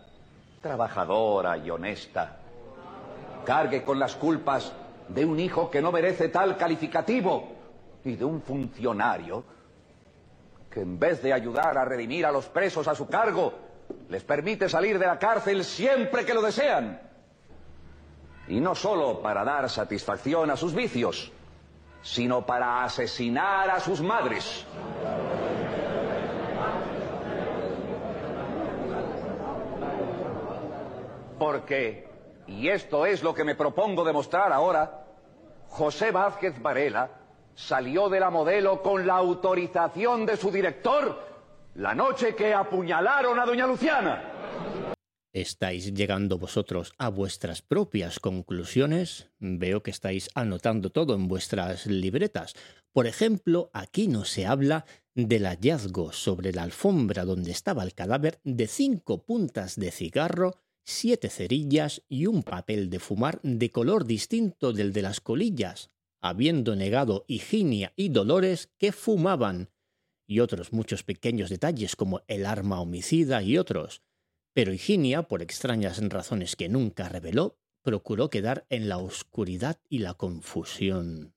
trabajadora 0.61 1.57
y 1.57 1.71
honesta, 1.71 2.42
cargue 3.43 3.83
con 3.83 3.99
las 3.99 4.15
culpas 4.15 4.73
de 5.07 5.25
un 5.25 5.39
hijo 5.39 5.69
que 5.69 5.81
no 5.81 5.91
merece 5.91 6.29
tal 6.29 6.57
calificativo 6.57 7.51
y 8.03 8.15
de 8.15 8.25
un 8.25 8.41
funcionario 8.41 9.43
que 10.69 10.81
en 10.81 10.97
vez 10.97 11.21
de 11.21 11.31
ayudar 11.31 11.77
a 11.77 11.85
redimir 11.85 12.25
a 12.25 12.31
los 12.31 12.47
presos 12.47 12.87
a 12.87 12.95
su 12.95 13.07
cargo, 13.07 13.53
les 14.09 14.23
permite 14.23 14.67
salir 14.67 14.97
de 14.97 15.05
la 15.05 15.19
cárcel 15.19 15.63
siempre 15.63 16.25
que 16.25 16.33
lo 16.33 16.41
desean. 16.41 16.99
Y 18.47 18.59
no 18.59 18.73
solo 18.73 19.21
para 19.21 19.43
dar 19.43 19.69
satisfacción 19.69 20.49
a 20.49 20.57
sus 20.57 20.73
vicios, 20.73 21.31
sino 22.01 22.45
para 22.45 22.83
asesinar 22.83 23.69
a 23.69 23.79
sus 23.79 24.01
madres. 24.01 24.65
Porque 31.37 32.12
y 32.47 32.67
esto 32.69 33.05
es 33.05 33.23
lo 33.23 33.33
que 33.33 33.43
me 33.43 33.55
propongo 33.55 34.03
demostrar 34.03 34.51
ahora, 34.51 35.05
José 35.69 36.11
Vázquez 36.11 36.61
Varela 36.61 37.09
salió 37.55 38.09
de 38.09 38.19
la 38.19 38.29
modelo 38.29 38.81
con 38.81 39.05
la 39.05 39.15
autorización 39.15 40.25
de 40.25 40.37
su 40.37 40.51
director 40.51 41.33
la 41.75 41.95
noche 41.95 42.35
que 42.35 42.53
apuñalaron 42.53 43.39
a 43.39 43.45
doña 43.45 43.65
Luciana. 43.65 44.29
¿Estáis 45.33 45.91
llegando 45.95 46.37
vosotros 46.37 46.93
a 46.99 47.09
vuestras 47.09 47.63
propias 47.63 48.19
conclusiones? 48.19 49.31
Veo 49.39 49.81
que 49.81 49.89
estáis 49.89 50.29
anotando 50.35 50.91
todo 50.91 51.15
en 51.15 51.27
vuestras 51.27 51.87
libretas. 51.87 52.53
Por 52.91 53.07
ejemplo, 53.07 53.71
aquí 53.73 54.07
no 54.07 54.25
se 54.25 54.45
habla 54.45 54.85
del 55.15 55.47
hallazgo 55.47 56.11
sobre 56.11 56.51
la 56.51 56.61
alfombra 56.61 57.25
donde 57.25 57.49
estaba 57.49 57.81
el 57.81 57.95
cadáver 57.95 58.39
de 58.43 58.67
cinco 58.67 59.23
puntas 59.23 59.75
de 59.75 59.89
cigarro, 59.89 60.53
siete 60.85 61.29
cerillas 61.29 62.03
y 62.09 62.25
un 62.25 62.43
papel 62.43 62.89
de 62.89 62.99
fumar 62.99 63.39
de 63.43 63.69
color 63.69 64.05
distinto 64.05 64.73
del 64.73 64.93
de 64.93 65.01
las 65.01 65.21
colillas, 65.21 65.91
habiendo 66.21 66.75
negado 66.75 67.25
Higinia 67.27 67.93
y 67.95 68.09
Dolores 68.09 68.71
que 68.77 68.91
fumaban, 68.91 69.69
y 70.25 70.39
otros 70.39 70.73
muchos 70.73 71.03
pequeños 71.03 71.49
detalles 71.49 71.95
como 71.95 72.21
el 72.27 72.45
arma 72.45 72.79
homicida 72.79 73.43
y 73.43 73.57
otros 73.57 74.01
pero 74.53 74.71
Higinia, 74.71 75.23
por 75.23 75.41
extrañas 75.41 75.99
razones 76.09 76.55
que 76.55 76.69
nunca 76.69 77.09
reveló, 77.09 77.57
procuró 77.81 78.29
quedar 78.29 78.65
en 78.69 78.87
la 78.87 78.99
oscuridad 78.99 79.79
y 79.89 79.99
la 79.99 80.13
confusión. 80.13 81.33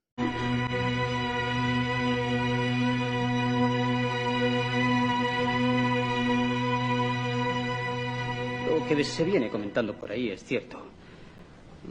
Que 8.86 9.02
se 9.02 9.24
viene 9.24 9.50
comentando 9.50 9.94
por 9.94 10.12
ahí 10.12 10.30
es 10.30 10.44
cierto. 10.44 10.78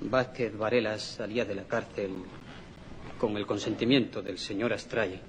Vázquez 0.04 0.58
Varela 0.58 0.98
salía 0.98 1.44
de 1.44 1.56
la 1.56 1.64
cárcel 1.64 2.12
con 3.20 3.36
el 3.36 3.46
consentimiento 3.46 4.22
del 4.22 4.38
señor 4.38 4.72
Astray. 4.72 5.20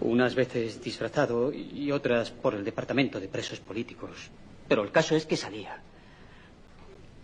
Unas 0.00 0.34
veces 0.34 0.82
disfrazado 0.82 1.52
y 1.52 1.90
otras 1.90 2.30
por 2.30 2.54
el 2.54 2.64
Departamento 2.64 3.18
de 3.18 3.28
Presos 3.28 3.60
Políticos. 3.60 4.30
Pero 4.68 4.84
el 4.84 4.92
caso 4.92 5.16
es 5.16 5.26
que 5.26 5.36
salía. 5.36 5.82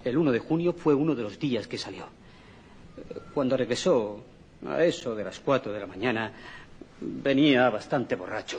El 0.04 0.18
1 0.18 0.32
de 0.32 0.38
junio 0.40 0.72
fue 0.72 0.94
uno 0.94 1.14
de 1.14 1.22
los 1.22 1.38
días 1.38 1.68
que 1.68 1.78
salió. 1.78 2.06
Cuando 3.32 3.56
regresó, 3.56 4.22
a 4.66 4.82
eso 4.84 5.14
de 5.14 5.24
las 5.24 5.38
4 5.38 5.72
de 5.72 5.80
la 5.80 5.86
mañana, 5.86 6.32
venía 7.00 7.70
bastante 7.70 8.16
borracho. 8.16 8.58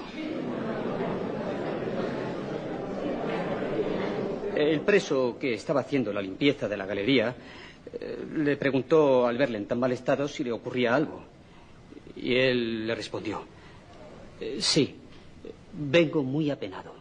El 4.58 4.82
preso 4.82 5.38
que 5.40 5.54
estaba 5.54 5.82
haciendo 5.82 6.12
la 6.12 6.20
limpieza 6.20 6.68
de 6.68 6.76
la 6.78 6.88
galería 6.88 7.36
eh, 7.94 8.26
le 8.38 8.58
preguntó 8.58 9.28
al 9.28 9.38
verle 9.38 9.60
en 9.60 9.68
tan 9.68 9.80
mal 9.80 9.92
estado 9.92 10.28
si 10.28 10.44
le 10.44 10.52
ocurría 10.52 10.96
algo. 10.96 11.22
Y 12.16 12.34
él 12.34 12.88
le 12.88 12.96
respondió, 12.96 13.46
eh, 14.42 14.58
sí, 14.60 14.96
vengo 15.74 16.24
muy 16.24 16.50
apenado. 16.50 16.92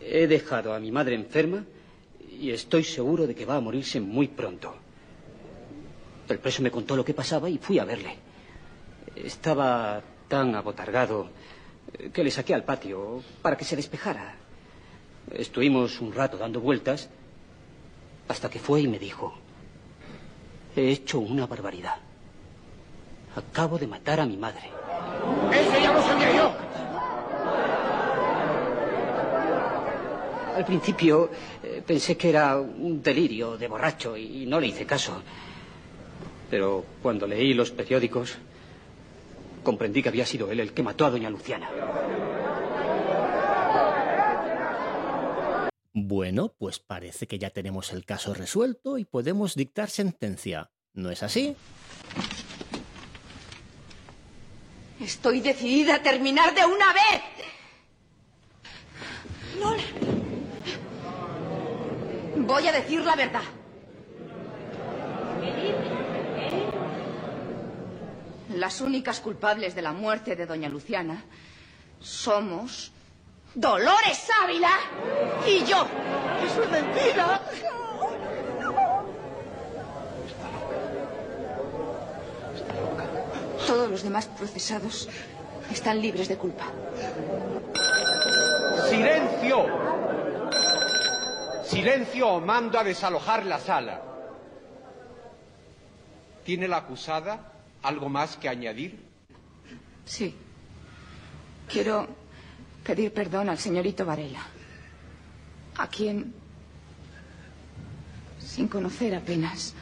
He 0.00 0.26
dejado 0.26 0.72
a 0.72 0.80
mi 0.80 0.90
madre 0.90 1.14
enferma 1.16 1.62
y 2.40 2.48
estoy 2.50 2.82
seguro 2.82 3.26
de 3.26 3.34
que 3.34 3.44
va 3.44 3.56
a 3.56 3.60
morirse 3.60 4.00
muy 4.00 4.28
pronto. 4.28 4.74
El 6.30 6.38
preso 6.38 6.62
me 6.62 6.70
contó 6.70 6.96
lo 6.96 7.04
que 7.04 7.12
pasaba 7.12 7.50
y 7.50 7.58
fui 7.58 7.78
a 7.78 7.84
verle. 7.84 8.16
Estaba 9.16 10.02
tan 10.28 10.54
abotargado 10.54 11.28
que 12.10 12.24
le 12.24 12.30
saqué 12.30 12.54
al 12.54 12.64
patio 12.64 13.22
para 13.42 13.54
que 13.58 13.66
se 13.66 13.76
despejara. 13.76 14.38
Estuvimos 15.32 16.00
un 16.00 16.12
rato 16.12 16.36
dando 16.36 16.60
vueltas 16.60 17.08
hasta 18.28 18.50
que 18.50 18.58
fue 18.58 18.82
y 18.82 18.88
me 18.88 18.98
dijo, 18.98 19.34
he 20.76 20.90
hecho 20.90 21.18
una 21.18 21.46
barbaridad. 21.46 21.96
Acabo 23.36 23.78
de 23.78 23.86
matar 23.86 24.20
a 24.20 24.26
mi 24.26 24.36
madre. 24.36 24.70
¡Eso 25.52 25.78
ya 25.80 25.92
lo 25.92 26.02
sabía 26.02 26.36
yo! 26.36 26.52
Al 30.56 30.64
principio 30.64 31.30
eh, 31.64 31.82
pensé 31.84 32.16
que 32.16 32.28
era 32.28 32.56
un 32.58 33.02
delirio 33.02 33.56
de 33.56 33.66
borracho 33.66 34.16
y 34.16 34.46
no 34.46 34.60
le 34.60 34.68
hice 34.68 34.86
caso. 34.86 35.20
Pero 36.48 36.84
cuando 37.02 37.26
leí 37.26 37.54
los 37.54 37.72
periódicos, 37.72 38.36
comprendí 39.64 40.00
que 40.02 40.10
había 40.10 40.26
sido 40.26 40.50
él 40.52 40.60
el 40.60 40.72
que 40.72 40.84
mató 40.84 41.06
a 41.06 41.10
doña 41.10 41.28
Luciana. 41.28 41.68
Bueno, 45.96 46.52
pues 46.58 46.80
parece 46.80 47.28
que 47.28 47.38
ya 47.38 47.50
tenemos 47.50 47.92
el 47.92 48.04
caso 48.04 48.34
resuelto 48.34 48.98
y 48.98 49.04
podemos 49.04 49.54
dictar 49.54 49.88
sentencia. 49.88 50.72
¿No 50.92 51.08
es 51.12 51.22
así? 51.22 51.54
Estoy 54.98 55.40
decidida 55.40 55.94
a 55.96 56.02
terminar 56.02 56.52
de 56.52 56.66
una 56.66 56.92
vez. 56.92 57.22
No 59.60 59.76
Voy 62.44 62.66
a 62.66 62.72
decir 62.72 63.00
la 63.04 63.14
verdad. 63.14 63.42
Las 68.56 68.80
únicas 68.80 69.20
culpables 69.20 69.76
de 69.76 69.82
la 69.82 69.92
muerte 69.92 70.34
de 70.34 70.46
doña 70.46 70.68
Luciana 70.68 71.24
somos 72.00 72.93
Dolores 73.54 74.28
Ávila 74.42 74.80
y 75.46 75.64
yo. 75.64 75.86
¡Eso 76.44 76.62
es 76.62 76.70
mentira! 76.70 77.40
Todos 83.66 83.90
los 83.90 84.02
demás 84.02 84.26
procesados 84.26 85.08
están 85.70 86.02
libres 86.02 86.28
de 86.28 86.36
culpa. 86.36 86.64
¡Silencio! 88.88 89.66
Silencio 91.64 92.28
o 92.28 92.40
mando 92.40 92.78
a 92.78 92.84
desalojar 92.84 93.46
la 93.46 93.58
sala. 93.58 94.02
¿Tiene 96.44 96.68
la 96.68 96.78
acusada 96.78 97.52
algo 97.82 98.08
más 98.08 98.36
que 98.36 98.48
añadir? 98.48 99.00
Sí. 100.04 100.36
Quiero 101.68 102.23
pedir 102.84 103.12
perdón 103.12 103.48
al 103.48 103.58
señorito 103.58 104.04
Varela, 104.04 104.42
a 105.76 105.88
quien, 105.88 106.34
sin 108.38 108.68
conocer 108.68 109.14
apenas, 109.14 109.74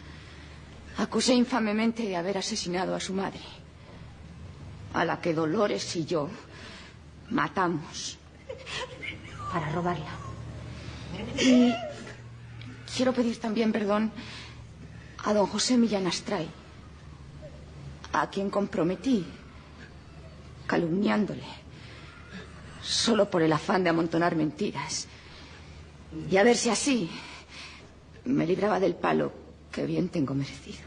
acusé 0.97 1.35
infamemente 1.35 2.05
de 2.05 2.17
haber 2.17 2.39
asesinado 2.39 2.95
a 2.95 3.01
su 3.01 3.13
madre, 3.13 3.41
a 4.95 5.05
la 5.05 5.21
que 5.21 5.35
Dolores 5.35 5.97
y 5.97 6.05
yo 6.05 6.29
matamos 7.31 8.19
para 9.53 9.69
robarla. 9.71 10.13
Y 11.41 11.75
quiero 12.97 13.13
pedir 13.13 13.39
también 13.41 13.73
perdón 13.73 14.13
a 15.25 15.35
don 15.35 15.47
José 15.47 15.77
Millán 15.77 16.07
Astray, 16.07 16.49
a 18.13 18.29
quien 18.31 18.49
comprometí, 18.51 19.27
calumniándole, 20.67 21.62
solo 22.83 23.31
por 23.31 23.43
el 23.43 23.53
afán 23.53 23.85
de 23.85 23.91
amontonar 23.91 24.37
mentiras. 24.37 25.09
Y 26.31 26.37
a 26.37 26.43
ver 26.43 26.57
si 26.57 26.69
así 26.69 27.11
me 28.25 28.47
libraba 28.47 28.81
del 28.81 28.95
palo 28.95 29.33
que 29.71 29.87
bien 29.87 30.09
tengo 30.09 30.35
merecido. 30.35 30.79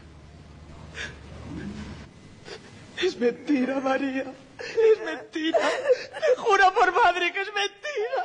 Es 3.02 3.18
mentira, 3.18 3.80
María. 3.80 4.32
Es 4.58 5.04
mentira. 5.04 5.58
Me 5.58 6.42
juro 6.42 6.72
por 6.74 6.94
madre 6.94 7.32
que 7.32 7.40
es 7.42 7.48
mentira. 7.48 8.24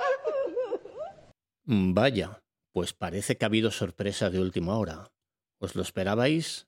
Vaya, 1.65 2.41
pues 2.71 2.93
parece 2.93 3.37
que 3.37 3.45
ha 3.45 3.47
habido 3.47 3.71
sorpresa 3.71 4.29
de 4.29 4.39
última 4.39 4.77
hora. 4.77 5.11
¿Os 5.59 5.75
lo 5.75 5.81
esperabais? 5.81 6.67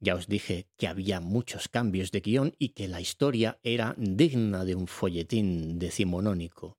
Ya 0.00 0.14
os 0.14 0.26
dije 0.26 0.66
que 0.78 0.88
había 0.88 1.20
muchos 1.20 1.68
cambios 1.68 2.10
de 2.10 2.20
guion 2.20 2.54
y 2.58 2.70
que 2.70 2.88
la 2.88 3.02
historia 3.02 3.60
era 3.62 3.94
digna 3.98 4.64
de 4.64 4.74
un 4.74 4.86
folletín 4.86 5.78
decimonónico. 5.78 6.78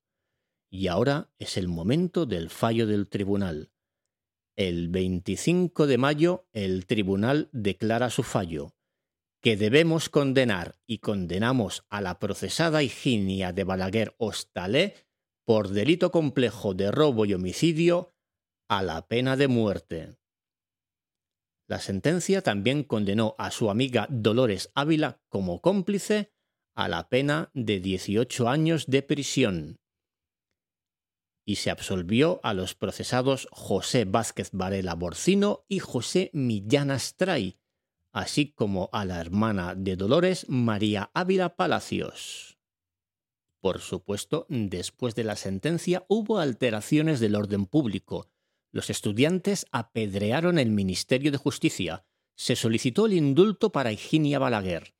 Y 0.68 0.88
ahora 0.88 1.30
es 1.38 1.56
el 1.56 1.68
momento 1.68 2.26
del 2.26 2.50
fallo 2.50 2.86
del 2.86 3.08
tribunal. 3.08 3.70
El 4.56 4.88
25 4.88 5.86
de 5.86 5.98
mayo 5.98 6.48
el 6.52 6.86
tribunal 6.86 7.48
declara 7.52 8.10
su 8.10 8.22
fallo, 8.22 8.74
que 9.40 9.56
debemos 9.56 10.08
condenar 10.08 10.80
y 10.86 10.98
condenamos 10.98 11.84
a 11.90 12.00
la 12.00 12.18
procesada 12.18 12.82
Higinia 12.82 13.52
de 13.52 13.64
Balaguer 13.64 14.14
Hostalé 14.18 14.94
por 15.44 15.68
delito 15.68 16.10
complejo 16.10 16.74
de 16.74 16.90
robo 16.90 17.24
y 17.24 17.34
homicidio 17.34 18.14
a 18.68 18.82
la 18.82 19.06
pena 19.06 19.36
de 19.36 19.48
muerte. 19.48 20.16
La 21.68 21.78
sentencia 21.80 22.42
también 22.42 22.84
condenó 22.84 23.34
a 23.38 23.50
su 23.50 23.70
amiga 23.70 24.06
Dolores 24.10 24.70
Ávila 24.74 25.20
como 25.28 25.60
cómplice 25.60 26.32
a 26.74 26.88
la 26.88 27.08
pena 27.08 27.50
de 27.54 27.80
18 27.80 28.48
años 28.48 28.86
de 28.86 29.02
prisión 29.02 29.82
y 31.44 31.56
se 31.56 31.70
absolvió 31.70 32.40
a 32.42 32.54
los 32.54 32.74
procesados 32.74 33.48
José 33.50 34.04
Vázquez 34.04 34.50
Varela 34.52 34.94
Borcino 34.94 35.64
y 35.68 35.80
José 35.80 36.30
Millán 36.32 36.90
Astray, 36.90 37.58
así 38.12 38.52
como 38.52 38.88
a 38.92 39.04
la 39.04 39.20
hermana 39.20 39.74
de 39.74 39.96
Dolores, 39.96 40.48
María 40.48 41.10
Ávila 41.14 41.56
Palacios. 41.56 42.58
Por 43.60 43.80
supuesto, 43.80 44.46
después 44.48 45.14
de 45.14 45.24
la 45.24 45.36
sentencia 45.36 46.04
hubo 46.08 46.38
alteraciones 46.38 47.20
del 47.20 47.36
orden 47.36 47.66
público. 47.66 48.31
Los 48.72 48.88
estudiantes 48.88 49.66
apedrearon 49.70 50.58
el 50.58 50.70
Ministerio 50.70 51.30
de 51.30 51.36
Justicia. 51.36 52.06
Se 52.34 52.56
solicitó 52.56 53.04
el 53.04 53.12
indulto 53.12 53.70
para 53.70 53.92
Higinia 53.92 54.38
Balaguer. 54.38 54.94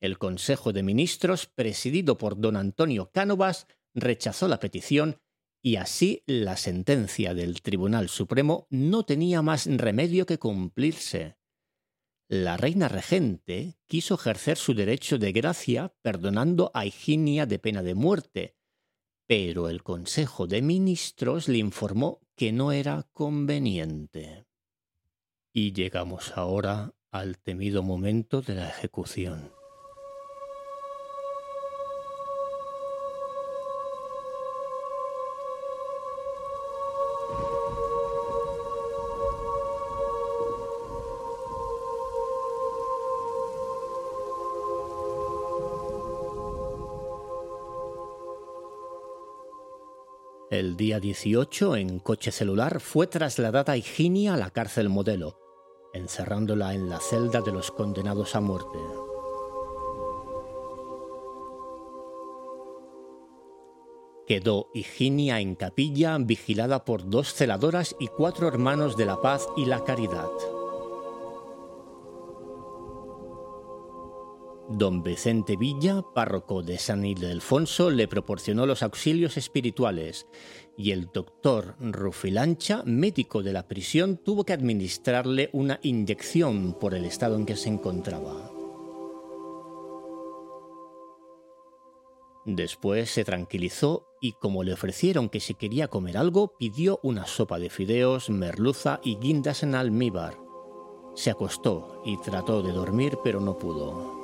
El 0.00 0.18
Consejo 0.18 0.72
de 0.72 0.82
Ministros, 0.82 1.46
presidido 1.46 2.18
por 2.18 2.40
don 2.40 2.56
Antonio 2.56 3.12
Cánovas, 3.12 3.68
rechazó 3.94 4.48
la 4.48 4.58
petición 4.58 5.20
y 5.62 5.76
así 5.76 6.24
la 6.26 6.56
sentencia 6.56 7.34
del 7.34 7.62
Tribunal 7.62 8.08
Supremo 8.08 8.66
no 8.68 9.04
tenía 9.04 9.42
más 9.42 9.66
remedio 9.66 10.26
que 10.26 10.38
cumplirse. 10.38 11.36
La 12.28 12.56
reina 12.56 12.88
regente 12.88 13.76
quiso 13.86 14.16
ejercer 14.16 14.56
su 14.56 14.74
derecho 14.74 15.18
de 15.18 15.30
gracia 15.30 15.94
perdonando 16.02 16.72
a 16.74 16.86
Higinia 16.86 17.46
de 17.46 17.60
pena 17.60 17.82
de 17.84 17.94
muerte, 17.94 18.56
pero 19.28 19.68
el 19.68 19.84
Consejo 19.84 20.48
de 20.48 20.62
Ministros 20.62 21.46
le 21.46 21.58
informó 21.58 22.21
que 22.34 22.52
no 22.52 22.72
era 22.72 23.06
conveniente. 23.12 24.46
Y 25.52 25.72
llegamos 25.72 26.36
ahora 26.36 26.94
al 27.10 27.38
temido 27.38 27.82
momento 27.82 28.40
de 28.40 28.54
la 28.54 28.68
ejecución. 28.68 29.52
El 50.52 50.76
día 50.76 51.00
18, 51.00 51.76
en 51.76 51.98
coche 51.98 52.30
celular, 52.30 52.78
fue 52.78 53.06
trasladada 53.06 53.74
Higinia 53.78 54.34
a 54.34 54.36
la 54.36 54.50
cárcel 54.50 54.90
modelo, 54.90 55.38
encerrándola 55.94 56.74
en 56.74 56.90
la 56.90 57.00
celda 57.00 57.40
de 57.40 57.52
los 57.52 57.70
condenados 57.70 58.36
a 58.36 58.42
muerte. 58.42 58.78
Quedó 64.26 64.68
Higinia 64.74 65.40
en 65.40 65.54
capilla 65.54 66.18
vigilada 66.18 66.84
por 66.84 67.08
dos 67.08 67.32
celadoras 67.32 67.96
y 67.98 68.08
cuatro 68.08 68.46
hermanos 68.46 68.98
de 68.98 69.06
la 69.06 69.22
paz 69.22 69.48
y 69.56 69.64
la 69.64 69.82
caridad. 69.84 70.28
Don 74.74 75.02
Vicente 75.02 75.58
Villa, 75.58 76.00
párroco 76.14 76.62
de 76.62 76.78
San 76.78 77.04
Ildefonso, 77.04 77.90
le 77.90 78.08
proporcionó 78.08 78.64
los 78.64 78.82
auxilios 78.82 79.36
espirituales 79.36 80.26
y 80.78 80.92
el 80.92 81.10
doctor 81.12 81.76
Rufilancha, 81.78 82.82
médico 82.86 83.42
de 83.42 83.52
la 83.52 83.68
prisión, 83.68 84.16
tuvo 84.16 84.44
que 84.44 84.54
administrarle 84.54 85.50
una 85.52 85.78
inyección 85.82 86.72
por 86.80 86.94
el 86.94 87.04
estado 87.04 87.36
en 87.36 87.44
que 87.44 87.56
se 87.56 87.68
encontraba. 87.68 88.50
Después 92.46 93.10
se 93.10 93.24
tranquilizó 93.24 94.08
y 94.22 94.32
como 94.32 94.64
le 94.64 94.72
ofrecieron 94.72 95.28
que 95.28 95.40
si 95.40 95.52
quería 95.52 95.88
comer 95.88 96.16
algo, 96.16 96.56
pidió 96.56 96.98
una 97.02 97.26
sopa 97.26 97.58
de 97.58 97.68
fideos, 97.68 98.30
merluza 98.30 99.00
y 99.04 99.16
guindas 99.16 99.64
en 99.64 99.74
almíbar. 99.74 100.38
Se 101.14 101.30
acostó 101.30 102.00
y 102.06 102.16
trató 102.22 102.62
de 102.62 102.72
dormir 102.72 103.18
pero 103.22 103.38
no 103.38 103.58
pudo. 103.58 104.21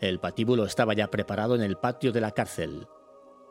El 0.00 0.18
patíbulo 0.18 0.64
estaba 0.64 0.94
ya 0.94 1.10
preparado 1.10 1.54
en 1.54 1.60
el 1.60 1.76
patio 1.76 2.10
de 2.10 2.22
la 2.22 2.30
cárcel. 2.30 2.88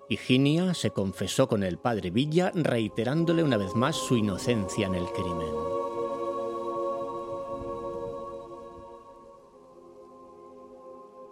Higinia 0.09 0.73
se 0.73 0.89
confesó 0.89 1.47
con 1.47 1.61
el 1.61 1.77
padre 1.77 2.09
Villa, 2.09 2.51
reiterándole 2.55 3.43
una 3.43 3.57
vez 3.57 3.75
más 3.75 3.95
su 3.95 4.17
inocencia 4.17 4.87
en 4.87 4.95
el 4.95 5.05
crimen. 5.11 5.53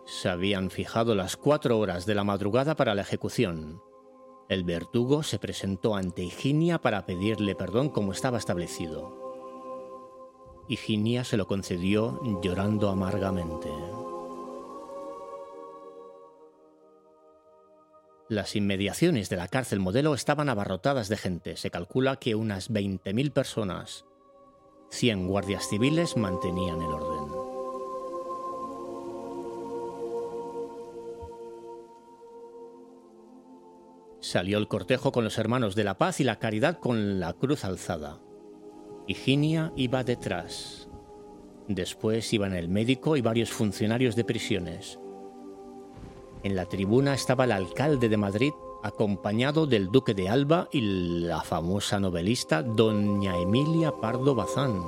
Se 0.05 0.30
habían 0.30 0.70
fijado 0.70 1.15
las 1.15 1.36
cuatro 1.36 1.80
horas 1.80 2.05
de 2.05 2.13
la 2.13 2.24
madrugada 2.24 2.76
para 2.76 2.93
la 2.93 3.01
ejecución. 3.01 3.82
El 4.49 4.63
verdugo 4.63 5.24
se 5.24 5.39
presentó 5.39 5.95
ante 5.95 6.24
Higinia 6.24 6.80
para 6.80 7.07
pedirle 7.07 7.55
perdón 7.55 7.89
como 7.89 8.11
estaba 8.11 8.38
establecido. 8.38 9.26
Higinia 10.68 11.24
se 11.24 11.38
lo 11.38 11.47
concedió 11.47 12.22
llorando 12.43 12.89
amargamente. 12.89 13.70
Las 18.30 18.58
inmediaciones 18.58 19.30
de 19.30 19.38
la 19.38 19.48
cárcel 19.48 19.80
modelo 19.80 20.14
estaban 20.14 20.50
abarrotadas 20.50 21.08
de 21.08 21.16
gente. 21.16 21.56
Se 21.56 21.72
calcula 21.72 22.18
que 22.18 22.36
unas 22.36 22.70
20.000 22.70 23.32
personas. 23.32 24.04
100 24.90 25.28
guardias 25.28 25.70
civiles 25.70 26.18
mantenían 26.18 26.82
el 26.82 26.88
orden. 26.88 27.48
Salió 34.20 34.58
el 34.58 34.68
cortejo 34.68 35.14
con 35.14 35.24
los 35.24 35.38
hermanos 35.38 35.76
de 35.76 35.86
la 35.86 35.98
paz 35.98 36.20
y 36.20 36.26
la 36.26 36.38
caridad 36.38 36.80
con 36.80 37.22
la 37.22 37.32
cruz 37.32 37.64
alzada. 37.64 38.20
Higinia 39.08 39.72
iba 39.78 40.04
detrás. 40.04 40.90
Después 41.70 42.34
iban 42.34 42.54
el 42.54 42.68
médico 42.68 43.16
y 43.16 43.22
varios 43.22 43.52
funcionarios 43.52 44.18
de 44.18 44.26
prisiones. 44.26 45.00
En 46.48 46.56
la 46.56 46.66
tribuna 46.66 47.14
estaba 47.14 47.43
el 47.43 47.52
alcalde 47.52 48.08
de 48.08 48.16
Madrid 48.16 48.54
acompañado 48.82 49.68
del 49.68 49.91
duque 49.91 50.14
de 50.14 50.30
Alba 50.30 50.70
y 50.72 50.80
la 50.80 51.41
famosa 51.41 52.00
novelista 52.00 52.64
doña 52.64 53.38
Emilia 53.38 53.91
Pardo 54.00 54.34
Bazán. 54.34 54.82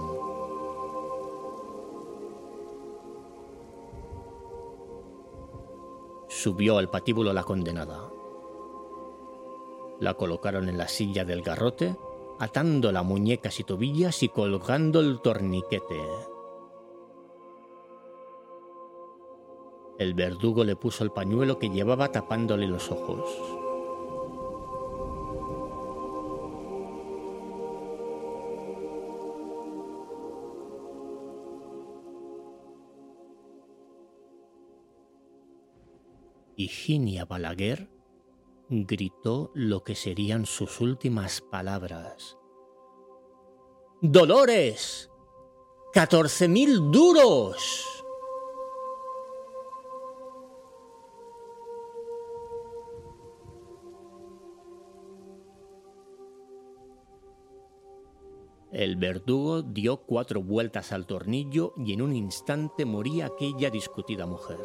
Subió 6.29 6.77
al 6.77 6.89
patíbulo 6.89 7.33
la 7.33 7.43
condenada. 7.43 8.09
La 9.99 10.13
colocaron 10.13 10.69
en 10.69 10.77
la 10.77 10.87
silla 10.87 11.25
del 11.25 11.41
garrote, 11.41 11.97
atando 12.39 12.93
la 12.93 13.03
muñecas 13.03 13.59
y 13.59 13.65
tobillas 13.65 14.23
y 14.23 14.29
colgando 14.29 15.01
el 15.01 15.19
torniquete. 15.19 16.38
El 19.99 20.13
verdugo 20.13 20.63
le 20.63 20.77
puso 20.77 21.03
el 21.03 21.11
pañuelo 21.11 21.59
que 21.59 21.69
llevaba 21.69 22.09
tapándole 22.09 22.67
los 22.67 22.89
ojos. 22.89 23.29
Higinia 36.55 37.25
Balaguer 37.25 37.89
gritó 38.69 39.51
lo 39.53 39.83
que 39.83 39.95
serían 39.95 40.45
sus 40.45 40.79
últimas 40.79 41.41
palabras. 41.41 42.37
¡Dolores! 44.01 45.09
¡Catorce 45.91 46.47
mil 46.47 46.89
duros! 46.89 47.98
El 58.71 58.97
verdugo 58.97 59.63
dio 59.63 59.97
cuatro 59.97 60.43
vueltas 60.43 60.91
al 60.91 61.07
tornillo 61.07 61.73
y 61.77 61.93
en 61.93 62.03
un 62.03 62.15
instante 62.15 62.85
moría 62.85 63.25
aquella 63.25 63.71
discutida 63.71 64.27
mujer. 64.27 64.59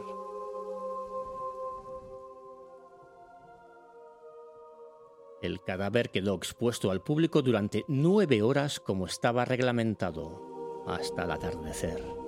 El 5.40 5.62
cadáver 5.62 6.10
quedó 6.10 6.34
expuesto 6.34 6.90
al 6.90 7.02
público 7.02 7.40
durante 7.40 7.84
nueve 7.88 8.42
horas 8.42 8.78
como 8.78 9.06
estaba 9.06 9.44
reglamentado, 9.44 10.84
hasta 10.86 11.24
el 11.24 11.30
atardecer. 11.30 12.23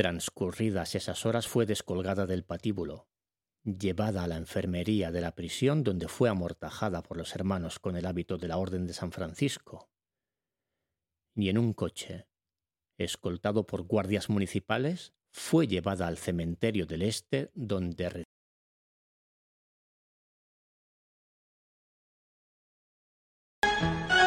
Transcurridas 0.00 0.94
esas 0.94 1.26
horas 1.26 1.46
fue 1.46 1.66
descolgada 1.66 2.24
del 2.24 2.42
patíbulo, 2.42 3.06
llevada 3.64 4.24
a 4.24 4.26
la 4.26 4.38
enfermería 4.38 5.12
de 5.12 5.20
la 5.20 5.34
prisión 5.34 5.84
donde 5.84 6.08
fue 6.08 6.30
amortajada 6.30 7.02
por 7.02 7.18
los 7.18 7.34
hermanos 7.34 7.78
con 7.78 7.96
el 7.96 8.06
hábito 8.06 8.38
de 8.38 8.48
la 8.48 8.56
Orden 8.56 8.86
de 8.86 8.94
San 8.94 9.12
Francisco. 9.12 9.90
Y 11.34 11.50
en 11.50 11.58
un 11.58 11.74
coche, 11.74 12.28
escoltado 12.96 13.66
por 13.66 13.82
guardias 13.82 14.30
municipales, 14.30 15.12
fue 15.34 15.66
llevada 15.66 16.06
al 16.06 16.16
cementerio 16.16 16.86
del 16.86 17.02
Este 17.02 17.50
donde 17.54 18.24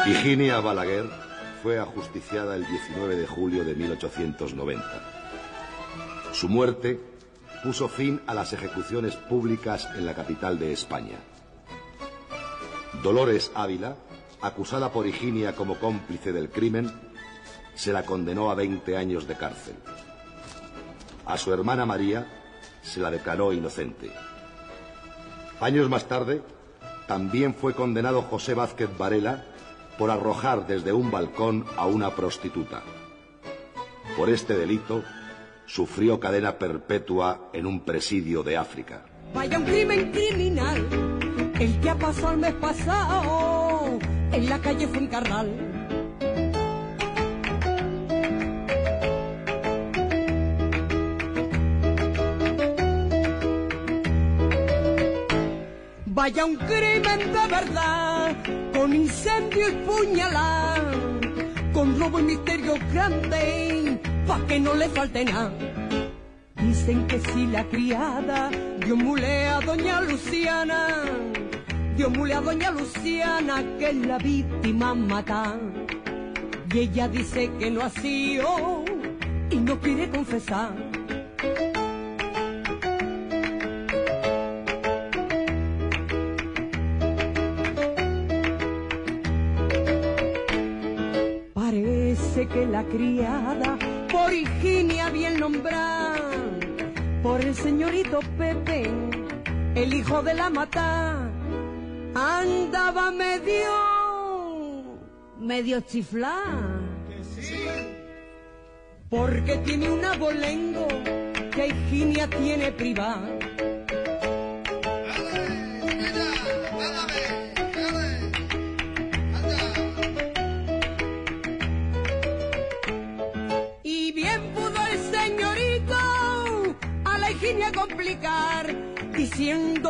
Higinia 0.06 0.60
Balaguer 0.60 1.06
fue 1.64 1.80
ajusticiada 1.80 2.54
el 2.54 2.64
19 2.64 3.16
de 3.16 3.26
julio 3.26 3.64
de 3.64 3.74
1890. 3.74 5.13
Su 6.34 6.48
muerte 6.48 7.00
puso 7.62 7.88
fin 7.88 8.20
a 8.26 8.34
las 8.34 8.52
ejecuciones 8.52 9.14
públicas 9.14 9.88
en 9.94 10.04
la 10.04 10.14
capital 10.14 10.58
de 10.58 10.72
España. 10.72 11.16
Dolores 13.04 13.52
Ávila, 13.54 13.94
acusada 14.40 14.90
por 14.90 15.06
Higinia 15.06 15.54
como 15.54 15.78
cómplice 15.78 16.32
del 16.32 16.50
crimen, 16.50 16.90
se 17.76 17.92
la 17.92 18.02
condenó 18.04 18.50
a 18.50 18.56
20 18.56 18.96
años 18.96 19.28
de 19.28 19.36
cárcel. 19.36 19.76
A 21.24 21.38
su 21.38 21.54
hermana 21.54 21.86
María 21.86 22.26
se 22.82 22.98
la 22.98 23.12
declaró 23.12 23.52
inocente. 23.52 24.10
Años 25.60 25.88
más 25.88 26.08
tarde, 26.08 26.42
también 27.06 27.54
fue 27.54 27.74
condenado 27.74 28.22
José 28.22 28.54
Vázquez 28.54 28.90
Varela 28.98 29.44
por 29.96 30.10
arrojar 30.10 30.66
desde 30.66 30.92
un 30.92 31.12
balcón 31.12 31.64
a 31.76 31.86
una 31.86 32.10
prostituta. 32.10 32.82
Por 34.16 34.30
este 34.30 34.58
delito, 34.58 35.04
sufrió 35.66 36.20
cadena 36.20 36.58
perpetua 36.58 37.50
en 37.52 37.66
un 37.66 37.84
presidio 37.84 38.42
de 38.42 38.56
África. 38.56 39.02
Vaya 39.34 39.58
un 39.58 39.64
crimen 39.64 40.12
criminal, 40.12 40.86
el 41.58 41.80
que 41.80 41.90
ha 41.90 41.96
pasado 41.96 42.32
el 42.32 42.38
mes 42.38 42.54
pasado 42.54 43.98
en 44.32 44.48
la 44.48 44.58
calle 44.60 44.86
Fuencarral. 44.88 45.74
Vaya 56.06 56.44
un 56.46 56.56
crimen 56.56 57.18
de 57.18 57.46
verdad, 57.50 58.36
con 58.72 58.94
incendio 58.94 59.68
y 59.68 59.72
puñalada, 59.84 60.80
con 61.74 61.98
robo 61.98 62.20
y 62.20 62.22
misterio 62.22 62.76
grande, 62.92 63.83
pa' 64.26 64.40
que 64.46 64.58
no 64.60 64.74
le 64.74 64.88
falte 64.88 65.24
nada. 65.24 65.52
Dicen 66.56 67.06
que 67.06 67.20
si 67.20 67.46
la 67.46 67.64
criada 67.64 68.50
dio 68.84 68.96
mule 68.96 69.46
a 69.46 69.60
doña 69.60 70.00
Luciana, 70.00 71.04
dio 71.96 72.10
mule 72.10 72.34
a 72.34 72.40
doña 72.40 72.70
Luciana 72.70 73.62
que 73.78 73.90
es 73.90 73.96
la 74.06 74.18
víctima 74.18 74.94
mata. 74.94 75.56
Y 76.72 76.78
ella 76.78 77.08
dice 77.08 77.50
que 77.58 77.70
no 77.70 77.82
ha 77.82 77.90
sido 77.90 78.84
y 79.50 79.56
no 79.56 79.78
quiere 79.78 80.08
confesar. 80.10 80.72
Parece 91.54 92.46
que 92.48 92.66
la 92.66 92.82
criada 92.84 93.78
por 94.24 94.32
Higinia 94.32 95.10
bien 95.10 95.38
nombrada, 95.38 96.30
por 97.22 97.42
el 97.42 97.54
señorito 97.54 98.20
Pepe, 98.38 98.90
el 99.74 99.92
hijo 99.92 100.22
de 100.22 100.32
la 100.32 100.48
mata, 100.48 101.30
andaba 102.14 103.10
medio, 103.10 103.70
medio 105.38 105.82
chiflá. 105.82 106.40
Porque 109.10 109.58
tiene 109.58 109.90
un 109.90 110.02
abolengo 110.02 110.88
que 111.54 111.66
Higinia 111.68 112.26
tiene 112.26 112.72
privada. 112.72 113.43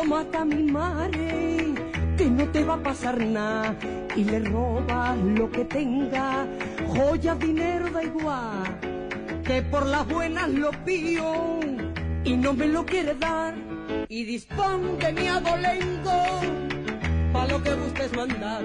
Mata 0.03 0.41
a 0.41 0.45
mi 0.45 0.63
madre, 0.63 1.73
que 2.17 2.25
no 2.29 2.47
te 2.49 2.63
va 2.63 2.75
a 2.75 2.83
pasar 2.83 3.19
nada. 3.19 3.75
Y 4.15 4.23
le 4.23 4.39
roba 4.39 5.15
lo 5.15 5.49
que 5.49 5.65
tenga, 5.65 6.47
joya, 6.87 7.35
dinero, 7.35 7.89
da 7.89 8.03
igual, 8.03 8.79
que 9.43 9.61
por 9.61 9.85
las 9.85 10.07
buenas 10.07 10.49
lo 10.49 10.71
pío 10.83 11.59
y 12.23 12.35
no 12.35 12.53
me 12.53 12.67
lo 12.67 12.85
quiere 12.85 13.15
dar. 13.15 13.55
Y 14.09 14.23
dispón 14.25 14.97
de 14.99 15.13
mi 15.13 15.27
abolengo, 15.27 16.41
pa' 17.33 17.47
lo 17.47 17.61
que 17.63 17.73
gustes 17.73 18.15
mandar. 18.15 18.63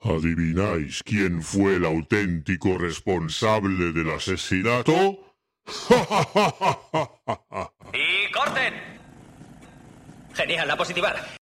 ¿Adivináis 0.00 1.02
quién 1.04 1.42
fue 1.42 1.76
el 1.76 1.84
auténtico 1.84 2.76
responsable 2.76 3.92
del 3.92 4.10
asesinato? 4.10 5.18
¡Y 5.88 5.94
corten! 5.94 7.81
Genial, 10.34 10.70
a 10.70 10.76
positivar. 10.76 11.41